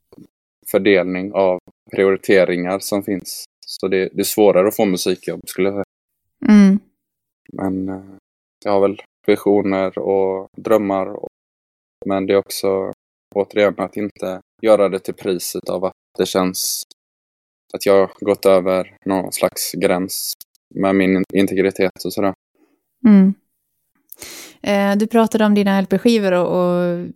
fördelning 0.70 1.32
av 1.32 1.58
prioriteringar 1.96 2.78
som 2.78 3.02
finns. 3.02 3.44
Så 3.66 3.88
det, 3.88 4.08
det 4.12 4.20
är 4.20 4.24
svårare 4.24 4.68
att 4.68 4.76
få 4.76 4.84
musikjobb 4.84 5.40
skulle 5.46 5.68
jag 5.68 5.74
säga. 5.74 5.84
Mm. 6.48 6.78
Men 7.52 7.88
eh, 7.88 8.04
jag 8.64 8.72
har 8.72 8.80
väl 8.80 9.02
visioner 9.26 9.98
och 9.98 10.48
drömmar. 10.56 11.06
Och, 11.06 11.28
men 12.06 12.26
det 12.26 12.32
är 12.32 12.36
också 12.36 12.92
återigen 13.34 13.74
att 13.78 13.96
inte 13.96 14.40
göra 14.62 14.88
det 14.88 14.98
till 14.98 15.14
priset 15.14 15.68
av 15.68 15.84
att 15.84 15.92
det 16.18 16.26
känns 16.26 16.82
att 17.74 17.86
jag 17.86 17.94
har 17.94 18.10
gått 18.20 18.46
över 18.46 18.96
någon 19.04 19.32
slags 19.32 19.72
gräns 19.72 20.32
med 20.74 20.94
min 20.96 21.24
integritet 21.32 22.04
och 22.04 22.12
sådär. 22.12 22.34
Mm. 23.06 23.34
Eh, 24.62 24.96
du 24.98 25.06
pratade 25.06 25.44
om 25.44 25.54
dina 25.54 25.80
LP-skivor 25.80 26.32
och, 26.32 26.46
och 26.46 27.06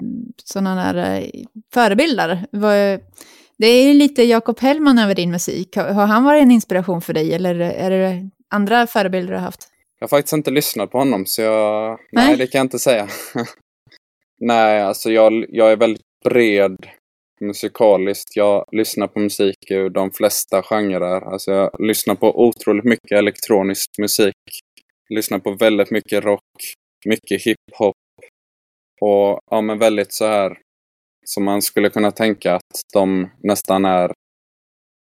sådana 0.44 0.92
där 0.92 1.20
eh, 1.20 1.28
förebilder. 1.74 2.46
Vad- 2.52 3.00
Det 3.58 3.66
är 3.66 3.88
ju 3.88 3.94
lite 3.94 4.22
Jakob 4.22 4.60
Hellman 4.60 4.98
över 4.98 5.14
din 5.14 5.30
musik. 5.30 5.76
Har, 5.76 5.84
har 5.84 6.06
han 6.06 6.24
varit 6.24 6.42
en 6.42 6.50
inspiration 6.50 7.00
för 7.00 7.12
dig 7.12 7.34
eller 7.34 7.54
är 7.60 7.90
det 7.90 8.30
andra 8.50 8.86
förebilder 8.86 9.32
du 9.32 9.38
har 9.38 9.44
haft? 9.44 9.68
Jag 9.98 10.04
har 10.04 10.08
faktiskt 10.08 10.32
inte 10.32 10.50
lyssnat 10.50 10.90
på 10.90 10.98
honom 10.98 11.26
så 11.26 11.42
jag... 11.42 11.98
Nej, 12.12 12.26
Nej. 12.26 12.36
det 12.36 12.46
kan 12.46 12.58
jag 12.58 12.64
inte 12.64 12.78
säga. 12.78 13.08
nej, 14.40 14.82
alltså 14.82 15.10
jag, 15.10 15.44
jag 15.48 15.72
är 15.72 15.76
väldigt 15.76 16.02
bred 16.24 16.76
musikaliskt. 17.40 18.36
Jag 18.36 18.64
lyssnar 18.72 19.06
på 19.06 19.18
musik 19.18 19.70
ur 19.70 19.90
de 19.90 20.10
flesta 20.10 20.62
genrer. 20.62 21.32
Alltså 21.32 21.50
jag 21.52 21.70
lyssnar 21.78 22.14
på 22.14 22.46
otroligt 22.46 22.84
mycket 22.84 23.18
elektronisk 23.18 23.90
musik. 23.98 24.34
Lyssnar 25.08 25.38
på 25.38 25.50
väldigt 25.50 25.90
mycket 25.90 26.24
rock, 26.24 26.42
mycket 27.06 27.42
hiphop. 27.42 27.96
Och 29.00 29.40
ja, 29.50 29.60
men 29.60 29.78
väldigt 29.78 30.12
så 30.12 30.26
här 30.26 30.58
som 31.28 31.44
man 31.44 31.62
skulle 31.62 31.90
kunna 31.90 32.10
tänka 32.10 32.54
att 32.54 32.80
de 32.92 33.30
nästan 33.42 33.84
är 33.84 34.12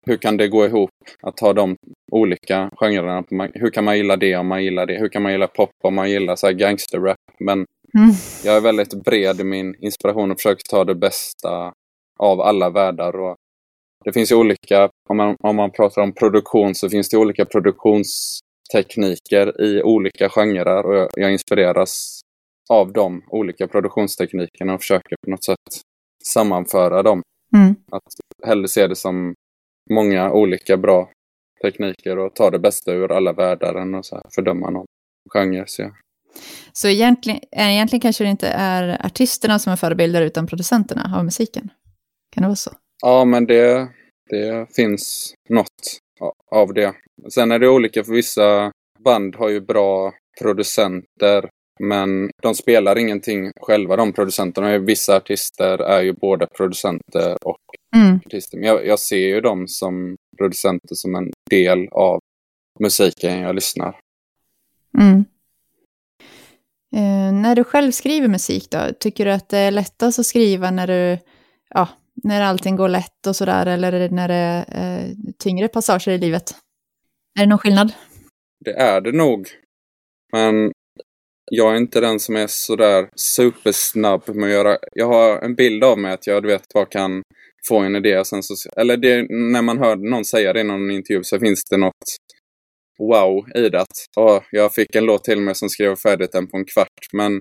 hur 0.06 0.18
kan 0.18 0.38
det 0.38 0.48
gå 0.48 0.66
ihop 0.66 0.90
att 1.22 1.40
ha 1.40 1.54
de 1.54 1.76
olika 2.12 2.70
genrerna? 2.76 3.24
Hur 3.54 3.70
kan 3.70 3.84
man 3.84 3.98
gilla 3.98 4.16
det 4.16 4.36
om 4.36 4.48
man 4.48 4.64
gillar 4.64 4.86
det? 4.86 5.00
Hur 5.00 5.10
kan 5.10 5.22
man 5.22 5.32
gilla 5.32 5.48
pop 5.48 5.70
om 5.84 5.96
man 5.96 6.10
gillar 6.10 6.36
så 6.36 6.48
här 6.48 6.54
gangsterrap? 6.54 7.18
Men 7.40 7.66
Mm. 7.98 8.12
jag 8.44 8.58
är 8.58 8.62
väldigt 8.62 9.04
bred 9.04 9.40
i 9.40 9.44
min 9.44 9.76
inspiration 9.80 10.32
och 10.32 10.38
försöker 10.38 10.64
ta 10.70 10.84
det 10.84 10.96
bästa 10.96 11.74
av 12.20 12.42
alla 12.42 12.70
världar. 12.70 13.20
Och 13.20 13.36
det 14.06 14.14
finns 14.14 14.32
ju 14.32 14.36
olika, 14.36 14.90
om 15.10 15.18
man, 15.18 15.36
om 15.44 15.56
man 15.56 15.72
pratar 15.72 16.02
om 16.02 16.14
produktion 16.14 16.76
så 16.76 16.90
finns 16.90 17.10
det 17.10 17.18
olika 17.18 17.46
produktionstekniker 17.46 19.62
i 19.62 19.84
olika 19.84 20.30
genrer 20.30 20.86
och 20.86 20.96
jag, 20.96 21.10
jag 21.16 21.32
inspireras 21.32 22.22
av 22.70 22.94
de 22.94 23.24
olika 23.28 23.68
produktionsteknikerna 23.68 24.74
och 24.74 24.82
försöker 24.82 25.16
på 25.26 25.32
något 25.32 25.44
sätt 25.44 25.82
sammanföra 26.28 27.04
dem 27.04 27.22
Mm. 27.56 27.76
hellre 28.46 28.68
se 28.68 28.88
det 28.88 28.96
som 28.96 29.34
många 29.90 30.32
olika 30.32 30.78
bra 30.78 31.10
tekniker 31.62 32.18
och 32.20 32.36
ta 32.36 32.52
det 32.52 32.60
bästa 32.60 32.92
ur 32.94 33.12
alla 33.12 33.34
världar 33.34 33.76
än 33.76 33.96
att 33.96 34.06
fördöma 34.36 34.70
någon 34.70 34.86
genre. 35.34 35.64
Så, 35.68 35.82
ja. 35.82 35.92
Så 36.74 36.88
egentligen, 36.88 37.40
egentligen 37.52 38.02
kanske 38.02 38.24
det 38.24 38.30
inte 38.30 38.48
är 38.48 39.06
artisterna 39.06 39.60
som 39.60 39.74
är 39.74 39.78
förebilder 39.78 40.22
utan 40.22 40.48
producenterna 40.48 41.18
av 41.18 41.26
musiken? 41.26 41.70
Kan 42.32 42.42
det 42.42 42.48
vara 42.48 42.56
så? 42.56 42.72
Ja, 43.02 43.26
men 43.26 43.46
det, 43.46 43.90
det 44.30 44.76
finns 44.76 45.34
något 45.50 46.00
av 46.52 46.74
det. 46.74 46.94
Sen 47.34 47.52
är 47.52 47.60
det 47.60 47.70
olika, 47.70 48.04
för 48.04 48.14
vissa 48.14 48.72
band 49.00 49.36
har 49.36 49.50
ju 49.50 49.62
bra 49.62 50.14
producenter 50.42 51.50
men 51.80 52.32
de 52.42 52.56
spelar 52.56 52.98
ingenting 52.98 53.52
själva, 53.62 53.96
de 53.96 54.14
producenterna. 54.14 54.78
Vissa 54.78 55.16
artister 55.16 55.78
är 55.78 56.02
ju 56.02 56.14
både 56.14 56.48
producenter 56.48 57.38
och 57.48 57.58
mm. 57.96 58.20
artister. 58.26 58.58
Men 58.58 58.68
jag, 58.68 58.86
jag, 58.86 59.00
ser 59.00 59.28
ju 59.28 59.42
dem 59.42 59.68
som 59.68 60.16
producenter 60.38 60.96
som 60.96 61.16
en 61.16 61.32
del 61.50 61.88
av 61.92 62.20
musiken 62.80 63.40
jag 63.40 63.56
lyssnar. 63.56 64.00
Mm. 65.00 65.26
Eh, 66.96 67.34
när 67.42 67.56
du 67.56 67.64
själv 67.64 67.92
skriver 67.92 68.28
musik 68.28 68.70
då, 68.72 68.80
tycker 69.00 69.26
du 69.26 69.32
att 69.32 69.50
det 69.50 69.58
är 69.58 69.72
lättast 69.72 70.20
att 70.20 70.26
skriva 70.26 70.72
när 70.72 70.88
du, 70.88 71.18
ja, 71.70 71.90
när 72.24 72.42
allting 72.42 72.76
går 72.76 72.90
lätt 72.90 73.28
och 73.28 73.36
sådär, 73.36 73.66
eller 73.66 74.10
när 74.10 74.28
det 74.28 74.36
är 74.36 75.00
eh, 75.00 75.10
tyngre 75.40 75.68
passager 75.68 76.12
i 76.12 76.18
livet? 76.18 76.56
Är 77.40 77.44
det 77.44 77.50
någon 77.50 77.60
skillnad? 77.60 77.94
Det 78.66 78.74
är 78.74 79.02
det 79.02 79.12
nog. 79.12 79.48
Men 80.32 80.73
jag 81.52 81.74
är 81.74 81.78
inte 81.78 82.02
den 82.02 82.20
som 82.20 82.36
är 82.36 82.48
sådär 82.48 83.10
supersnabb 83.16 84.36
med 84.36 84.46
att 84.46 84.54
göra... 84.54 84.78
Jag 84.92 85.08
har 85.08 85.42
en 85.42 85.56
bild 85.56 85.84
av 85.84 86.00
mig 86.00 86.14
att 86.14 86.28
jag 86.28 86.44
du 86.44 86.48
vet 86.48 86.74
bara 86.74 86.86
kan 86.86 87.22
få 87.68 87.80
en 87.80 87.96
idé 87.96 88.20
och 88.20 88.28
sen 88.28 88.44
så... 88.44 88.70
Eller 88.78 88.98
det, 88.98 89.26
när 89.30 89.62
man 89.62 89.78
hör 89.78 89.96
någon 89.96 90.26
säga 90.26 90.54
det 90.54 90.60
i 90.60 90.64
någon 90.64 90.92
intervju 90.92 91.24
så 91.24 91.40
finns 91.40 91.64
det 91.64 91.78
något 91.78 92.18
wow 93.00 93.50
i 93.56 93.70
det. 93.70 93.82
Att, 93.82 94.46
jag 94.52 94.74
fick 94.74 94.96
en 94.96 95.06
låt 95.06 95.24
till 95.24 95.42
mig 95.42 95.56
som 95.56 95.70
skrev 95.70 95.96
färdigt 95.96 96.32
den 96.32 96.48
på 96.48 96.58
en 96.58 96.66
kvart. 96.66 97.14
Men 97.14 97.40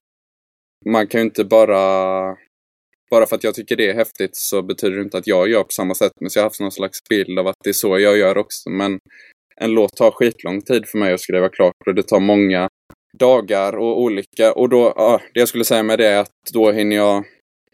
man 0.90 1.06
kan 1.06 1.20
ju 1.20 1.24
inte 1.24 1.44
bara... 1.44 2.36
Bara 3.10 3.26
för 3.26 3.36
att 3.36 3.44
jag 3.44 3.54
tycker 3.54 3.76
det 3.76 3.90
är 3.90 3.94
häftigt 3.94 4.36
så 4.36 4.62
betyder 4.62 4.96
det 4.96 5.02
inte 5.02 5.18
att 5.18 5.26
jag 5.26 5.48
gör 5.48 5.62
på 5.62 5.70
samma 5.70 5.94
sätt. 5.94 6.12
Men 6.20 6.30
så 6.30 6.38
jag 6.38 6.42
har 6.42 6.50
haft 6.50 6.60
någon 6.60 6.72
slags 6.72 6.98
bild 7.08 7.38
av 7.38 7.46
att 7.46 7.56
det 7.64 7.70
är 7.70 7.74
så 7.74 7.98
jag 7.98 8.18
gör 8.18 8.38
också. 8.38 8.70
Men 8.70 8.98
en 9.56 9.70
låt 9.70 9.96
tar 9.96 10.10
skitlång 10.10 10.62
tid 10.62 10.88
för 10.88 10.98
mig 10.98 11.12
att 11.12 11.20
skriva 11.20 11.48
klart 11.48 11.74
och 11.86 11.94
det 11.94 12.02
tar 12.02 12.20
många 12.20 12.68
dagar 13.18 13.72
och 13.72 14.00
olika. 14.00 14.52
Och 14.52 14.68
då, 14.68 14.92
ja, 14.96 15.20
det 15.34 15.40
jag 15.40 15.48
skulle 15.48 15.64
säga 15.64 15.82
med 15.82 15.98
det 15.98 16.08
är 16.08 16.20
att 16.20 16.30
då 16.52 16.72
hinner 16.72 16.96
jag 16.96 17.24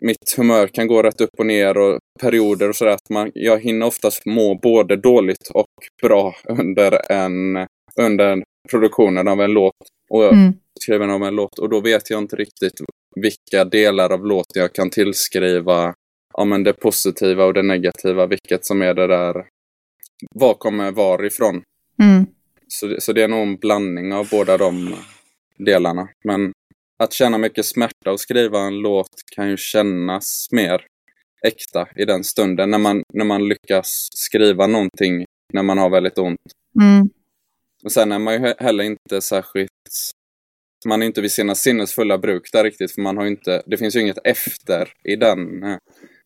mitt 0.01 0.35
humör 0.37 0.67
kan 0.67 0.87
gå 0.87 1.03
rätt 1.03 1.21
upp 1.21 1.39
och 1.39 1.47
ner 1.47 1.79
och 1.79 1.99
perioder 2.21 2.69
och 2.69 2.77
sådär. 2.77 2.99
jag 3.35 3.63
hinner 3.63 3.87
oftast 3.87 4.27
må 4.27 4.55
både 4.55 4.97
dåligt 4.97 5.49
och 5.55 5.67
bra 6.03 6.35
under 6.49 7.13
en 7.13 7.67
under 7.97 8.43
produktionen 8.71 9.29
av 9.29 9.41
en 9.41 9.53
låt. 9.53 9.75
Och 10.11 10.25
mm. 10.25 10.53
skriven 10.81 11.11
av 11.11 11.23
en 11.23 11.35
låt. 11.35 11.59
Och 11.59 11.69
då 11.69 11.81
vet 11.81 12.11
jag 12.11 12.19
inte 12.19 12.37
riktigt 12.37 12.81
vilka 13.17 13.65
delar 13.65 14.13
av 14.13 14.27
låten 14.27 14.63
jag 14.63 14.73
kan 14.73 14.91
tillskriva 14.91 15.95
ja, 16.35 16.45
men 16.45 16.63
det 16.63 16.73
positiva 16.73 17.45
och 17.45 17.55
det 17.55 17.63
negativa. 17.63 18.27
Vilket 18.27 18.65
som 18.65 18.83
är 18.83 18.95
det 18.95 19.07
där. 19.07 19.45
Var 20.35 20.55
kommer 20.55 20.93
var 20.93 21.25
ifrån? 21.25 21.63
Mm. 22.03 22.27
Så, 22.69 22.97
så 22.99 23.13
det 23.13 23.23
är 23.23 23.29
nog 23.29 23.41
en 23.41 23.57
blandning 23.57 24.13
av 24.13 24.29
båda 24.31 24.57
de 24.57 24.95
delarna. 25.59 26.09
Men 26.25 26.53
att 27.03 27.13
känna 27.13 27.39
mycket 27.39 27.67
smärta 27.67 28.13
och 28.13 28.21
skriva 28.21 28.61
en 28.61 28.79
låt 28.79 29.15
kan 29.37 29.51
ju 29.51 29.57
kännas 29.57 30.49
mer 30.53 30.81
äkta 31.47 31.89
i 31.97 32.05
den 32.05 32.25
stunden. 32.25 32.71
När 32.71 32.79
man, 32.79 33.03
när 33.15 33.25
man 33.25 33.49
lyckas 33.49 34.09
skriva 34.13 34.67
någonting 34.67 35.25
när 35.53 35.63
man 35.63 35.79
har 35.79 35.91
väldigt 35.91 36.19
ont. 36.19 36.41
Mm. 36.81 37.09
Och 37.85 37.93
sen 37.93 38.13
är 38.13 38.19
man 38.19 38.35
ju 38.35 38.55
heller 38.59 38.85
inte 38.85 39.21
särskilt... 39.21 39.71
Man 40.87 41.03
är 41.03 41.07
inte 41.07 41.21
vid 41.21 41.33
sina 41.33 41.55
sinnesfulla 41.55 42.19
bruk 42.19 42.53
där 42.53 42.65
riktigt, 42.65 42.93
för 42.93 43.03
man 43.03 43.17
har 43.17 43.27
inte... 43.27 43.63
Det 43.67 43.77
finns 43.77 43.97
ju 43.97 44.01
inget 44.01 44.19
efter 44.25 44.93
i 45.05 45.17
den 45.17 45.63
eh, 45.63 45.79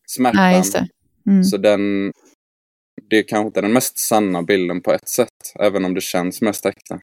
smärtan. 0.07 0.41
Nej, 0.41 0.57
just 0.57 0.73
det. 0.73 0.87
Mm. 1.27 1.43
Så 1.43 1.57
den... 1.57 2.11
Det 3.09 3.17
är 3.17 3.23
kanske 3.23 3.47
inte 3.47 3.61
den 3.61 3.73
mest 3.73 3.97
sanna 3.97 4.43
bilden 4.43 4.81
på 4.81 4.93
ett 4.93 5.09
sätt, 5.09 5.53
även 5.59 5.85
om 5.85 5.93
det 5.93 6.01
känns 6.01 6.41
mest 6.41 6.65
äkta. 6.65 6.99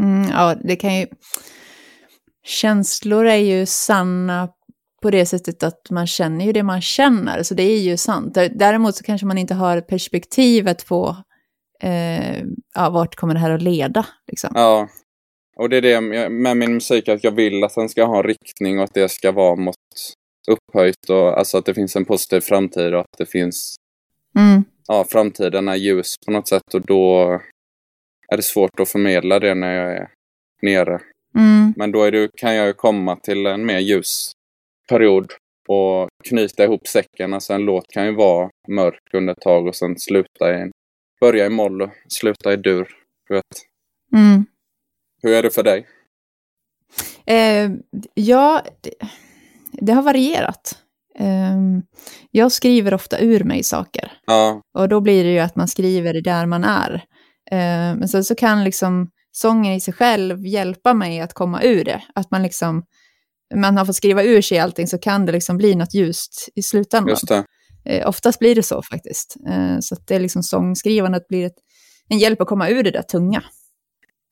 Mm, 0.00 0.30
ja, 0.30 0.54
det 0.64 0.76
kan 0.76 0.96
ju... 0.96 1.06
Känslor 2.44 3.26
är 3.26 3.36
ju 3.36 3.66
sanna 3.66 4.48
på 5.02 5.10
det 5.10 5.26
sättet 5.26 5.62
att 5.62 5.90
man 5.90 6.06
känner 6.06 6.44
ju 6.44 6.52
det 6.52 6.62
man 6.62 6.80
känner, 6.80 7.42
så 7.42 7.54
det 7.54 7.62
är 7.62 7.78
ju 7.78 7.96
sant. 7.96 8.34
Däremot 8.34 8.96
så 8.96 9.04
kanske 9.04 9.26
man 9.26 9.38
inte 9.38 9.54
har 9.54 9.80
perspektivet 9.80 10.86
på 10.86 11.16
eh, 11.82 12.42
ja, 12.74 12.90
vart 12.90 13.14
kommer 13.14 13.34
det 13.34 13.40
här 13.40 13.50
att 13.50 13.62
leda. 13.62 14.06
Liksom. 14.26 14.50
Ja, 14.54 14.88
och 15.56 15.68
det 15.68 15.76
är 15.76 15.82
det 15.82 16.00
med 16.30 16.56
min 16.56 16.74
musik, 16.74 17.08
att 17.08 17.24
jag 17.24 17.32
vill 17.32 17.64
att 17.64 17.74
den 17.74 17.88
ska 17.88 18.04
ha 18.04 18.16
en 18.16 18.22
riktning 18.22 18.78
och 18.78 18.84
att 18.84 18.94
det 18.94 19.08
ska 19.08 19.32
vara 19.32 19.56
mot 19.56 19.76
upphöjt 20.48 21.10
och 21.10 21.38
alltså 21.38 21.58
att 21.58 21.66
det 21.66 21.74
finns 21.74 21.96
en 21.96 22.04
positiv 22.04 22.40
framtid 22.40 22.94
och 22.94 23.00
att 23.00 23.18
det 23.18 23.26
finns... 23.26 23.76
Mm. 24.38 24.64
Ja, 24.86 25.06
framtiden 25.08 25.68
är 25.68 25.76
ljus 25.76 26.14
på 26.26 26.32
något 26.32 26.48
sätt 26.48 26.74
och 26.74 26.86
då 26.86 27.40
är 28.32 28.36
det 28.36 28.42
svårt 28.42 28.80
att 28.80 28.88
förmedla 28.88 29.38
det 29.38 29.54
när 29.54 29.74
jag 29.74 29.96
är 29.96 30.08
nere. 30.62 31.00
Mm. 31.34 31.74
Men 31.76 31.92
då 31.92 32.10
det, 32.10 32.30
kan 32.36 32.54
jag 32.54 32.66
ju 32.66 32.72
komma 32.72 33.16
till 33.16 33.46
en 33.46 33.66
mer 33.66 33.78
ljus 33.78 34.32
period 34.88 35.32
och 35.68 36.08
knyta 36.28 36.64
ihop 36.64 36.86
säcken. 36.86 37.34
Alltså 37.34 37.52
en 37.52 37.64
låt 37.64 37.88
kan 37.88 38.06
ju 38.06 38.14
vara 38.14 38.50
mörk 38.68 39.14
under 39.14 39.32
ett 39.32 39.40
tag 39.40 39.66
och 39.66 39.76
sen 39.76 39.98
sluta 39.98 40.50
i 40.54 40.60
en, 40.60 40.70
börja 41.20 41.46
i 41.46 41.50
moll 41.50 41.82
och 41.82 41.90
sluta 42.08 42.52
i 42.52 42.56
dur. 42.56 42.88
Vet. 43.28 43.44
Mm. 44.14 44.44
Hur 45.22 45.32
är 45.32 45.42
det 45.42 45.50
för 45.50 45.62
dig? 45.62 45.86
Eh, 47.26 47.70
ja, 48.14 48.62
det, 48.80 48.92
det, 49.72 49.92
har 49.92 50.02
varierat. 50.02 50.78
Eh, 51.18 51.58
jag 52.30 52.52
skriver 52.52 52.94
ofta 52.94 53.20
ur 53.20 53.44
mig 53.44 53.62
saker. 53.62 54.12
Ja. 54.26 54.60
Och 54.78 54.88
då 54.88 55.00
blir 55.00 55.24
det 55.24 55.32
ju 55.32 55.38
att 55.38 55.56
man 55.56 55.68
skriver 55.68 56.20
där 56.20 56.46
man 56.46 56.64
är. 56.64 57.04
Eh, 57.50 57.96
men 57.96 58.08
sen 58.08 58.24
så 58.24 58.34
kan 58.34 58.64
liksom 58.64 59.10
sången 59.32 59.72
i 59.72 59.80
sig 59.80 59.94
själv 59.94 60.46
hjälpa 60.46 60.94
mig 60.94 61.20
att 61.20 61.34
komma 61.34 61.62
ur 61.62 61.84
det. 61.84 62.02
Att 62.14 62.30
man 62.30 62.42
liksom, 62.42 62.84
man 63.54 63.76
har 63.76 63.84
fått 63.84 63.96
skriva 63.96 64.22
ur 64.22 64.40
sig 64.42 64.58
allting 64.58 64.86
så 64.86 64.98
kan 64.98 65.26
det 65.26 65.32
liksom 65.32 65.56
bli 65.56 65.74
något 65.74 65.94
ljust 65.94 66.48
i 66.54 66.62
slutändan. 66.62 67.08
Just 67.08 67.28
det. 67.28 67.44
Eh, 67.84 68.08
oftast 68.08 68.38
blir 68.38 68.54
det 68.54 68.62
så 68.62 68.82
faktiskt. 68.82 69.36
Eh, 69.48 69.78
så 69.80 69.94
att 69.94 70.06
det 70.06 70.14
är 70.14 70.20
liksom 70.20 70.42
sångskrivandet 70.42 71.28
blir 71.28 71.46
ett, 71.46 71.56
en 72.08 72.18
hjälp 72.18 72.40
att 72.40 72.48
komma 72.48 72.68
ur 72.68 72.82
det 72.82 72.90
där 72.90 73.02
tunga. 73.02 73.42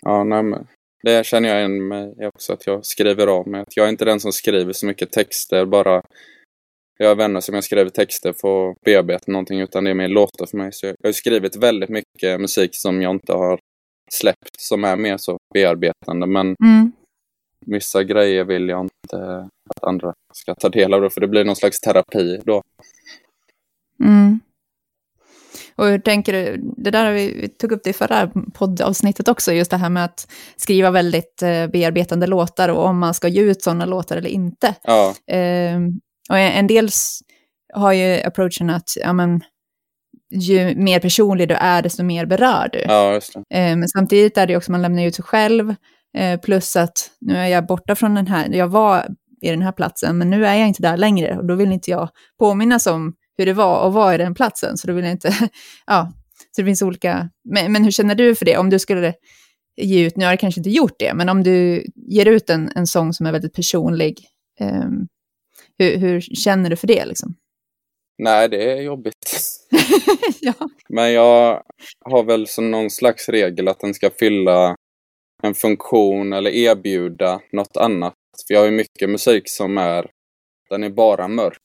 Ja, 0.02 0.24
nej, 0.24 0.42
men 0.42 0.66
det 1.02 1.26
känner 1.26 1.48
jag 1.48 1.58
igen 1.58 1.88
mig 1.88 2.14
också, 2.34 2.52
att 2.52 2.66
jag 2.66 2.86
skriver 2.86 3.26
av 3.26 3.48
mig. 3.48 3.60
Att 3.60 3.76
jag 3.76 3.86
är 3.86 3.90
inte 3.90 4.04
den 4.04 4.20
som 4.20 4.32
skriver 4.32 4.72
så 4.72 4.86
mycket 4.86 5.12
texter, 5.12 5.66
bara 5.66 6.02
jag 7.02 7.08
har 7.08 7.16
vänner 7.16 7.40
som 7.40 7.54
jag 7.54 7.64
skriver 7.64 7.90
texter 7.90 8.34
för 8.40 8.70
att 8.70 8.80
bearbeta 8.84 9.32
någonting, 9.32 9.60
utan 9.60 9.84
det 9.84 9.90
är 9.90 9.94
mer 9.94 10.08
låtar 10.08 10.46
för 10.46 10.56
mig. 10.56 10.72
Så 10.72 10.86
jag 10.86 10.94
har 11.04 11.12
skrivit 11.12 11.56
väldigt 11.56 11.90
mycket 11.90 12.40
musik 12.40 12.70
som 12.72 13.02
jag 13.02 13.10
inte 13.10 13.32
har 13.32 13.60
släppt, 14.12 14.60
som 14.60 14.84
är 14.84 14.96
mer 14.96 15.16
så 15.16 15.38
bearbetande. 15.54 16.26
Men 16.26 16.56
mm. 16.64 16.92
vissa 17.66 18.02
grejer 18.02 18.44
vill 18.44 18.68
jag 18.68 18.80
inte 18.80 19.48
att 19.70 19.84
andra 19.84 20.12
ska 20.34 20.54
ta 20.54 20.68
del 20.68 20.94
av, 20.94 21.00
det, 21.00 21.10
för 21.10 21.20
det 21.20 21.28
blir 21.28 21.44
någon 21.44 21.56
slags 21.56 21.80
terapi 21.80 22.40
då. 22.44 22.62
Mm. 24.04 24.40
Och 25.74 25.86
hur 25.86 25.98
tänker 25.98 26.32
du, 26.32 26.60
det 26.76 26.90
där 26.90 27.12
vi, 27.12 27.40
vi 27.40 27.48
tog 27.48 27.72
upp 27.72 27.84
det 27.84 27.90
i 27.90 27.92
förra 27.92 28.30
poddavsnittet 28.54 29.28
också, 29.28 29.52
just 29.52 29.70
det 29.70 29.76
här 29.76 29.90
med 29.90 30.04
att 30.04 30.32
skriva 30.56 30.90
väldigt 30.90 31.42
eh, 31.42 31.66
bearbetande 31.66 32.26
låtar 32.26 32.68
och 32.68 32.84
om 32.84 32.98
man 32.98 33.14
ska 33.14 33.28
ge 33.28 33.42
ut 33.42 33.62
sådana 33.62 33.84
låtar 33.86 34.16
eller 34.16 34.30
inte. 34.30 34.74
Ja. 34.82 35.14
Eh, 35.26 35.80
och 36.30 36.38
en 36.38 36.66
del 36.66 36.88
har 37.74 37.92
ju 37.92 38.22
approachen 38.22 38.70
att 38.70 38.92
ja, 38.96 39.12
men, 39.12 39.40
ju 40.30 40.74
mer 40.76 41.00
personlig 41.00 41.48
du 41.48 41.54
är, 41.54 41.82
desto 41.82 42.02
mer 42.02 42.26
berör 42.26 42.68
du. 42.72 42.78
Ja. 42.78 43.14
Eh, 43.34 43.76
men 43.76 43.88
samtidigt 43.88 44.38
är 44.38 44.46
det 44.46 44.56
också, 44.56 44.72
man 44.72 44.82
lämnar 44.82 45.02
ut 45.02 45.14
sig 45.14 45.24
själv, 45.24 45.74
eh, 46.16 46.40
plus 46.40 46.76
att 46.76 47.10
nu 47.20 47.36
är 47.36 47.46
jag 47.46 47.66
borta 47.66 47.94
från 47.94 48.14
den 48.14 48.26
här, 48.26 48.48
jag 48.48 48.68
var 48.68 49.06
i 49.40 49.50
den 49.50 49.62
här 49.62 49.72
platsen, 49.72 50.18
men 50.18 50.30
nu 50.30 50.46
är 50.46 50.54
jag 50.54 50.68
inte 50.68 50.82
där 50.82 50.96
längre 50.96 51.38
och 51.38 51.46
då 51.46 51.54
vill 51.54 51.72
inte 51.72 51.90
jag 51.90 52.08
påminnas 52.38 52.86
om 52.86 53.14
hur 53.38 53.46
det 53.46 53.52
var 53.52 53.88
att 53.88 53.94
vara 53.94 54.14
i 54.14 54.18
den 54.18 54.34
platsen, 54.34 54.76
så 54.76 54.86
då 54.86 54.92
vill 54.92 55.04
jag 55.04 55.12
inte, 55.12 55.34
ja, 55.86 56.12
så 56.56 56.62
det 56.62 56.66
finns 56.66 56.82
olika, 56.82 57.30
men, 57.44 57.72
men 57.72 57.84
hur 57.84 57.90
känner 57.90 58.14
du 58.14 58.34
för 58.34 58.44
det? 58.44 58.56
Om 58.56 58.70
du 58.70 58.78
skulle 58.78 59.14
ge 59.76 60.06
ut, 60.06 60.16
nu 60.16 60.24
har 60.24 60.32
jag 60.32 60.40
kanske 60.40 60.60
inte 60.60 60.70
gjort 60.70 60.98
det, 60.98 61.14
men 61.14 61.28
om 61.28 61.42
du 61.42 61.84
ger 61.94 62.26
ut 62.26 62.50
en, 62.50 62.70
en 62.74 62.86
sång 62.86 63.12
som 63.12 63.26
är 63.26 63.32
väldigt 63.32 63.54
personlig, 63.54 64.26
um, 64.60 65.08
hur, 65.80 65.98
hur, 65.98 66.20
känner 66.20 66.70
du 66.70 66.76
för 66.76 66.86
det 66.86 67.06
liksom? 67.06 67.34
Nej, 68.18 68.48
det 68.48 68.72
är 68.72 68.82
jobbigt. 68.82 69.32
ja. 70.40 70.54
Men 70.88 71.12
jag 71.12 71.62
har 72.04 72.22
väl 72.22 72.46
som 72.46 72.70
någon 72.70 72.90
slags 72.90 73.28
regel 73.28 73.68
att 73.68 73.80
den 73.80 73.94
ska 73.94 74.10
fylla 74.10 74.76
en 75.42 75.54
funktion 75.54 76.32
eller 76.32 76.50
erbjuda 76.50 77.40
något 77.52 77.76
annat. 77.76 78.14
För 78.46 78.54
jag 78.54 78.60
har 78.60 78.66
ju 78.66 78.76
mycket 78.76 79.10
musik 79.10 79.50
som 79.50 79.78
är, 79.78 80.10
den 80.70 80.84
är 80.84 80.90
bara 80.90 81.28
mörk. 81.28 81.62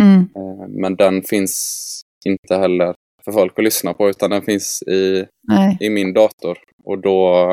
Mm. 0.00 0.20
Eh, 0.20 0.68
men 0.68 0.96
den 0.96 1.22
finns 1.22 2.02
inte 2.26 2.56
heller 2.56 2.94
för 3.24 3.32
folk 3.32 3.58
att 3.58 3.64
lyssna 3.64 3.94
på 3.94 4.08
utan 4.08 4.30
den 4.30 4.42
finns 4.42 4.82
i, 4.82 5.26
Nej. 5.48 5.76
i 5.80 5.90
min 5.90 6.12
dator. 6.12 6.58
Och 6.84 6.98
då, 6.98 7.46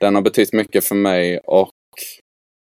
den 0.00 0.14
har 0.14 0.22
betytt 0.22 0.52
mycket 0.52 0.84
för 0.84 0.94
mig 0.94 1.38
och 1.38 1.72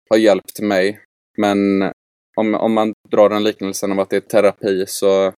har 0.09 0.17
hjälpt 0.17 0.59
mig. 0.61 0.99
Men 1.37 1.91
om, 2.35 2.55
om 2.55 2.73
man 2.73 2.93
drar 3.11 3.29
den 3.29 3.43
liknelsen 3.43 3.91
av 3.91 3.99
att 3.99 4.09
det 4.09 4.15
är 4.15 4.19
terapi 4.21 4.85
så, 4.87 5.33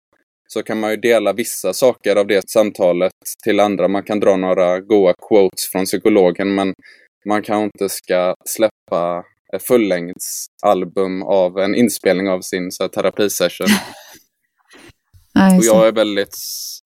så 0.48 0.62
kan 0.62 0.80
man 0.80 0.90
ju 0.90 0.96
dela 0.96 1.32
vissa 1.32 1.72
saker 1.72 2.16
av 2.16 2.26
det 2.26 2.50
samtalet 2.50 3.12
till 3.44 3.60
andra. 3.60 3.88
Man 3.88 4.02
kan 4.02 4.20
dra 4.20 4.36
några 4.36 4.80
goa 4.80 5.14
quotes 5.28 5.66
från 5.72 5.84
psykologen 5.84 6.54
men 6.54 6.74
man 7.26 7.42
kanske 7.42 7.64
inte 7.64 7.88
ska 7.94 8.34
släppa 8.44 9.24
ett 9.56 9.62
fullängdsalbum 9.62 11.22
av 11.22 11.58
en 11.58 11.74
inspelning 11.74 12.28
av 12.28 12.40
sin 12.40 12.72
så 12.72 12.82
här, 12.82 12.88
terapisession. 12.88 13.66
Och 15.58 15.64
jag 15.64 15.88
är 15.88 15.92
väldigt, 15.92 16.36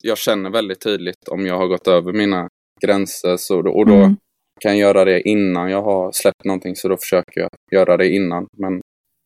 jag 0.03 0.19
känner 0.19 0.51
väldigt 0.51 0.81
tydligt 0.81 1.29
om 1.31 1.47
jag 1.47 1.57
har 1.57 1.67
gått 1.67 1.89
över 1.89 2.13
mina 2.13 2.49
gränser 2.87 3.37
så, 3.37 3.63
då- 3.63 3.71
och 3.73 3.87
då 3.87 3.95
Mm. 3.95 4.17
kan 4.61 4.79
jag 4.79 4.89
göra 4.89 5.05
det 5.05 5.21
innan 5.29 5.71
jag 5.71 5.83
har 5.83 6.13
släppt 6.13 6.45
någonting 6.45 6.77
så 6.77 6.89
då 6.89 6.97
försöker 6.97 7.41
jag 7.41 7.51
göra 7.73 7.97
det 7.97 8.09
innan. 8.09 8.47
Men 8.59 8.81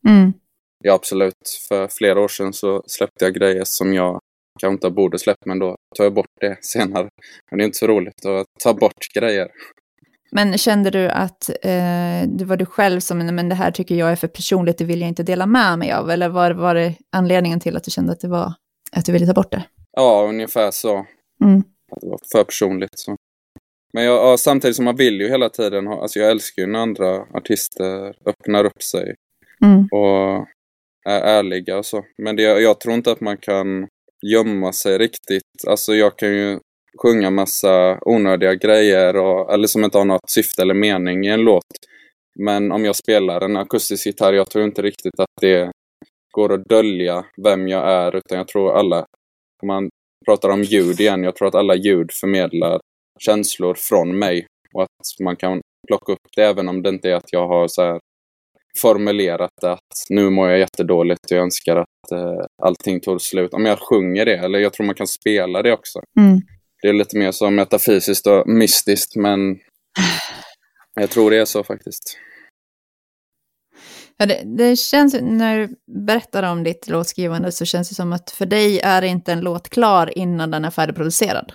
Mm. 0.09 0.33
Ja, 0.87 0.95
absolut, 0.95 1.35
för 1.69 1.89
flera 1.89 2.21
år 2.21 2.29
sedan 2.29 2.53
så 2.53 2.83
släppte 2.87 3.25
jag 3.25 3.35
grejer 3.35 3.65
som 3.65 3.95
jag 3.95 4.21
kanske 4.61 4.75
inte 4.75 4.91
borde 4.91 5.19
släppt 5.19 5.45
men 5.47 5.59
då 5.59 5.77
tar 5.97 6.05
jag 6.05 6.15
bort 6.15 6.27
det 6.41 6.57
senare. 6.65 7.09
Men 7.51 7.59
det 7.59 7.65
är 7.65 7.67
inte 7.67 7.79
så 7.79 7.87
roligt 7.87 8.27
att 8.27 8.47
ta 8.65 8.75
bort 8.75 9.13
grejer. 9.15 9.49
Men 10.33 10.59
kände 10.59 10.91
du 10.91 11.09
att 11.09 11.49
eh, 11.49 12.29
det 12.29 12.45
var 12.45 12.57
du 12.57 12.67
själv 12.67 13.01
som, 13.01 13.19
"Nej, 13.19 13.33
men 13.33 13.49
det 13.49 13.55
här 13.55 13.71
tycker 13.71 13.95
jag 13.95 14.13
är 14.13 14.17
för 14.17 14.29
personligt, 14.29 14.79
det 14.79 14.85
vill 14.85 15.01
jag 15.01 15.09
inte 15.09 15.23
dela 15.23 15.47
med 15.47 15.79
mig 15.79 15.93
av? 15.93 16.11
Eller 16.11 16.29
var, 16.29 16.51
var 16.51 16.75
det 16.75 16.95
anledningen 17.17 17.61
till 17.61 17.77
att 17.77 17.85
du 17.85 17.91
kände 17.91 18.13
att 18.13 18.21
det 18.21 18.29
var, 18.29 18.55
att 18.93 19.05
du 19.05 19.13
ville 19.13 19.27
ta 19.27 19.33
bort 19.33 19.53
det? 19.53 19.65
Ja, 19.93 20.27
ungefär 20.29 20.71
så. 20.71 21.07
Mm. 21.45 21.59
Att 21.93 22.01
det 22.01 22.09
var 22.09 22.19
för 22.33 22.45
personligt. 22.45 22.99
Så. 22.99 23.17
Men 23.93 24.05
jag, 24.05 24.15
ja, 24.33 24.37
samtidigt 24.37 24.77
som 24.77 24.85
man 24.85 24.97
vill 24.97 25.21
ju 25.21 25.29
hela 25.29 25.49
tiden 25.49 25.89
alltså 25.89 26.19
jag 26.19 26.31
älskar 26.31 26.63
ju 26.63 26.69
när 26.69 26.79
andra 26.79 27.17
artister 27.17 28.15
öppnar 28.27 28.65
upp 28.65 28.83
sig 28.83 29.15
Mm. 29.65 29.89
och 29.93 30.47
är 31.05 31.21
ärliga 31.21 31.79
och 31.79 31.87
så. 31.87 32.05
Men 32.23 32.37
det, 32.37 32.43
jag 32.43 32.81
tror 32.81 32.95
inte 32.95 33.13
att 33.13 33.21
man 33.21 33.37
kan 33.37 33.89
gömma 34.33 34.73
sig 34.73 34.99
riktigt. 34.99 35.67
Alltså 35.67 35.95
jag 35.95 36.19
kan 36.19 36.29
ju 36.29 36.59
sjunga 37.03 37.31
massa 37.31 37.99
onödiga 38.01 38.55
grejer 38.55 39.17
och, 39.17 39.53
eller 39.53 39.67
som 39.67 39.85
inte 39.85 39.99
har 39.99 40.05
något 40.05 40.31
syfte 40.31 40.63
eller 40.63 40.75
mening 40.75 41.27
i 41.27 41.29
en 41.29 41.41
låt. 41.41 41.63
Men 42.39 42.73
om 42.73 42.85
jag 42.85 42.97
spelar 42.97 43.41
en 43.41 43.57
akustisk 43.57 44.07
gitarr, 44.07 44.33
jag 44.33 44.51
tror 44.51 44.65
inte 44.65 44.83
riktigt 44.83 45.21
att 45.21 45.41
det 45.41 45.71
går 46.31 46.53
att 46.53 46.65
dölja 46.65 47.25
vem 47.45 47.69
jag 47.69 47.89
är, 47.89 48.17
utan 48.17 48.39
jag 48.39 48.49
tror 48.49 48.79
alla, 48.79 49.07
om 49.63 49.67
man 49.67 49.89
pratar 50.27 50.49
om 50.49 50.63
ljud 50.63 51.01
igen, 51.01 51.25
jag 51.25 51.37
tror 51.37 51.49
att 51.49 51.55
alla 51.55 51.75
ljud 51.75 52.13
förmedlar 52.13 52.81
känslor 53.21 53.75
från 53.75 54.19
mig 54.19 54.47
och 54.75 54.83
att 54.83 55.25
man 55.25 55.37
kan 55.37 55.61
plocka 55.87 56.13
upp 56.13 56.29
det 56.37 56.45
även 56.45 56.69
om 56.69 56.83
det 56.83 56.89
inte 56.89 57.11
är 57.11 57.15
att 57.15 57.33
jag 57.33 57.49
har 57.49 57.69
så 57.69 57.83
här 57.83 58.01
formulerat 58.79 59.51
det 59.61 59.73
att 59.73 60.07
nu 60.09 60.31
mår 60.31 60.51
jag 60.51 60.59
jättedåligt 60.59 61.31
och 61.31 61.37
jag 61.37 61.43
önskar 61.43 61.77
att 61.77 62.13
eh, 62.13 62.45
allting 62.63 63.01
tog 63.01 63.21
slut. 63.21 63.55
Om 63.55 63.67
jag 63.67 63.79
sjunger 63.79 64.25
det, 64.25 64.37
eller 64.37 64.59
jag 64.59 64.73
tror 64.73 64.87
man 64.87 64.95
kan 64.95 65.07
spela 65.07 65.63
det 65.63 65.73
också. 65.73 66.01
Mm. 66.19 66.41
Det 66.83 66.89
är 66.89 66.93
lite 66.93 67.19
mer 67.19 67.33
så 67.33 67.51
metafysiskt 67.51 68.27
och 68.27 68.49
mystiskt, 68.49 69.17
men 69.17 69.59
jag 70.95 71.11
tror 71.11 71.31
det 71.31 71.37
är 71.37 71.45
så 71.45 71.65
faktiskt. 71.65 72.19
Ja, 74.17 74.27
det, 74.27 74.43
det 74.45 74.77
känns, 74.77 75.17
när 75.21 75.59
du 75.59 75.77
berättar 76.07 76.43
om 76.43 76.65
ditt 76.65 76.89
låtskrivande 76.89 77.53
så 77.53 77.65
känns 77.65 77.89
det 77.89 77.95
som 77.95 78.13
att 78.13 78.31
för 78.31 78.47
dig 78.47 78.81
är 78.81 79.03
inte 79.03 79.33
en 79.33 79.41
låt 79.41 79.69
klar 79.69 80.19
innan 80.19 80.51
den 80.51 80.65
är 80.65 80.71
färdigproducerad. 80.71 81.53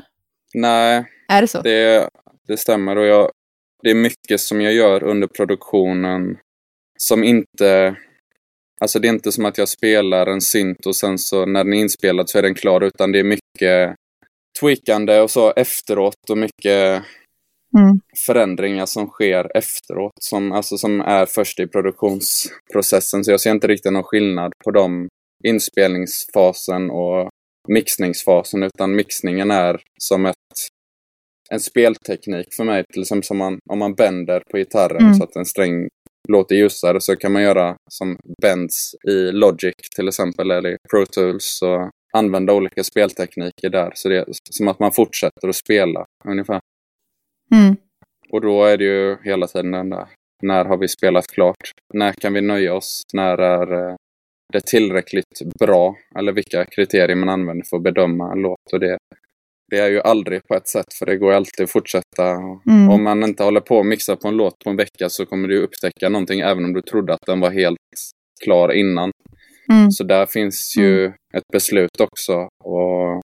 Nej, 0.53 1.05
Är 1.27 1.41
det 1.41 1.47
så? 1.47 1.61
det, 1.61 2.09
det 2.47 2.57
stämmer 2.57 2.95
och 2.95 3.05
jag, 3.05 3.31
det 3.83 3.89
är 3.89 3.95
mycket 3.95 4.39
som 4.39 4.61
jag 4.61 4.73
gör 4.73 5.03
under 5.03 5.27
produktionen 5.27 6.37
som 7.03 7.23
inte... 7.23 7.95
Alltså 8.81 8.99
det 8.99 9.07
är 9.07 9.13
inte 9.13 9.31
som 9.31 9.45
att 9.45 9.57
jag 9.57 9.69
spelar 9.69 10.27
en 10.27 10.41
synt 10.41 10.85
och 10.85 10.95
sen 10.95 11.17
så 11.17 11.45
när 11.45 11.63
den 11.63 11.73
är 11.73 11.77
inspelad 11.77 12.29
så 12.29 12.37
är 12.37 12.41
den 12.41 12.55
klar, 12.55 12.81
utan 12.81 13.11
det 13.11 13.19
är 13.19 13.23
mycket 13.23 13.95
tweakande 14.61 15.19
och 15.19 15.31
så 15.31 15.53
efteråt 15.55 16.29
och 16.29 16.37
mycket 16.37 17.03
Mm. 17.77 17.99
förändringar 18.25 18.85
som 18.85 19.07
sker 19.07 19.57
efteråt, 19.57 20.11
som, 20.21 20.51
alltså, 20.51 20.77
som 20.77 21.01
är 21.01 21.25
först 21.25 21.59
i 21.59 21.67
produktionsprocessen. 21.67 23.23
Så 23.23 23.31
jag 23.31 23.41
ser 23.41 23.51
inte 23.51 23.67
riktigt 23.67 23.93
någon 23.93 24.03
skillnad 24.03 24.51
på 24.63 24.71
dem, 24.71 25.07
inspelningsfasen 25.43 26.89
och 26.89 27.29
mixningsfasen, 27.67 28.63
utan 28.63 28.95
mixningen 28.95 29.51
är 29.51 29.81
som 30.01 30.25
ett, 30.25 30.35
en 31.49 31.59
spelteknik 31.59 32.53
för 32.53 32.63
mig. 32.63 32.83
Till 32.93 33.01
exempel 33.01 33.23
som 33.23 33.37
man, 33.37 33.59
om 33.69 33.79
man 33.79 33.93
bänder 33.93 34.41
på 34.51 34.57
gitarren 34.57 35.01
Mm. 35.01 35.13
så 35.13 35.23
att 35.23 35.35
en 35.35 35.45
sträng 35.45 35.87
låter 36.31 36.55
ljusare 36.55 37.01
så 37.01 37.15
kan 37.15 37.31
man 37.31 37.41
göra 37.41 37.75
som 37.89 38.17
bends 38.41 38.95
i 39.07 39.31
Logic 39.31 39.73
till 39.95 40.07
exempel, 40.07 40.51
eller 40.51 40.69
i 40.69 40.77
Pro 40.91 41.05
Tools 41.05 41.61
och 41.61 41.91
använda 42.13 42.53
olika 42.53 42.83
speltekniker 42.83 43.69
där. 43.69 43.91
Så 43.95 44.09
det 44.09 44.17
är 44.17 44.25
som 44.49 44.67
att 44.67 44.79
man 44.79 44.91
fortsätter 44.91 45.47
att 45.47 45.55
spela 45.55 46.05
ungefär. 46.25 46.59
Mm. 47.55 47.75
Och 48.29 48.41
då 48.41 48.63
är 48.63 48.77
det 48.77 48.83
ju 48.83 49.17
hela 49.23 49.47
tiden 49.47 49.71
den 49.71 49.89
där, 49.89 50.07
när 50.43 50.65
har 50.65 50.77
vi 50.77 50.87
spelat 50.87 51.27
klart? 51.27 51.71
När 51.93 52.13
kan 52.13 52.33
vi 52.33 52.41
nöja 52.41 52.73
oss? 52.73 53.03
När 53.13 53.37
är 53.37 53.89
eh, 53.89 53.95
det 54.53 54.65
tillräckligt 54.65 55.41
bra? 55.59 55.95
Eller 56.15 56.31
vilka 56.31 56.65
kriterier 56.65 57.15
man 57.15 57.29
använder 57.29 57.65
för 57.65 57.77
att 57.77 57.83
bedöma 57.83 58.31
en 58.31 58.41
låt. 58.41 58.73
Och 58.73 58.79
det, 58.79 58.97
det 59.69 59.77
är 59.79 59.89
ju 59.89 60.01
aldrig 60.01 60.47
på 60.47 60.55
ett 60.55 60.67
sätt, 60.67 60.93
för 60.99 61.05
det 61.05 61.17
går 61.17 61.31
alltid 61.33 61.63
att 61.63 61.71
fortsätta. 61.71 62.29
Mm. 62.67 62.89
Om 62.89 63.03
man 63.03 63.23
inte 63.23 63.43
håller 63.43 63.61
på 63.61 63.79
att 63.79 63.85
mixa 63.85 64.15
på 64.15 64.27
en 64.27 64.37
låt 64.37 64.59
på 64.63 64.69
en 64.69 64.75
vecka 64.75 65.09
så 65.09 65.25
kommer 65.25 65.47
du 65.47 65.61
upptäcka 65.63 66.09
någonting 66.09 66.39
även 66.39 66.65
om 66.65 66.73
du 66.73 66.81
trodde 66.81 67.13
att 67.13 67.25
den 67.25 67.39
var 67.39 67.51
helt 67.51 67.77
klar 68.43 68.71
innan. 68.71 69.11
Mm. 69.71 69.91
Så 69.91 70.03
där 70.03 70.25
finns 70.25 70.75
ju 70.77 71.05
ett 71.07 71.47
beslut 71.53 71.99
också 72.01 72.33
och 72.63 73.21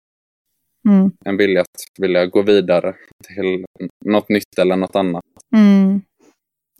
Mm. 0.89 1.11
en 1.25 1.37
vilja 1.37 1.61
att 1.61 1.69
vilja 1.99 2.27
gå 2.27 2.43
vidare 2.43 2.95
till 3.35 3.65
något 4.05 4.29
nytt 4.29 4.59
eller 4.59 4.77
något 4.77 4.97
annat. 4.97 5.23
Mm. 5.57 6.01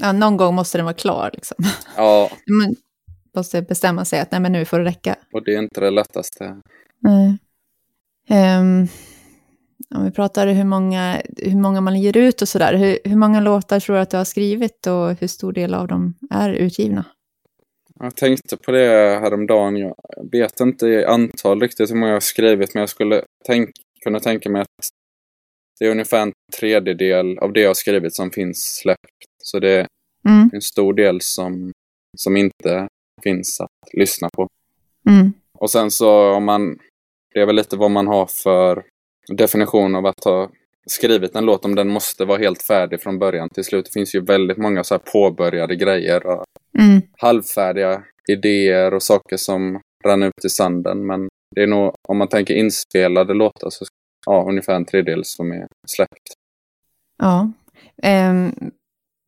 Ja, 0.03 0.13
någon 0.13 0.37
gång 0.37 0.55
måste 0.55 0.79
den 0.79 0.85
vara 0.85 0.95
klar 0.95 1.31
liksom. 1.33 1.57
Ja, 1.97 2.31
Man 2.47 2.75
måste 3.37 3.63
bestämma 3.63 4.05
sig 4.05 4.21
att 4.21 4.31
nej, 4.31 4.41
men 4.41 4.53
nu 4.53 4.65
får 4.65 4.79
det 4.79 4.85
räcka. 4.85 5.17
och 5.33 5.45
det 5.45 5.55
är 5.55 5.59
inte 5.59 5.81
det 5.81 5.91
lättaste. 5.91 6.61
Nej. 6.99 7.39
Ehm, 8.29 8.87
om 9.95 10.05
vi 10.05 10.11
pratar 10.11 10.47
hur 10.47 10.65
många, 10.65 11.23
hur 11.37 11.57
många 11.57 11.81
man 11.81 12.01
ger 12.01 12.17
ut 12.17 12.43
och 12.43 12.49
sådär. 12.49 12.75
Hur, 12.75 12.99
hur 13.05 13.17
många 13.17 13.41
låtar 13.41 13.81
tror 13.81 13.97
du 13.97 14.03
att 14.03 14.11
du 14.11 14.17
har 14.17 14.25
skrivit 14.25 14.87
och 14.87 15.21
hur 15.21 15.27
stor 15.27 15.53
del 15.53 15.75
av 15.75 15.89
dem 15.89 16.15
är 16.31 16.51
utgivna? 16.51 17.05
Jag 18.01 18.17
tänkte 18.17 18.57
på 18.57 18.73
det 18.73 19.19
häromdagen. 19.23 19.77
Jag 19.77 19.95
vet 20.33 20.61
inte 20.61 20.87
i 20.87 21.05
antal 21.05 21.61
riktigt 21.61 21.91
hur 21.91 21.95
många 21.97 22.09
jag 22.09 22.17
har 22.17 22.21
skrivit, 22.21 22.75
men 22.75 22.81
jag 22.81 22.91
skulle 22.91 23.23
tänk, 23.47 23.71
kunna 24.05 24.21
tänka 24.21 24.51
mig 24.51 24.63
att 24.63 24.69
det 25.79 25.87
är 25.87 25.91
ungefär 25.91 26.23
en 26.23 26.33
tredjedel 26.59 27.39
av 27.39 27.53
det 27.53 27.61
jag 27.61 27.69
har 27.69 27.75
skrivit 27.75 28.15
som 28.15 28.31
finns 28.31 28.79
släppt. 28.83 29.27
Så 29.43 29.59
det 29.59 29.71
är 29.71 29.87
Mm. 30.29 30.51
en 30.53 30.63
stor 30.63 30.95
del 30.95 31.21
som, 31.21 31.73
som 32.17 32.37
inte 32.37 32.89
finns 33.23 33.61
att 33.61 33.93
lyssna 33.93 34.29
på. 34.33 34.49
Mm. 35.09 35.33
Och 35.59 35.71
sen 35.71 35.91
så 35.91 36.33
om 36.33 36.45
man, 36.45 36.79
det 37.35 37.41
är 37.41 37.47
väl 37.47 37.57
lite 37.57 37.77
vad 37.77 37.91
man 37.91 38.07
har 38.07 38.27
för 38.27 38.85
definition 39.29 39.95
av 39.95 40.07
att 40.07 40.25
ha 40.25 40.51
skrivit 40.87 41.37
en 41.37 41.45
låt, 41.45 41.65
om 41.65 41.75
den 41.75 41.89
måste 41.89 42.25
vara 42.25 42.39
helt 42.39 42.63
färdig 42.63 43.01
från 43.03 43.19
början 43.19 43.49
till 43.49 43.65
slut. 43.65 43.85
Det 43.85 43.93
finns 43.93 44.15
ju 44.15 44.21
väldigt 44.21 44.59
många 44.59 44.85
så 44.85 44.95
här 44.95 44.99
påbörjade 45.13 45.77
grejer 45.77 46.27
och 46.27 46.45
Mm. 46.79 47.03
halvfärdiga 47.19 48.03
idéer 48.29 48.95
och 48.95 49.03
saker 49.03 49.37
som 49.37 49.81
rann 50.05 50.23
ut 50.23 50.45
i 50.45 50.49
sanden. 50.49 51.07
Men 51.07 51.29
det 51.55 51.63
är 51.63 51.67
nog, 51.67 51.95
om 52.09 52.19
man 52.19 52.29
tänker 52.29 52.55
inspelade 52.55 53.35
låtar, 53.35 53.71
så 53.71 53.85
ja, 54.27 54.45
ungefär 54.49 54.75
en 54.75 54.85
tredjedel 54.85 55.25
som 55.25 55.53
är 55.53 55.67
släppt. 55.87 56.33
Ja. 57.19 57.53
Ehm, 58.03 58.53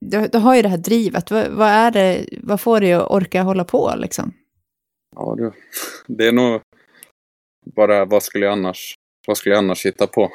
du, 0.00 0.26
du 0.26 0.38
har 0.38 0.56
ju 0.56 0.62
det 0.62 0.68
här 0.68 0.76
drivet. 0.78 1.30
Vad, 1.30 1.48
vad 1.48 1.68
är 1.68 1.90
det, 1.90 2.26
vad 2.42 2.60
får 2.60 2.80
dig 2.80 2.92
att 2.92 3.10
orka 3.10 3.42
hålla 3.42 3.64
på 3.64 3.92
liksom? 3.96 4.32
Ja, 5.16 5.34
det, 5.38 5.52
det 6.06 6.26
är 6.28 6.32
nog 6.32 6.60
bara 7.76 8.04
vad 8.04 8.22
skulle 8.22 8.44
jag 8.44 8.52
annars, 8.52 8.93
vad 9.26 9.36
skulle 9.36 9.54
jag 9.54 9.58
annars 9.64 9.86
hitta 9.86 10.06
på? 10.06 10.30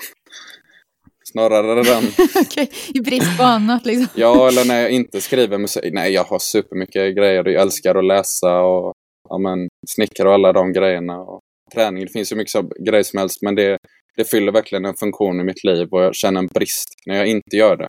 Snarare 1.32 1.84
den, 1.84 2.04
Okej, 2.36 2.72
I 2.94 3.00
brist 3.00 3.38
på 3.38 3.44
annat 3.44 3.86
liksom. 3.86 4.08
ja 4.16 4.48
eller 4.48 4.66
när 4.66 4.82
jag 4.82 4.92
inte 4.92 5.22
skriver 5.22 5.58
musik. 5.58 5.94
Nej, 5.94 6.14
jag 6.14 6.24
har 6.24 6.40
supermycket 6.40 7.16
grejer 7.16 7.48
jag 7.50 7.62
älskar 7.62 7.96
att 7.96 8.06
läsa 8.06 8.62
och 8.62 8.94
ja, 9.30 9.38
men, 9.38 9.68
snickra 9.88 10.28
och 10.28 10.34
alla 10.34 10.54
de 10.54 10.74
grejerna. 10.74 11.20
Och 11.20 11.40
träning, 11.74 12.06
det 12.06 12.12
finns 12.12 12.32
ju 12.32 12.36
mycket 12.36 12.52
så, 12.52 12.72
grejer 12.80 13.04
som 13.04 13.20
helst, 13.20 13.42
men 13.42 13.56
det, 13.56 13.78
det 14.16 14.24
fyller 14.24 14.52
verkligen 14.52 14.86
en 14.86 14.96
funktion 14.96 15.40
i 15.40 15.44
mitt 15.44 15.64
liv 15.64 15.88
och 15.92 16.04
jag 16.04 16.16
känner 16.16 16.40
en 16.40 16.48
brist 16.48 16.90
när 17.06 17.16
jag 17.16 17.28
inte 17.28 17.56
gör 17.56 17.78
det. 17.78 17.88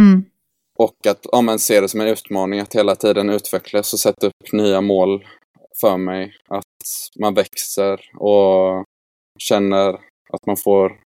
Mm. 0.00 0.24
Och 0.78 1.06
att 1.06 1.26
ja, 1.32 1.40
men, 1.40 1.58
se 1.58 1.80
det 1.80 1.88
som 1.88 2.00
en 2.00 2.08
utmaning 2.08 2.60
att 2.60 2.74
hela 2.74 2.94
tiden 2.94 3.30
utvecklas 3.30 3.92
och 3.92 3.98
sätta 3.98 4.26
upp 4.26 4.52
nya 4.52 4.80
mål 4.80 5.24
för 5.80 5.96
mig. 5.96 6.32
Att 6.48 7.18
man 7.20 7.34
växer 7.34 8.00
och 8.16 8.84
känner 9.38 9.98
att 10.32 10.46
man 10.46 10.56
får 10.56 11.00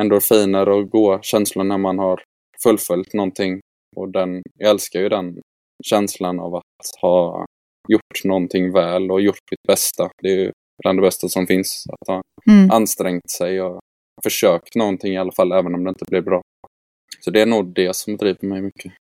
endorfiner 0.00 0.68
och 0.68 0.90
goda 0.90 1.22
känslor 1.22 1.64
när 1.64 1.78
man 1.78 1.98
har 1.98 2.22
fullföljt 2.62 3.14
någonting. 3.14 3.60
Och 3.96 4.08
den, 4.08 4.42
jag 4.54 4.70
älskar 4.70 5.00
ju 5.00 5.08
den 5.08 5.40
känslan 5.84 6.40
av 6.40 6.54
att 6.54 7.00
ha 7.00 7.46
gjort 7.88 8.24
någonting 8.24 8.72
väl 8.72 9.10
och 9.10 9.20
gjort 9.20 9.50
mitt 9.50 9.62
bästa. 9.68 10.10
Det 10.22 10.28
är 10.28 10.36
ju 10.36 10.52
bland 10.82 10.98
det 10.98 11.02
bästa 11.02 11.28
som 11.28 11.46
finns. 11.46 11.84
Att 11.92 12.08
ha 12.08 12.22
mm. 12.46 12.70
ansträngt 12.70 13.30
sig 13.30 13.62
och 13.62 13.80
försökt 14.22 14.74
någonting 14.74 15.12
i 15.12 15.18
alla 15.18 15.32
fall, 15.32 15.52
även 15.52 15.74
om 15.74 15.84
det 15.84 15.88
inte 15.90 16.04
blir 16.04 16.20
bra. 16.22 16.42
Så 17.20 17.30
det 17.30 17.40
är 17.40 17.46
nog 17.46 17.74
det 17.74 17.96
som 17.96 18.16
driver 18.16 18.46
mig 18.46 18.62
mycket. 18.62 18.92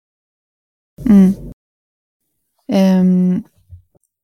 Mm. 1.11 1.33
Um, 3.01 3.43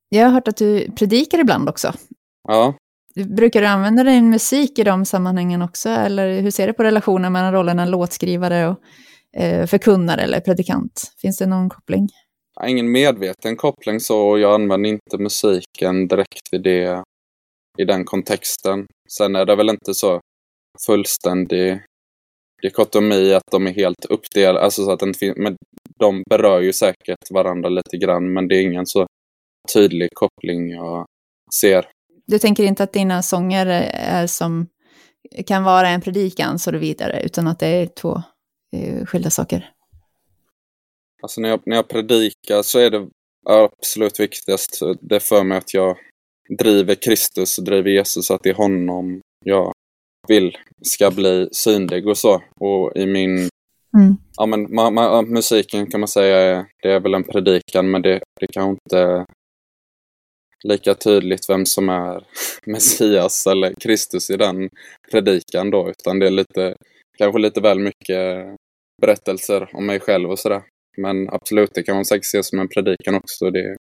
jag 0.09 0.25
har 0.25 0.31
hört 0.31 0.47
att 0.47 0.57
du 0.57 0.91
predikar 0.91 1.39
ibland 1.39 1.69
också. 1.69 1.93
Ja. 2.47 2.73
Brukar 3.15 3.61
du 3.61 3.67
använda 3.67 4.03
din 4.03 4.29
musik 4.29 4.79
i 4.79 4.83
de 4.83 5.05
sammanhangen 5.05 5.61
också? 5.61 5.89
Eller 5.89 6.41
hur 6.41 6.51
ser 6.51 6.67
du 6.67 6.73
på 6.73 6.83
relationen 6.83 7.31
mellan 7.31 7.53
rollerna 7.53 7.85
låtskrivare 7.85 8.67
och 8.67 8.77
eh, 9.41 9.65
förkunnare 9.65 10.21
eller 10.21 10.39
predikant? 10.39 11.13
Finns 11.21 11.37
det 11.37 11.45
någon 11.45 11.69
koppling? 11.69 12.07
Ingen 12.67 12.91
medveten 12.91 13.55
koppling 13.55 13.99
så. 13.99 14.37
Jag 14.37 14.53
använder 14.53 14.89
inte 14.89 15.17
musiken 15.17 16.07
direkt 16.07 16.53
i, 16.53 16.57
det, 16.57 17.03
i 17.77 17.85
den 17.85 18.05
kontexten. 18.05 18.85
Sen 19.17 19.35
är 19.35 19.45
det 19.45 19.55
väl 19.55 19.69
inte 19.69 19.93
så 19.93 20.19
fullständig 20.85 21.81
dikotomi 22.61 23.33
att 23.33 23.51
de 23.51 23.67
är 23.67 23.73
helt 23.73 24.05
uppdelade. 24.05 24.65
Alltså 24.65 24.85
så 24.85 24.91
att 24.91 24.99
den, 24.99 25.13
men 25.35 25.55
de 25.99 26.23
berör 26.29 26.61
ju 26.61 26.73
säkert 26.73 27.31
varandra 27.31 27.69
lite 27.69 27.97
grann 27.97 28.33
men 28.33 28.47
det 28.47 28.55
är 28.55 28.61
ingen 28.61 28.85
så 28.85 29.05
tydlig 29.73 30.09
koppling 30.13 30.69
jag 30.69 31.05
ser. 31.55 31.85
Du 32.31 32.39
tänker 32.39 32.63
inte 32.63 32.83
att 32.83 32.93
dina 32.93 33.23
sånger 33.23 33.65
är 33.93 34.27
som 34.27 34.67
kan 35.47 35.63
vara 35.63 35.89
en 35.89 36.01
predikan 36.01 36.59
så 36.59 36.71
vidare, 36.71 37.21
utan 37.23 37.47
att 37.47 37.59
det 37.59 37.67
är 37.67 37.85
två 37.85 38.21
eh, 38.75 39.05
skilda 39.05 39.29
saker? 39.29 39.69
Alltså 41.21 41.41
när 41.41 41.49
jag, 41.49 41.61
när 41.65 41.75
jag 41.75 41.87
predikar 41.87 42.61
så 42.61 42.79
är 42.79 42.89
det 42.89 43.07
absolut 43.45 44.19
viktigast, 44.19 44.79
det 45.01 45.19
för 45.19 45.43
mig 45.43 45.57
att 45.57 45.73
jag 45.73 45.97
driver 46.59 46.95
Kristus 46.95 47.57
och 47.57 47.63
driver 47.63 47.89
Jesus, 47.89 48.31
att 48.31 48.43
det 48.43 48.49
är 48.49 48.53
honom 48.53 49.21
jag 49.45 49.73
vill 50.27 50.57
ska 50.81 51.11
bli 51.11 51.49
synlig 51.51 52.07
och 52.07 52.17
så. 52.17 52.41
Och 52.59 52.95
i 52.95 53.05
min... 53.05 53.49
Mm. 53.97 54.15
Ja, 54.37 54.45
men 54.45 54.75
ma, 54.75 54.89
ma, 54.89 55.21
musiken 55.21 55.91
kan 55.91 55.99
man 55.99 56.07
säga 56.07 56.65
det 56.81 56.91
är 56.91 56.99
väl 56.99 57.13
en 57.13 57.23
predikan, 57.23 57.91
men 57.91 58.01
det, 58.01 58.19
det 58.39 58.47
kan 58.47 58.69
inte 58.69 59.25
lika 60.63 60.93
tydligt 60.93 61.49
vem 61.49 61.65
som 61.65 61.89
är 61.89 62.23
Messias 62.65 63.47
eller 63.47 63.73
Kristus 63.73 64.29
i 64.29 64.37
den 64.37 64.69
predikan 65.11 65.71
då, 65.71 65.89
utan 65.89 66.19
det 66.19 66.27
är 66.27 66.31
lite, 66.31 66.75
kanske 67.17 67.39
lite 67.39 67.61
väl 67.61 67.79
mycket 67.79 68.55
berättelser 69.01 69.69
om 69.73 69.85
mig 69.85 69.99
själv 69.99 70.29
och 70.29 70.39
sådär. 70.39 70.63
Men 70.97 71.29
absolut, 71.29 71.73
det 71.73 71.83
kan 71.83 71.95
man 71.95 72.05
säkert 72.05 72.25
se 72.25 72.43
som 72.43 72.59
en 72.59 72.67
predikan 72.67 73.15
också. 73.15 73.51
Det, 73.51 73.77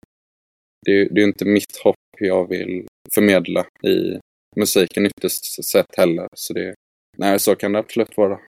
det, 0.86 1.10
det 1.10 1.22
är 1.22 1.28
inte 1.28 1.46
mitt 1.46 1.78
hopp 1.84 1.96
jag 2.20 2.50
vill 2.50 2.88
förmedla 3.14 3.66
i 3.84 4.20
musiken 4.56 5.06
ytterst 5.06 5.66
sett 5.66 5.98
heller. 5.98 6.28
Så 6.36 6.54
det, 6.54 6.76
nej, 7.18 7.40
så 7.40 7.56
kan 7.56 7.72
det 7.72 7.80
absolut 7.80 8.18
vara. 8.18 8.40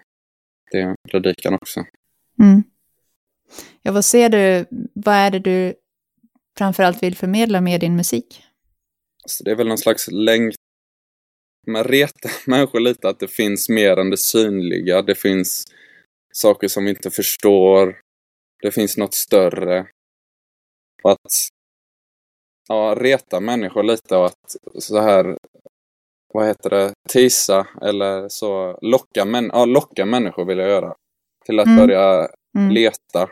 Det 0.72 0.78
är 0.78 0.88
en 0.88 0.96
predikan 1.12 1.54
också. 1.54 1.80
Mm. 2.40 2.64
Ja, 3.82 3.92
vad 3.92 4.06
ser 4.06 4.30
du, 4.30 4.66
vad 4.94 5.16
är 5.16 5.32
det 5.32 5.40
du 5.40 5.74
framförallt 6.58 7.04
vill 7.04 7.16
förmedla 7.16 7.62
med 7.62 7.80
din 7.80 7.96
musik? 7.96 8.44
Alltså, 9.24 9.44
det 9.44 9.52
är 9.52 9.56
väl 9.56 9.68
någon 9.68 9.78
slags 9.78 10.08
längd... 10.12 10.54
Man 11.68 11.84
retar 11.84 12.32
människor 12.50 12.80
lite 12.80 13.10
att 13.10 13.20
det 13.20 13.28
finns 13.28 13.70
mer 13.70 13.98
än 13.98 14.10
det 14.10 14.18
synliga. 14.18 15.02
Det 15.02 15.16
finns 15.16 15.66
saker 16.34 16.68
som 16.68 16.84
vi 16.84 16.90
inte 16.90 17.12
förstår. 17.12 18.00
Det 18.62 18.72
finns 18.72 18.98
något 18.98 19.14
större. 19.14 19.88
Och 21.04 21.12
att 21.12 21.50
ja, 22.68 22.96
reta 23.00 23.40
människor 23.40 23.84
lite 23.84 24.18
och 24.18 24.26
att 24.26 24.56
så 24.80 25.02
här 25.02 25.38
vad 26.34 26.48
heter 26.48 26.70
det, 26.70 26.94
tisa 27.10 27.68
eller 27.82 28.30
så 28.30 28.80
locka, 28.82 29.26
män, 29.26 29.50
ja, 29.54 29.66
locka 29.66 30.06
människor 30.06 30.46
vill 30.46 30.58
jag 30.58 30.70
göra. 30.70 30.96
Till 31.46 31.60
att 31.60 31.66
mm. 31.66 31.78
börja 31.78 32.30
mm. 32.58 32.72
leta. 32.72 33.30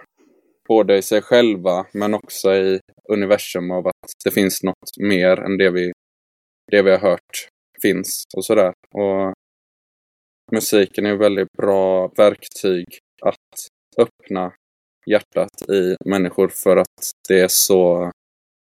Både 0.67 0.97
i 0.97 1.01
sig 1.01 1.21
själva 1.21 1.85
men 1.91 2.13
också 2.13 2.53
i 2.53 2.79
universum 3.09 3.71
av 3.71 3.87
att 3.87 4.11
det 4.25 4.31
finns 4.31 4.63
något 4.63 4.97
mer 4.99 5.39
än 5.39 5.57
det 5.57 5.69
vi, 5.69 5.91
det 6.71 6.81
vi 6.81 6.91
har 6.91 6.99
hört 6.99 7.47
finns 7.81 8.23
och 8.37 8.45
sådär. 8.45 8.73
Och 8.93 9.33
musiken 10.51 11.05
är 11.05 11.13
ett 11.13 11.19
väldigt 11.19 11.51
bra 11.57 12.07
verktyg 12.07 12.85
att 13.21 13.67
öppna 13.97 14.53
hjärtat 15.05 15.69
i 15.69 15.95
människor 16.05 16.47
för 16.47 16.77
att 16.77 17.11
det 17.27 17.39
är 17.39 17.47
så, 17.47 18.11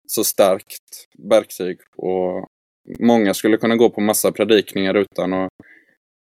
så 0.09 0.25
starkt 0.25 1.07
verktyg 1.19 1.79
och 1.97 2.47
många 2.99 3.35
skulle 3.35 3.57
kunna 3.57 3.77
gå 3.77 3.91
på 3.91 4.01
massa 4.01 4.33
predikningar 4.33 4.95
utan 4.95 5.33
att 5.33 5.51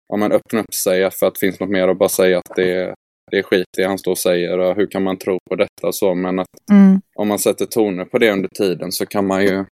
ja, 0.08 0.16
men 0.16 0.32
öppna 0.32 0.60
upp 0.60 0.74
sig 0.74 1.10
för 1.10 1.26
att 1.26 1.34
det 1.34 1.40
finns 1.40 1.60
något 1.60 1.70
mer 1.70 1.88
och 1.88 1.96
bara 1.96 2.08
säga 2.08 2.38
att 2.38 2.56
det 2.56 2.72
är, 2.72 2.94
det 3.30 3.38
är 3.38 3.42
skit 3.42 3.66
det 3.76 3.84
han 3.84 3.98
står 3.98 4.10
och 4.10 4.18
säger 4.18 4.58
och 4.58 4.76
hur 4.76 4.86
kan 4.86 5.02
man 5.02 5.18
tro 5.18 5.38
på 5.50 5.56
detta 5.56 5.86
och 5.86 5.94
så. 5.94 6.14
Men 6.14 6.38
att 6.38 6.70
mm. 6.70 7.00
om 7.14 7.28
man 7.28 7.38
sätter 7.38 7.66
toner 7.66 8.04
på 8.04 8.18
det 8.18 8.32
under 8.32 8.48
tiden 8.48 8.92
så 8.92 9.06
kan 9.06 9.26
man 9.26 9.42
ju 9.42 9.64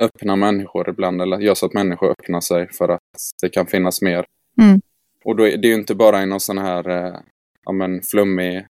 öppna 0.00 0.36
människor 0.36 0.88
ibland 0.88 1.22
eller 1.22 1.38
göra 1.38 1.54
så 1.54 1.66
att 1.66 1.74
människor 1.74 2.10
öppnar 2.10 2.40
sig 2.40 2.68
för 2.72 2.88
att 2.88 3.00
det 3.42 3.48
kan 3.48 3.66
finnas 3.66 4.02
mer. 4.02 4.24
Mm. 4.62 4.80
Och 5.24 5.36
då 5.36 5.48
är 5.48 5.56
det 5.56 5.68
ju 5.68 5.74
inte 5.74 5.94
bara 5.94 6.22
i 6.22 6.26
någon 6.26 6.40
sån 6.40 6.58
här 6.58 6.88
eh, 6.88 7.16
ja, 7.64 7.72
men 7.72 8.02
flummig 8.02 8.66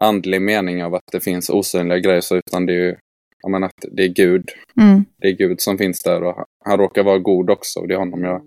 andlig 0.00 0.42
mening 0.42 0.84
av 0.84 0.94
att 0.94 1.12
det 1.12 1.20
finns 1.20 1.50
osynliga 1.50 1.98
grejer 1.98 2.20
så, 2.20 2.36
utan 2.36 2.66
det 2.66 2.72
är 2.72 2.84
ju 2.84 2.96
ja, 3.42 3.48
men 3.48 3.64
att 3.64 3.84
det 3.92 4.02
är 4.02 4.08
Gud. 4.08 4.50
Mm. 4.80 5.04
Det 5.18 5.28
är 5.28 5.32
Gud 5.32 5.60
som 5.60 5.78
finns 5.78 6.02
där 6.02 6.22
och 6.22 6.44
han 6.64 6.78
råkar 6.78 7.02
vara 7.02 7.18
god 7.18 7.50
också. 7.50 7.80
Och 7.80 7.88
det 7.88 7.94
är 7.94 7.98
honom 7.98 8.24
jag, 8.24 8.42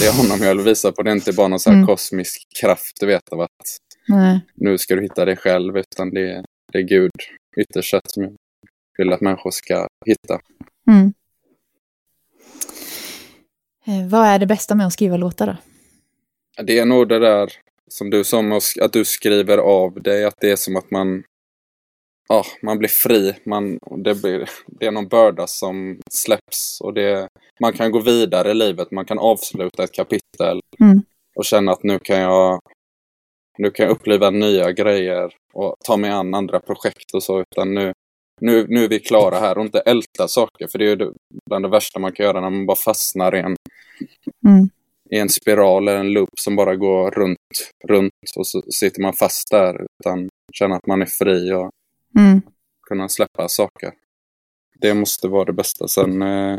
det 0.00 0.06
är 0.06 0.12
honom 0.12 0.38
jag 0.40 0.54
vill 0.54 0.64
visa 0.64 0.92
på. 0.92 1.02
Det 1.02 1.10
är 1.10 1.14
inte 1.14 1.32
bara 1.32 1.48
någon 1.48 1.58
här 1.66 1.72
mm. 1.72 1.86
kosmisk 1.86 2.46
kraft, 2.60 2.96
du 3.00 3.06
vet, 3.06 3.28
av 3.28 3.40
att 3.40 3.50
Nej. 4.08 4.40
nu 4.54 4.78
ska 4.78 4.94
du 4.94 5.02
hitta 5.02 5.24
dig 5.24 5.36
själv, 5.36 5.76
utan 5.76 6.10
det 6.10 6.32
är, 6.32 6.44
det 6.72 6.78
är 6.78 6.82
Gud 6.82 7.10
ytterst 7.56 7.90
sett 7.90 8.10
som 8.10 8.22
jag 8.22 8.32
vill 8.98 9.12
att 9.12 9.20
människor 9.20 9.50
ska 9.50 9.88
hitta. 10.06 10.40
Mm. 10.90 11.12
Eh, 13.86 14.08
vad 14.08 14.26
är 14.26 14.38
det 14.38 14.46
bästa 14.46 14.74
med 14.74 14.86
att 14.86 14.92
skriva 14.92 15.16
låtar 15.16 15.46
då? 15.46 15.56
Det 16.62 16.78
är 16.78 16.84
nog 16.84 17.08
det 17.08 17.18
där 17.18 17.52
som 17.88 18.10
du 18.10 18.24
sa, 18.24 18.60
att 18.80 18.92
du 18.92 19.04
skriver 19.04 19.58
av 19.58 20.02
dig, 20.02 20.24
att 20.24 20.34
det 20.40 20.50
är 20.50 20.56
som 20.56 20.76
att 20.76 20.90
man 20.90 21.22
ja, 22.28 22.44
man 22.62 22.78
blir 22.78 22.88
fri. 22.88 23.34
Man, 23.44 23.78
det, 24.04 24.14
blir, 24.14 24.48
det 24.66 24.86
är 24.86 24.90
någon 24.90 25.08
börda 25.08 25.46
som 25.46 26.00
släpps 26.10 26.80
och 26.80 26.94
det, 26.94 27.28
man 27.60 27.72
kan 27.72 27.90
gå 27.90 28.00
vidare 28.00 28.50
i 28.50 28.54
livet. 28.54 28.90
Man 28.90 29.04
kan 29.04 29.18
avsluta 29.18 29.84
ett 29.84 29.92
kapitel 29.92 30.60
mm. 30.80 31.02
och 31.36 31.44
känna 31.44 31.72
att 31.72 31.82
nu 31.82 31.98
kan 31.98 32.20
jag 32.20 32.60
nu 33.58 33.70
kan 33.70 33.86
jag 33.86 33.92
uppleva 33.92 34.30
nya 34.30 34.72
grejer 34.72 35.34
och 35.52 35.74
ta 35.84 35.96
mig 35.96 36.10
an 36.10 36.34
andra 36.34 36.60
projekt 36.60 37.14
och 37.14 37.22
så. 37.22 37.40
Utan 37.40 37.74
nu, 37.74 37.92
nu, 38.40 38.66
nu 38.68 38.84
är 38.84 38.88
vi 38.88 38.98
klara 38.98 39.38
här 39.38 39.58
och 39.58 39.64
inte 39.64 39.80
älta 39.80 40.28
saker. 40.28 40.66
För 40.66 40.78
det 40.78 40.84
är 40.84 40.96
ju 40.96 41.12
bland 41.50 41.64
det 41.64 41.68
värsta 41.68 41.98
man 41.98 42.12
kan 42.12 42.26
göra 42.26 42.40
när 42.40 42.50
man 42.50 42.66
bara 42.66 42.76
fastnar 42.76 43.34
i 43.34 43.38
en, 43.38 43.56
mm. 44.46 44.68
i 45.10 45.18
en 45.18 45.28
spiral 45.28 45.88
eller 45.88 46.00
en 46.00 46.12
loop 46.12 46.38
som 46.40 46.56
bara 46.56 46.76
går 46.76 47.10
runt, 47.10 47.38
runt 47.84 48.12
och 48.36 48.46
så 48.46 48.62
sitter 48.62 49.02
man 49.02 49.12
fast 49.12 49.50
där. 49.50 49.86
Utan 50.00 50.28
känna 50.52 50.76
att 50.76 50.86
man 50.86 51.02
är 51.02 51.06
fri 51.06 51.52
och 51.52 51.70
Mm. 52.16 52.42
Kunna 52.88 53.08
släppa 53.08 53.48
saker. 53.48 53.92
Det 54.78 54.94
måste 54.94 55.28
vara 55.28 55.44
det 55.44 55.52
bästa. 55.52 55.88
Sen 55.88 56.22
eh, 56.22 56.58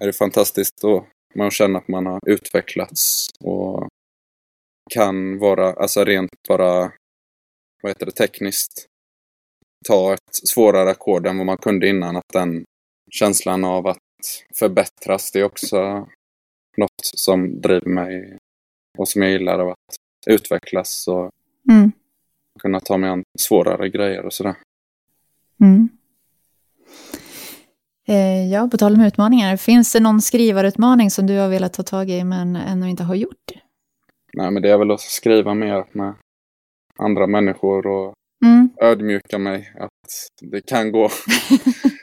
är 0.00 0.06
det 0.06 0.12
fantastiskt 0.12 0.80
då 0.82 1.06
man 1.34 1.50
känner 1.50 1.78
att 1.78 1.88
man 1.88 2.06
har 2.06 2.20
utvecklats 2.26 3.28
och 3.40 3.88
kan 4.90 5.38
vara, 5.38 5.72
alltså 5.72 6.04
rent 6.04 6.30
bara, 6.48 6.92
vad 7.82 7.90
heter 7.90 8.06
det, 8.06 8.12
tekniskt 8.12 8.86
ta 9.86 10.14
ett 10.14 10.34
svårare 10.48 10.90
ackord 10.90 11.26
än 11.26 11.36
vad 11.36 11.46
man 11.46 11.58
kunde 11.58 11.88
innan. 11.88 12.16
Att 12.16 12.32
den 12.32 12.64
känslan 13.10 13.64
av 13.64 13.86
att 13.86 13.98
förbättras, 14.58 15.30
det 15.32 15.40
är 15.40 15.44
också 15.44 16.08
något 16.76 17.00
som 17.02 17.60
driver 17.60 17.90
mig 17.90 18.38
och 18.98 19.08
som 19.08 19.22
jag 19.22 19.30
gillar 19.30 19.58
av 19.58 19.68
att 19.68 19.96
utvecklas 20.26 21.08
och 21.08 21.30
mm. 21.70 21.92
kunna 22.60 22.80
ta 22.80 22.96
mig 22.96 23.10
an 23.10 23.22
svårare 23.38 23.88
grejer 23.88 24.26
och 24.26 24.32
sådär. 24.32 24.54
Mm. 25.60 25.88
Eh, 28.08 28.52
ja, 28.52 28.68
på 28.68 28.76
tal 28.76 28.94
om 28.94 29.00
utmaningar, 29.00 29.56
finns 29.56 29.92
det 29.92 30.00
någon 30.00 30.22
skrivarutmaning 30.22 31.10
som 31.10 31.26
du 31.26 31.38
har 31.38 31.48
velat 31.48 31.72
ta 31.72 31.82
tag 31.82 32.10
i 32.10 32.24
men 32.24 32.56
ännu 32.56 32.90
inte 32.90 33.02
har 33.02 33.14
gjort? 33.14 33.52
Nej, 34.36 34.50
men 34.50 34.62
det 34.62 34.70
är 34.70 34.78
väl 34.78 34.90
att 34.90 35.00
skriva 35.00 35.54
mer 35.54 35.84
med 35.92 36.14
andra 36.98 37.26
människor 37.26 37.86
och 37.86 38.14
mm. 38.44 38.68
ödmjuka 38.80 39.38
mig 39.38 39.72
att 39.78 39.90
det 40.40 40.60
kan 40.60 40.92
gå. 40.92 41.08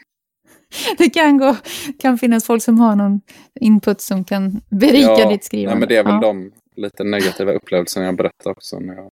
det 0.98 1.10
kan 1.10 1.38
gå. 1.38 1.58
Det 1.88 1.94
kan 2.00 2.18
finnas 2.18 2.46
folk 2.46 2.64
som 2.64 2.80
har 2.80 2.96
någon 2.96 3.22
input 3.60 4.02
som 4.02 4.24
kan 4.24 4.62
berika 4.70 5.12
ja, 5.20 5.30
ditt 5.30 5.44
skrivande. 5.44 5.76
Nej, 5.76 5.80
men 5.80 5.90
det 5.90 5.98
är 5.98 6.04
väl 6.04 6.14
ja. 6.14 6.20
de 6.20 6.52
lite 6.76 7.04
negativa 7.04 7.52
upplevelser 7.52 8.04
jag 8.04 8.16
berättar 8.16 8.52
också 8.52 8.80
när 8.80 8.96
jag, 8.96 9.10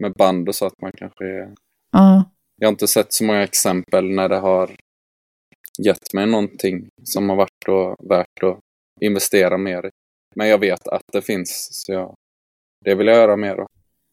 med 0.00 0.12
band 0.12 0.48
och 0.48 0.54
så 0.54 0.66
att 0.66 0.80
man 0.80 0.92
kanske 0.92 1.24
är, 1.24 1.54
Ja. 1.92 2.24
Jag 2.56 2.66
har 2.66 2.72
inte 2.72 2.88
sett 2.88 3.12
så 3.12 3.24
många 3.24 3.42
exempel 3.42 4.10
när 4.10 4.28
det 4.28 4.38
har 4.38 4.70
gett 5.78 6.14
mig 6.14 6.26
någonting 6.26 6.88
som 7.04 7.28
har 7.28 7.36
varit 7.36 7.66
då 7.66 7.96
värt 8.08 8.42
att 8.42 8.58
investera 9.00 9.58
mer 9.58 9.86
i. 9.86 9.90
Men 10.34 10.48
jag 10.48 10.58
vet 10.58 10.88
att 10.88 11.02
det 11.12 11.22
finns, 11.22 11.68
så 11.72 11.92
jag, 11.92 12.14
det 12.84 12.94
vill 12.94 13.06
jag 13.06 13.16
göra 13.16 13.36
mer. 13.36 13.56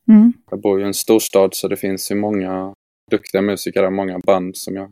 Mm. 0.08 0.34
Jag 0.52 0.62
bor 0.62 0.80
ju 0.80 0.86
i 0.86 0.88
en 0.88 0.94
storstad 0.94 1.54
så 1.54 1.68
det 1.68 1.78
finns 1.78 2.12
ju 2.12 2.16
många 2.16 2.74
duktiga 3.12 3.42
musiker, 3.42 3.90
många 3.90 4.20
band 4.20 4.58
som 4.58 4.76
jag 4.76 4.90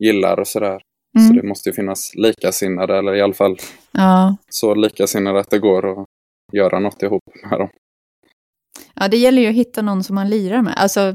gillar 0.00 0.40
och 0.40 0.48
sådär. 0.48 0.80
Så 1.18 1.24
Mm. 1.24 1.36
det 1.36 1.48
måste 1.48 1.68
ju 1.68 1.72
finnas 1.72 2.14
likasinnade, 2.14 2.98
eller 2.98 3.14
i 3.14 3.20
alla 3.20 3.32
fall 3.32 3.56
Ja. 3.92 4.36
så 4.50 4.74
likasinnade 4.74 5.40
att 5.40 5.50
det 5.50 5.58
går 5.58 6.00
att 6.00 6.06
göra 6.52 6.78
något 6.78 7.02
ihop 7.02 7.22
med 7.50 7.58
dem. 7.58 7.68
ja, 8.94 9.08
det 9.08 9.16
gäller 9.16 9.42
ju 9.42 9.48
att 9.48 9.54
hitta 9.54 9.82
någon 9.82 10.04
som 10.04 10.14
man 10.14 10.30
lirar 10.30 10.62
med. 10.62 10.74
Alltså 10.76 11.14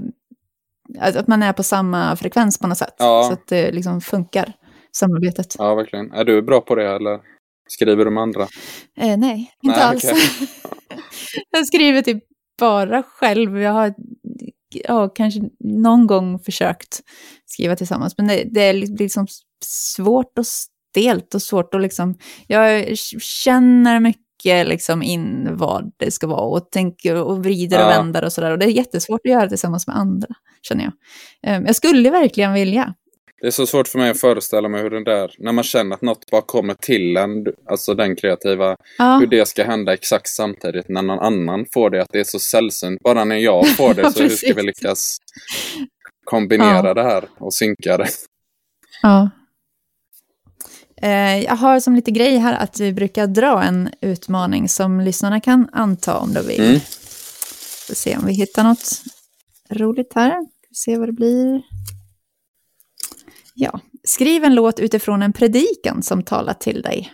att 1.00 1.16
att 1.16 1.28
man 1.28 1.44
är 1.44 1.54
på 1.54 1.64
samma 1.64 2.16
frekvens 2.16 2.58
på 2.60 2.68
något 2.68 2.78
sätt. 2.78 2.96
Ja. 2.98 3.24
Så 3.28 3.34
att 3.34 3.48
det 3.48 3.72
liksom 3.72 4.02
funkar, 4.02 4.54
samarbetet. 4.92 5.56
Ja, 5.58 5.76
verkligen. 5.76 6.12
Är 6.12 6.24
du 6.26 6.42
bra 6.42 6.62
på 6.62 6.76
det 6.76 6.88
eller 6.96 7.20
skriver 7.70 8.10
med 8.10 8.22
andra? 8.24 8.48
Eh, 8.98 9.18
nej, 9.18 9.52
inte 9.64 9.78
Nej, 9.80 9.86
alls. 9.86 10.04
okej. 10.04 10.50
jag 11.52 11.68
skriver 11.68 12.02
typ 12.02 12.24
bara 12.60 13.04
själv. 13.04 13.58
Jag 13.62 13.72
har 13.74 13.94
ja, 14.84 15.10
kanske 15.10 15.40
någon 15.60 16.08
gång 16.08 16.40
försökt 16.40 17.00
skriva 17.46 17.76
tillsammans. 17.76 18.18
Men 18.18 18.28
det, 18.28 18.44
det 18.52 18.62
är 18.62 18.74
li- 18.74 18.96
liksom 19.00 19.28
svårt 19.66 20.38
och 20.40 20.46
stelt 20.48 21.36
och 21.36 21.42
svårt 21.42 21.74
att 21.76 21.82
liksom... 21.82 22.18
Jag 22.48 22.98
känner 23.22 24.00
mycket 24.00 24.68
liksom 24.68 25.04
in 25.04 25.48
vad 25.52 25.92
det 25.98 26.12
ska 26.12 26.28
vara 26.28 26.42
och 26.46 26.72
tänker 26.72 27.16
och 27.24 27.44
vrider 27.44 27.78
och 27.78 27.84
Ja. 27.84 27.88
vänder 27.98 28.24
och 28.24 28.34
sådär. 28.34 28.52
Och 28.52 28.60
det 28.60 28.66
är 28.66 28.70
jättesvårt 28.70 29.22
att 29.26 29.32
göra 29.32 29.50
tillsammans 29.50 29.88
med 29.88 29.98
andra, 29.98 30.28
känner 30.62 30.84
jag. 30.84 30.94
Eh, 31.56 31.62
Jag 31.66 31.76
skulle 31.76 32.10
verkligen 32.10 32.54
vilja. 32.54 32.94
Det 33.46 33.50
är 33.50 33.52
så 33.52 33.66
svårt 33.68 33.88
för 33.88 34.00
mig 34.00 34.10
att 34.10 34.20
föreställa 34.20 34.70
mig 34.70 34.82
hur 34.82 34.90
den 34.90 35.04
där, 35.04 35.36
när 35.38 35.52
man 35.52 35.64
känner 35.64 35.96
att 35.96 36.02
något 36.02 36.32
bara 36.32 36.42
kommer 36.42 36.74
till 36.74 37.18
en, 37.18 37.46
alltså 37.70 37.94
den 37.94 38.16
kreativa, 38.16 38.78
Ja, 38.98 39.18
hur 39.18 39.28
det 39.28 39.48
ska 39.48 39.64
hända 39.64 39.94
exakt 39.94 40.28
samtidigt 40.28 40.90
när 40.90 41.02
någon 41.02 41.20
annan 41.20 41.66
får 41.74 41.90
det, 41.90 42.02
att 42.02 42.10
det 42.12 42.20
är 42.20 42.24
så 42.24 42.40
sällsynt. 42.40 43.02
Bara 43.04 43.24
när 43.24 43.36
jag 43.36 43.68
får 43.68 43.94
det, 43.94 44.02
Ja, 44.02 44.12
så 44.12 44.24
hur 44.24 44.30
ska 44.30 44.54
vi 44.54 44.64
lyckas 44.64 45.18
kombinera 46.24 46.88
Ja. 46.88 46.94
det 46.94 47.04
här 47.04 47.26
och 47.38 47.54
synka 47.54 47.98
det? 47.98 48.08
Ja. 49.02 49.30
Eh, 51.02 51.44
Jag 51.44 51.56
har 51.56 51.80
som 51.80 51.96
lite 51.96 52.12
grej 52.12 52.38
här 52.38 52.54
att 52.54 52.80
vi 52.80 52.94
brukar 52.94 53.28
dra 53.28 53.64
en 53.64 53.90
utmaning 54.02 54.70
som 54.70 55.02
lyssnarna 55.02 55.42
kan 55.42 55.70
anta 55.72 56.18
om 56.18 56.34
de 56.34 56.42
vill. 56.42 56.64
Mm. 56.66 56.80
Får 57.88 57.96
se 57.96 58.18
om 58.18 58.26
vi 58.26 58.34
hittar 58.34 58.64
något 58.64 59.02
roligt 59.72 60.12
här. 60.16 60.38
Vi 60.70 60.76
se 60.76 60.98
vad 60.98 61.08
det 61.08 61.14
blir. 61.14 61.62
Ja, 63.58 63.80
skriv 64.04 64.44
en 64.44 64.56
låt 64.56 64.80
utifrån 64.80 65.22
en 65.22 65.34
predikan 65.34 66.04
som 66.04 66.24
talar 66.24 66.54
till 66.54 66.82
dig. 66.82 67.14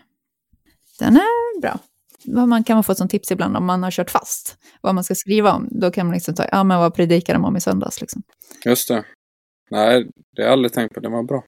Den 0.99 1.15
är 1.15 1.61
bra. 1.61 1.79
Vad 2.25 2.47
Man 2.47 2.63
kan 2.63 2.75
man 2.75 2.83
få 2.83 2.95
som 2.95 3.07
tips 3.07 3.31
ibland 3.31 3.57
om 3.57 3.65
man 3.65 3.83
har 3.83 3.91
kört 3.91 4.11
fast. 4.11 4.57
Vad 4.81 4.95
man 4.95 5.03
ska 5.03 5.15
skriva 5.15 5.53
om. 5.53 5.67
Då 5.71 5.91
kan 5.91 6.05
man 6.05 6.13
liksom 6.13 6.35
ta, 6.35 6.45
ja 6.51 6.63
men 6.63 6.79
vad 6.79 6.95
predikade 6.95 7.39
de 7.39 7.45
om 7.45 7.57
i 7.57 7.61
söndags 7.61 8.01
liksom. 8.01 8.23
Just 8.65 8.87
det. 8.87 9.05
Nej, 9.69 10.07
det 10.35 10.41
har 10.41 10.47
jag 10.47 10.53
aldrig 10.53 10.73
tänkt 10.73 10.93
på. 10.93 10.99
Det 10.99 11.09
var 11.09 11.23
bra. 11.23 11.43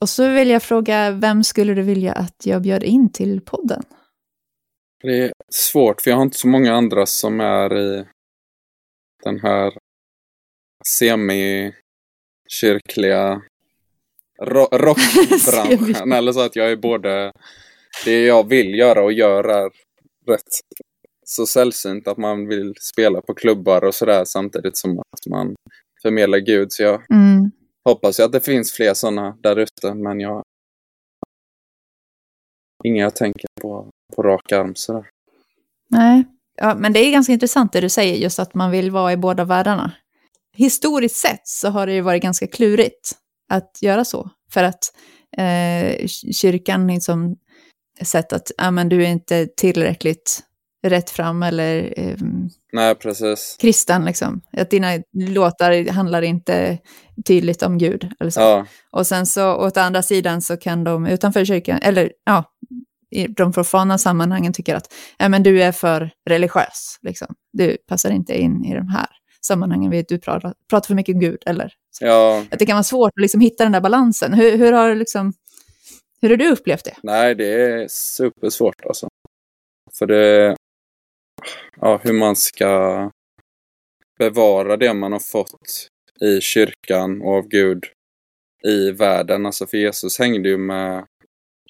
Och 0.00 0.08
så 0.08 0.30
vill 0.30 0.50
jag 0.50 0.62
fråga, 0.62 1.10
vem 1.10 1.44
skulle 1.44 1.74
du 1.74 1.82
vilja 1.82 2.12
att 2.12 2.46
jag 2.46 2.62
bjöd 2.62 2.82
in 2.82 3.12
till 3.12 3.40
podden? 3.40 3.82
Det 5.02 5.24
är 5.24 5.32
svårt, 5.52 6.00
för 6.00 6.10
jag 6.10 6.16
har 6.16 6.22
inte 6.22 6.38
så 6.38 6.48
många 6.48 6.74
andra 6.74 7.06
som 7.06 7.40
är 7.40 7.78
i 7.78 8.06
den 9.24 9.40
här 9.40 9.78
semi-kyrkliga 10.88 13.42
ro 14.44 14.64
rockbranschen. 14.72 16.12
Eller 16.12 16.32
så 16.32 16.40
att 16.40 16.56
jag 16.56 16.70
är 16.72 16.76
både 16.76 17.32
det 18.04 18.24
jag 18.24 18.48
vill 18.48 18.74
göra 18.74 19.02
och 19.04 19.12
gör 19.12 19.44
är 19.44 19.70
rätt 20.26 20.42
så 21.26 21.46
sällsynt 21.46 22.08
att 22.08 22.18
man 22.18 22.46
vill 22.48 22.74
spela 22.80 23.20
på 23.20 23.34
klubbar 23.34 23.84
och 23.84 23.94
sådär 23.94 24.24
samtidigt 24.24 24.76
som 24.76 24.98
att 24.98 25.26
man 25.30 25.54
förmedlar 26.02 26.38
Gud. 26.38 26.72
Så 26.72 26.82
jag 26.82 27.02
Mm. 27.10 27.50
hoppas 27.88 28.20
ju 28.20 28.24
att 28.24 28.32
det 28.32 28.40
finns 28.40 28.72
fler 28.72 28.94
sådana 28.94 29.36
där 29.42 29.56
ute, 29.56 29.94
men 29.94 30.20
jag 30.20 30.42
Inga 32.84 33.02
jag 33.02 33.16
tänker 33.16 33.46
på 33.60 33.90
på 34.16 34.22
rak 34.22 34.52
arm 34.52 34.74
sådär. 34.74 35.08
Nej, 35.90 36.24
ja, 36.56 36.74
men 36.74 36.92
det 36.92 36.98
är 37.00 37.12
ganska 37.12 37.32
intressant 37.32 37.72
det 37.72 37.80
du 37.80 37.88
säger, 37.88 38.14
just 38.16 38.38
att 38.38 38.54
man 38.54 38.70
vill 38.70 38.90
vara 38.90 39.12
i 39.12 39.16
båda 39.16 39.44
världarna. 39.44 39.92
Historiskt 40.56 41.16
sett 41.16 41.48
så 41.48 41.68
har 41.68 41.86
det 41.86 41.92
ju 41.92 42.00
varit 42.00 42.22
ganska 42.22 42.46
klurigt 42.46 43.12
att 43.48 43.78
göra 43.80 44.04
så, 44.04 44.30
för 44.50 44.64
att 44.64 44.92
eh, 45.36 46.06
kyrkan 46.32 46.86
liksom 46.86 47.36
sett 48.02 48.32
att 48.32 48.50
ja, 48.56 48.70
men 48.70 48.88
du 48.88 49.04
är 49.04 49.08
inte 49.08 49.46
tillräckligt 49.46 50.42
rätt 50.86 51.10
fram 51.10 51.42
eller 51.42 51.94
eh, 51.96 52.16
Nej, 52.72 52.94
precis. 52.94 53.56
kristen, 53.60 54.04
liksom. 54.04 54.40
Att 54.52 54.70
dina 54.70 54.88
låtar 55.12 55.90
handlar 55.90 56.22
inte 56.22 56.78
tydligt 57.26 57.62
om 57.62 57.78
Gud. 57.78 58.10
Eller 58.20 58.30
så. 58.30 58.40
Ja, 58.40 58.66
Och 58.90 59.06
sen 59.06 59.26
så 59.26 59.54
åt 59.54 59.76
andra 59.76 60.02
sidan 60.02 60.42
så 60.42 60.56
kan 60.56 60.84
de 60.84 61.06
utanför 61.06 61.44
kyrkan, 61.44 61.78
eller 61.82 62.12
ja, 62.24 62.44
i 63.10 63.26
de 63.26 63.52
profana 63.52 63.98
sammanhangen 63.98 64.52
tycker 64.52 64.74
att 64.74 64.92
ja, 65.18 65.28
men 65.28 65.42
du 65.42 65.62
är 65.62 65.72
för 65.72 66.10
religiös. 66.30 66.98
Liksom. 67.02 67.34
Du 67.52 67.76
passar 67.88 68.10
inte 68.10 68.40
in 68.40 68.64
i 68.64 68.74
de 68.74 68.88
här 68.88 69.06
sammanhangen. 69.44 69.90
vid- 69.90 70.06
Du 70.08 70.18
pratar, 70.18 70.54
pratar 70.70 70.86
för 70.86 70.94
mycket 70.94 71.14
om 71.14 71.20
Gud. 71.20 71.42
Eller, 71.46 71.72
ja, 72.00 72.44
att 72.50 72.58
det 72.58 72.66
kan 72.66 72.74
vara 72.76 72.82
svårt 72.82 73.08
att 73.16 73.22
liksom 73.22 73.40
hitta 73.40 73.62
den 73.64 73.72
där 73.72 73.80
balansen. 73.80 74.32
Hur, 74.34 74.56
hur, 74.58 74.72
har, 74.72 74.94
liksom, 74.94 75.32
hur 76.22 76.30
har 76.30 76.36
du 76.36 76.50
upplevt 76.52 76.84
det? 76.84 76.96
nej 77.02 77.34
det 77.34 77.52
är 77.62 77.88
supersvårt 77.88 78.84
alltså. 78.86 79.08
För 79.98 80.06
det, 80.06 80.56
ja 81.80 82.00
hur 82.02 82.12
man 82.12 82.36
ska 82.36 83.10
bevara 84.18 84.76
det 84.76 84.94
man 84.94 85.12
har 85.12 85.18
fått 85.20 85.88
i 86.20 86.40
kyrkan 86.40 87.22
och 87.22 87.34
av 87.34 87.48
Gud 87.48 87.84
i 88.64 88.90
världen. 88.90 89.46
Alltså 89.46 89.66
för 89.66 89.76
Jesus 89.76 90.18
hängde 90.18 90.48
ju 90.48 90.58
med, 90.58 91.04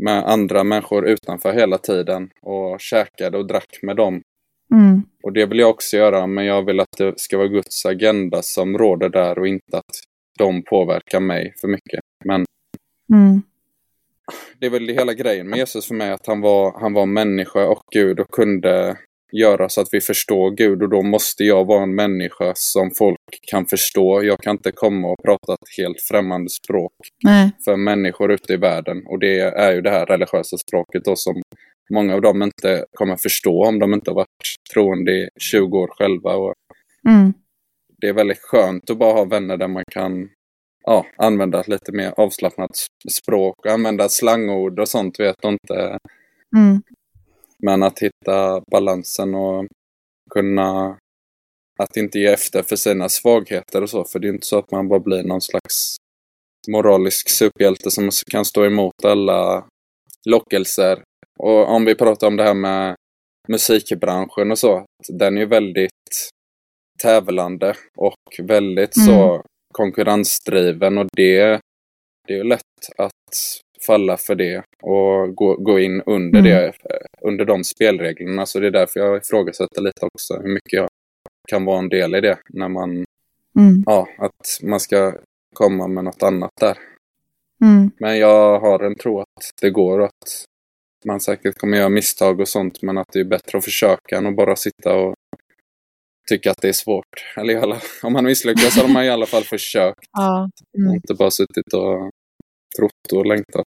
med 0.03 0.25
andra 0.25 0.65
människor 0.65 1.07
utanför 1.09 1.53
hela 1.53 1.79
tiden 1.79 2.31
och 2.43 2.81
käkade 2.81 3.39
och 3.39 3.47
drack 3.47 3.79
med 3.83 3.97
dem. 3.97 4.23
Mm. 4.73 5.03
Och 5.23 5.33
det 5.33 5.47
vill 5.47 5.59
jag 5.59 5.71
också 5.71 5.97
göra, 5.97 6.27
men 6.27 6.45
jag 6.45 6.67
vill 6.67 6.81
att 6.81 6.97
det 6.99 7.21
ska 7.21 7.37
vara 7.39 7.49
Guds 7.49 7.87
agenda 7.87 8.43
som 8.43 8.79
råder 8.79 9.09
där 9.09 9.39
och 9.39 9.49
inte 9.49 9.79
att 9.79 9.95
de 10.39 10.63
påverkar 10.63 11.21
mig 11.21 11.55
för 11.61 11.69
mycket. 11.69 12.01
Men 12.25 12.45
Mm. 13.13 13.43
det 14.61 14.67
är 14.67 14.71
väl 14.71 14.89
hela 14.89 15.13
grejen 15.15 15.49
med 15.49 15.59
Jesus 15.59 15.87
för 15.87 15.95
mig, 15.95 16.11
att 16.11 16.27
han 16.27 16.41
var, 16.41 16.81
han 16.81 16.93
var 16.93 17.07
människa 17.07 17.67
och 17.67 17.83
Gud 17.93 18.21
och 18.21 18.31
kunde 18.31 18.97
göra 19.33 19.69
så 19.69 19.81
att 19.81 19.89
vi 19.93 20.01
förstår 20.01 20.51
Gud 20.51 20.83
och 20.83 20.89
då 20.89 21.03
måste 21.03 21.45
jag 21.45 21.65
vara 21.65 21.83
en 21.83 21.95
människa 21.95 22.53
som 22.55 22.91
folk 22.99 23.19
kan 23.51 23.67
förstå. 23.67 24.23
Jag 24.23 24.39
kan 24.39 24.57
inte 24.57 24.73
komma 24.73 25.09
och 25.09 25.23
prata 25.25 25.53
ett 25.53 25.79
helt 25.79 26.01
främmande 26.01 26.51
språk 26.51 26.93
Nej. 27.25 27.51
för 27.65 27.77
människor 27.77 28.33
ute 28.33 28.53
i 28.53 28.57
världen 28.57 29.07
och 29.07 29.19
det 29.19 29.39
är 29.39 29.73
ju 29.73 29.81
det 29.81 29.91
här 29.91 30.07
religiösa 30.07 30.59
språket 30.59 31.05
då 31.05 31.17
som 31.17 31.43
många 31.91 32.15
av 32.15 32.21
dem 32.21 32.43
inte 32.43 32.85
kommer 32.93 33.17
förstå 33.17 33.65
om 33.65 33.79
de 33.79 33.95
inte 33.95 34.11
har 34.11 34.15
varit 34.15 34.29
troende 34.73 35.13
i 35.13 35.29
20 35.41 35.79
år 35.79 35.89
själva. 35.89 36.37
Och 36.37 36.55
Mm. 37.09 37.33
det 38.01 38.09
är 38.09 38.13
väldigt 38.13 38.43
skönt 38.43 38.91
att 38.91 38.99
bara 38.99 39.13
ha 39.13 39.25
vänner 39.25 39.57
där 39.57 39.69
man 39.69 39.85
kan 39.93 40.29
ja, 40.85 41.07
använda 41.17 41.61
ett 41.61 41.69
lite 41.69 41.93
mer 41.93 42.15
avslappnat 42.17 42.71
språk 43.11 43.67
och 43.67 43.73
använda 43.73 44.09
slangord 44.09 44.81
och 44.81 44.89
sånt 44.89 45.21
vet 45.21 45.37
jag 45.43 45.53
inte. 45.53 45.99
Mm. 46.57 46.83
Men 47.59 47.83
att 47.83 47.99
hitta 47.99 48.61
balansen 48.71 49.35
och 49.35 49.67
kunna 50.31 50.99
att 51.79 51.97
inte 51.97 52.19
ge 52.19 52.27
efter 52.27 52.63
för 52.63 52.77
sina 52.77 53.09
svagheter 53.09 53.83
och 53.83 53.91
så. 53.91 54.05
För 54.05 54.19
det 54.19 54.29
är 54.29 54.33
inte 54.33 54.47
så 54.47 54.59
att 54.59 54.71
man 54.71 54.89
bara 54.89 55.01
blir 55.01 55.23
någon 55.23 55.41
slags 55.41 55.97
moralisk 56.69 57.29
superhjälte 57.29 57.91
som 57.91 58.11
kan 58.31 58.45
stå 58.45 58.65
emot 58.65 59.05
alla 59.05 59.65
lockelser. 60.29 61.03
Och 61.39 61.69
om 61.69 61.85
vi 61.85 61.95
pratar 61.95 62.27
om 62.27 62.37
det 62.37 62.43
här 62.43 62.55
med 62.55 62.97
musikbranschen 63.49 64.51
och 64.51 64.59
så. 64.59 64.85
Den 65.09 65.37
är 65.37 65.41
ju 65.41 65.47
väldigt 65.47 66.31
tävlande 67.03 67.75
och 67.97 68.39
väldigt 68.49 68.95
så 69.05 69.43
konkurrensdriven 69.75 70.99
och 70.99 71.07
det, 71.13 71.61
det 72.29 72.33
är 72.35 72.37
ju 72.37 72.45
lätt 72.45 72.61
att 72.99 73.13
falla 73.87 74.17
för 74.17 74.35
det 74.35 74.63
och 74.83 75.35
gå, 75.35 75.57
gå 75.57 75.79
in 75.81 76.03
under 76.07 76.39
Mm. 76.39 76.51
det, 76.53 76.67
eh, 76.67 77.07
under 77.23 77.45
de 77.45 77.65
spelreglerna. 77.65 78.47
Så 78.47 78.61
det 78.61 78.67
är 78.67 78.71
därför 78.71 79.01
jag 79.01 79.17
ifrågasätter 79.17 79.83
lite 79.83 80.07
också 80.07 80.35
hur 80.35 80.55
mycket 80.55 80.73
jag 80.73 80.89
kan 81.49 81.65
vara 81.65 81.79
en 81.79 81.89
del 81.89 82.15
i 82.15 82.21
det 82.21 82.39
när 82.49 82.69
man, 82.69 82.91
Mm. 83.59 83.83
ja, 83.87 84.09
att 84.19 84.59
man 84.63 84.81
ska 84.81 85.13
komma 85.55 85.89
med 85.89 86.05
något 86.05 86.23
annat 86.23 86.51
där. 86.61 86.79
Mm. 87.65 87.91
Men 87.99 88.19
jag 88.19 88.61
har 88.61 88.81
en 88.81 88.95
tro 88.95 89.21
att 89.21 89.51
det 89.63 89.71
går 89.71 90.03
att 90.03 90.45
man 91.05 91.21
säkert 91.21 91.59
kommer 91.59 91.79
göra 91.79 91.89
misstag 91.89 92.41
och 92.41 92.49
sånt 92.49 92.83
men 92.83 92.99
att 92.99 93.09
det 93.13 93.21
är 93.21 93.25
bättre 93.25 93.59
att 93.59 93.65
försöka 93.65 94.17
än 94.17 94.27
att 94.27 94.37
bara 94.37 94.57
sitta 94.57 94.95
och 94.95 95.15
tycka 96.29 96.51
att 96.51 96.63
det 96.63 96.69
är 96.69 96.73
svårt. 96.73 97.25
Eller 97.37 97.57
alla, 97.57 97.81
om 98.03 98.13
man 98.13 98.25
misslyckas 98.25 98.77
har 98.77 98.89
man 98.89 99.05
i 99.05 99.11
alla 99.11 99.27
fall 99.27 99.45
försökt. 99.45 100.09
Ja. 100.13 100.51
Mm. 100.79 100.95
Inte 100.95 101.15
bara 101.15 101.31
suttit 101.31 101.73
och 101.73 102.11
trott 102.79 103.13
och 103.13 103.27
längtat. 103.27 103.67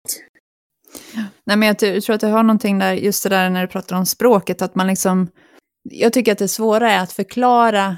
Nej, 1.43 1.57
men 1.57 1.67
jag 1.67 2.03
tror 2.03 2.11
att 2.11 2.21
du 2.21 2.27
har 2.27 2.43
någonting 2.43 2.79
där, 2.79 2.93
just 2.93 3.23
det 3.23 3.29
där 3.29 3.49
när 3.49 3.61
du 3.61 3.67
pratar 3.67 3.97
om 3.97 4.05
språket, 4.05 4.61
att 4.61 4.75
man 4.75 4.87
liksom... 4.87 5.27
Jag 5.89 6.13
tycker 6.13 6.31
att 6.31 6.37
det 6.37 6.47
svåra 6.47 6.91
är 6.91 7.03
att 7.03 7.13
förklara, 7.13 7.97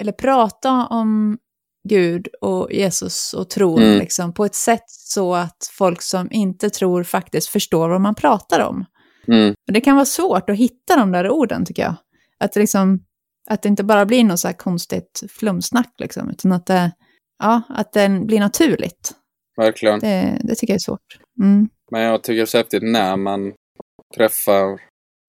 eller 0.00 0.12
prata 0.12 0.70
om 0.86 1.38
Gud 1.86 2.28
och 2.40 2.72
Jesus 2.72 3.34
och 3.34 3.50
tron 3.50 3.82
mm. 3.82 3.98
liksom, 3.98 4.34
på 4.34 4.44
ett 4.44 4.54
sätt 4.54 4.84
så 4.86 5.34
att 5.34 5.70
folk 5.72 6.02
som 6.02 6.28
inte 6.32 6.70
tror 6.70 7.02
faktiskt 7.02 7.48
förstår 7.48 7.88
vad 7.88 8.00
man 8.00 8.14
pratar 8.14 8.60
om. 8.60 8.84
Mm. 9.28 9.54
Och 9.66 9.72
det 9.72 9.80
kan 9.80 9.94
vara 9.94 10.04
svårt 10.04 10.50
att 10.50 10.56
hitta 10.56 10.96
de 10.96 11.12
där 11.12 11.30
orden 11.30 11.64
tycker 11.64 11.82
jag. 11.82 11.94
Att, 12.38 12.56
liksom, 12.56 13.04
att 13.50 13.62
det 13.62 13.68
inte 13.68 13.84
bara 13.84 14.06
blir 14.06 14.24
något 14.24 14.40
så 14.40 14.52
konstigt 14.52 15.22
flumsnack, 15.28 15.94
liksom, 15.98 16.30
utan 16.30 16.52
att 16.52 16.66
det, 16.66 16.92
ja, 17.38 17.62
att 17.68 17.92
det 17.92 18.08
blir 18.08 18.40
naturligt. 18.40 19.12
Verkligen. 19.56 20.00
Det, 20.00 20.40
det 20.44 20.54
tycker 20.54 20.72
jag 20.72 20.76
är 20.76 20.78
svårt. 20.78 21.18
Mm. 21.42 21.68
Men 21.90 22.02
jag 22.02 22.22
tycker 22.22 22.36
det 22.36 22.42
är 22.42 22.46
så 22.46 22.58
häftigt 22.58 22.82
när 22.82 23.16
man 23.16 23.52
träffar 24.16 24.80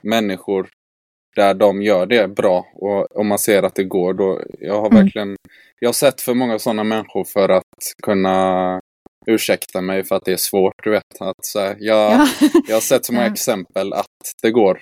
människor 0.03 0.69
där 1.35 1.53
de 1.53 1.81
gör 1.81 2.05
det 2.05 2.27
bra 2.27 2.67
och 2.73 3.19
om 3.19 3.27
man 3.27 3.39
ser 3.39 3.63
att 3.63 3.75
det 3.75 3.83
går 3.83 4.13
då. 4.13 4.41
Jag 4.59 4.81
har 4.81 4.89
mm. 4.89 5.03
verkligen, 5.03 5.35
jag 5.79 5.87
har 5.87 5.93
sett 5.93 6.21
för 6.21 6.33
många 6.33 6.59
sådana 6.59 6.83
människor 6.83 7.23
för 7.23 7.49
att 7.49 7.63
kunna 8.03 8.79
ursäkta 9.27 9.81
mig 9.81 10.03
för 10.03 10.15
att 10.15 10.25
det 10.25 10.31
är 10.31 10.37
svårt, 10.37 10.83
du 10.83 10.91
vet. 10.91 11.03
Att, 11.19 11.45
så 11.45 11.59
här, 11.59 11.75
jag, 11.79 12.11
ja. 12.11 12.27
jag 12.67 12.75
har 12.75 12.81
sett 12.81 13.05
så 13.05 13.13
många 13.13 13.27
exempel 13.33 13.93
att 13.93 14.05
det 14.41 14.51
går. 14.51 14.79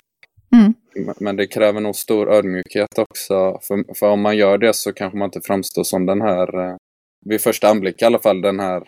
Mm. 0.53 0.73
Men 1.19 1.35
det 1.35 1.47
kräver 1.47 1.81
nog 1.81 1.95
stor 1.95 2.33
ödmjukhet 2.33 2.97
också. 2.97 3.59
För, 3.61 3.95
för 3.95 4.09
om 4.09 4.21
man 4.21 4.37
gör 4.37 4.57
det 4.57 4.73
så 4.73 4.93
kanske 4.93 5.17
man 5.17 5.27
inte 5.27 5.41
framstår 5.41 5.83
som 5.83 6.05
den 6.05 6.21
här, 6.21 6.59
eh, 6.59 6.75
vid 7.25 7.41
första 7.41 7.69
anblick 7.69 8.01
i 8.01 8.05
alla 8.05 8.19
fall, 8.19 8.41
den 8.41 8.59
här 8.59 8.83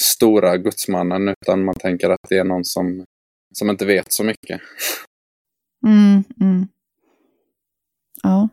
stora 0.00 0.56
gudsmannen. 0.56 1.28
Utan 1.28 1.64
man 1.64 1.74
tänker 1.74 2.10
att 2.10 2.28
det 2.28 2.38
är 2.38 2.44
någon 2.44 2.64
som, 2.64 3.04
som 3.54 3.70
inte 3.70 3.86
vet 3.86 4.12
så 4.12 4.24
mycket. 4.24 4.60
Mm, 5.86 6.24
mm. 6.40 6.68
Ja. 8.22 8.48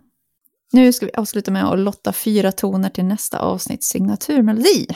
Nu 0.72 0.93
ska 0.93 1.05
vi 1.05 1.11
avsluta 1.11 1.51
med 1.51 1.66
att 1.66 1.80
lotta 1.80 2.13
fyra 2.13 2.51
toner 2.51 2.89
till 2.89 3.05
nästa 3.05 3.39
avsnitts 3.39 3.88
signaturmelodi. 3.88 4.88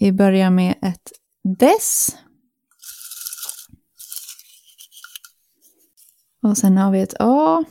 Vi 0.00 0.12
börjar 0.12 0.50
med 0.50 0.74
ett 0.82 1.12
dess. 1.58 2.16
Och 6.42 6.58
sen 6.58 6.78
har 6.78 6.90
vi 6.90 7.00
ett 7.00 7.14
A. 7.18 7.64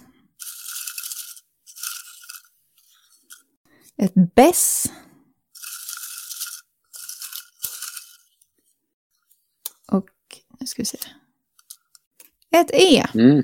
Ett 3.97 4.35
bess. 4.35 4.85
Och 9.91 10.09
nu 10.59 10.67
ska 10.67 10.81
vi 10.81 10.85
se. 10.85 10.97
Ett 12.51 12.71
E. 12.73 13.05
Mm. 13.13 13.43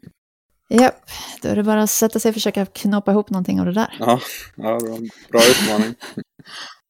Japp, 0.70 1.09
då 1.41 1.49
är 1.49 1.55
det 1.55 1.63
bara 1.63 1.84
att 1.84 1.89
sätta 1.89 2.20
sig 2.20 2.30
och 2.30 2.36
försöka 2.36 2.65
knoppa 2.65 3.11
ihop 3.11 3.30
någonting 3.30 3.59
av 3.59 3.65
det 3.65 3.74
där. 3.74 3.95
Ja, 3.99 4.20
ja 4.55 4.74
en 4.76 5.09
bra 5.32 5.41
utmaning. 5.49 5.95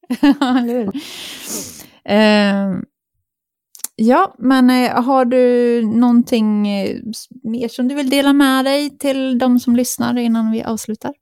ja, 0.40 0.58
eller 0.58 0.74
hur? 0.74 0.86
Uh, 2.10 2.82
ja, 3.96 4.34
men 4.38 4.70
uh, 4.70 5.02
har 5.02 5.24
du 5.24 5.82
någonting 5.86 6.68
uh, 6.68 7.00
mer 7.42 7.68
som 7.68 7.88
du 7.88 7.94
vill 7.94 8.10
dela 8.10 8.32
med 8.32 8.64
dig 8.64 8.98
till 8.98 9.38
de 9.38 9.60
som 9.60 9.76
lyssnar 9.76 10.18
innan 10.18 10.50
vi 10.50 10.62
avslutar? 10.62 11.14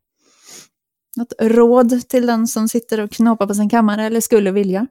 Något 1.16 1.32
råd 1.40 2.08
till 2.08 2.26
den 2.26 2.46
som 2.46 2.68
sitter 2.68 3.00
och 3.00 3.10
knåpar 3.10 3.46
på 3.46 3.54
sin 3.54 3.68
kammare 3.68 4.04
eller 4.04 4.20
skulle 4.20 4.50
vilja? 4.50 4.86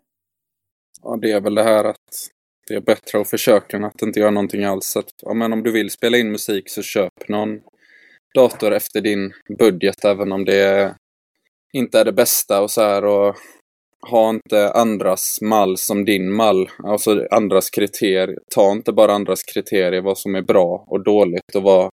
Ja, 1.03 1.17
det 1.21 1.31
är 1.31 1.41
väl 1.41 1.55
det 1.55 1.63
här 1.63 1.83
att 1.83 2.29
det 2.67 2.75
är 2.75 2.81
bättre 2.81 3.21
att 3.21 3.29
försöka 3.29 3.77
än 3.77 3.83
att 3.83 4.01
inte 4.01 4.19
göra 4.19 4.31
någonting 4.31 4.63
alls. 4.63 4.97
Att, 4.97 5.09
ja, 5.21 5.33
men 5.33 5.53
om 5.53 5.63
du 5.63 5.71
vill 5.71 5.91
spela 5.91 6.17
in 6.17 6.31
musik 6.31 6.69
så 6.69 6.81
köp 6.81 7.29
någon 7.29 7.59
dator 8.35 8.73
efter 8.73 9.01
din 9.01 9.33
budget 9.57 10.05
även 10.05 10.31
om 10.31 10.45
det 10.45 10.95
inte 11.73 11.99
är 11.99 12.05
det 12.05 12.13
bästa 12.13 12.61
och 12.61 12.71
så 12.71 12.81
här. 12.81 13.05
Och 13.05 13.35
ha 14.09 14.29
inte 14.29 14.71
andras 14.71 15.41
mall 15.41 15.77
som 15.77 16.05
din 16.05 16.33
mall, 16.33 16.69
alltså 16.83 17.27
andras 17.31 17.69
kriterier. 17.69 18.39
Ta 18.55 18.71
inte 18.71 18.93
bara 18.93 19.13
andras 19.13 19.43
kriterier, 19.43 20.01
vad 20.01 20.17
som 20.17 20.35
är 20.35 20.41
bra 20.41 20.85
och 20.87 21.03
dåligt 21.03 21.55
och 21.55 21.63
vad, 21.63 21.89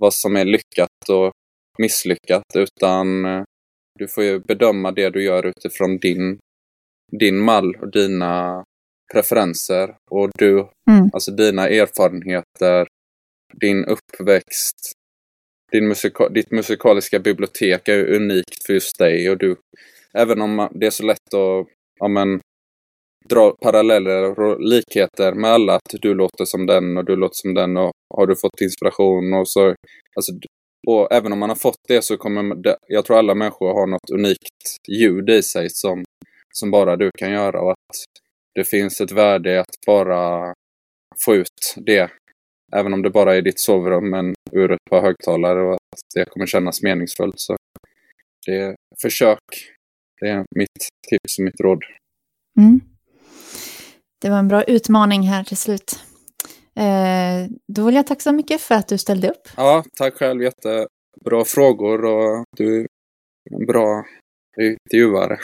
vad 0.00 0.14
som 0.14 0.36
är 0.36 0.44
lyckat 0.44 1.08
och 1.08 1.32
misslyckat, 1.78 2.44
utan 2.54 3.24
eh, 3.24 3.42
du 3.98 4.08
får 4.08 4.24
ju 4.24 4.40
bedöma 4.40 4.92
det 4.92 5.10
du 5.10 5.24
gör 5.24 5.46
utifrån 5.46 5.98
din, 5.98 6.38
din 7.12 7.38
mall 7.38 7.76
och 7.76 7.90
dina 7.90 8.64
preferenser 9.12 9.96
och 10.10 10.30
du, 10.38 10.58
mm. 10.90 11.10
alltså 11.12 11.30
dina 11.30 11.68
erfarenheter, 11.68 12.86
din 13.60 13.84
uppväxt, 13.84 14.92
din 15.72 15.88
musika 15.88 16.28
ditt 16.28 16.50
musikaliska 16.50 17.18
bibliotek 17.18 17.88
är 17.88 18.14
unikt 18.14 18.66
för 18.66 18.72
just 18.72 18.98
dig 18.98 19.30
och 19.30 19.38
du, 19.38 19.56
även 20.14 20.40
om 20.40 20.68
det 20.74 20.86
är 20.86 20.90
så 20.90 21.04
lätt 21.04 21.34
att 21.34 21.66
ja, 22.00 22.08
men, 22.08 22.40
dra 23.28 23.56
paralleller 23.62 24.40
och 24.40 24.60
likheter 24.60 25.32
med 25.32 25.50
alla, 25.50 25.74
att 25.74 25.94
du 26.02 26.14
låter 26.14 26.44
som 26.44 26.66
den 26.66 26.96
och 26.96 27.04
du 27.04 27.16
låter 27.16 27.34
som 27.34 27.54
den 27.54 27.76
och 27.76 27.92
har 28.14 28.26
du 28.26 28.36
fått 28.36 28.60
inspiration 28.60 29.34
och 29.34 29.48
så, 29.48 29.74
alltså, 30.16 30.32
och 30.86 31.12
även 31.12 31.32
om 31.32 31.38
man 31.38 31.48
har 31.48 31.56
fått 31.56 31.80
det 31.88 32.02
så 32.02 32.16
kommer 32.16 32.54
det, 32.54 32.76
jag 32.88 33.04
tror 33.04 33.18
alla 33.18 33.34
människor 33.34 33.74
har 33.74 33.86
något 33.86 34.10
unikt 34.10 34.88
ljud 34.88 35.30
i 35.30 35.42
sig 35.42 35.70
som, 35.70 36.04
som 36.54 36.70
bara 36.70 36.96
du 36.96 37.10
kan 37.18 37.32
göra 37.32 37.60
och 37.60 37.70
att 37.70 37.96
det 38.60 38.64
finns 38.64 39.00
ett 39.00 39.12
värde 39.12 39.52
i 39.52 39.58
att 39.58 39.74
bara 39.86 40.54
få 41.24 41.34
ut 41.34 41.74
det. 41.76 42.10
Även 42.72 42.92
om 42.92 43.02
det 43.02 43.10
bara 43.10 43.36
är 43.36 43.42
ditt 43.42 43.60
sovrum 43.60 44.10
men 44.10 44.34
ur 44.52 44.72
ett 44.72 44.84
par 44.90 45.02
högtalare 45.02 45.62
och 45.62 45.74
att 45.74 46.00
det 46.14 46.24
kommer 46.24 46.46
kännas 46.46 46.82
meningsfullt. 46.82 47.34
Så 47.40 47.56
det, 48.46 48.76
försök. 49.02 49.38
Det 50.20 50.28
är 50.28 50.44
mitt 50.56 50.88
tips 51.08 51.38
och 51.38 51.44
mitt 51.44 51.60
råd. 51.60 51.82
Mm. 52.58 52.80
Det 54.20 54.30
var 54.30 54.38
en 54.38 54.48
bra 54.48 54.62
utmaning 54.62 55.22
här 55.22 55.44
till 55.44 55.56
slut. 55.56 56.04
Eh, 56.76 57.50
då 57.72 57.86
vill 57.86 57.94
jag 57.94 58.06
tacka 58.06 58.20
så 58.20 58.32
mycket 58.32 58.60
för 58.60 58.74
att 58.74 58.88
du 58.88 58.98
ställde 58.98 59.30
upp. 59.30 59.48
Ja, 59.56 59.84
tack 59.96 60.14
själv. 60.14 60.42
Jättebra 60.42 61.44
frågor 61.46 62.04
och 62.04 62.44
du 62.56 62.80
är 62.80 62.86
en 63.60 63.66
bra 63.66 64.04
intervjuare. 64.60 65.38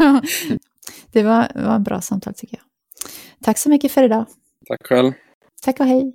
Det 1.12 1.22
var, 1.22 1.48
var 1.54 1.76
ett 1.76 1.82
bra 1.82 2.00
samtal 2.00 2.34
tycker 2.34 2.56
jag. 2.56 2.64
Tack 3.44 3.58
så 3.58 3.70
mycket 3.70 3.92
för 3.92 4.02
idag. 4.02 4.26
Tack 4.68 4.86
själv. 4.86 5.12
Tack 5.62 5.80
och 5.80 5.86
hej. 5.86 6.14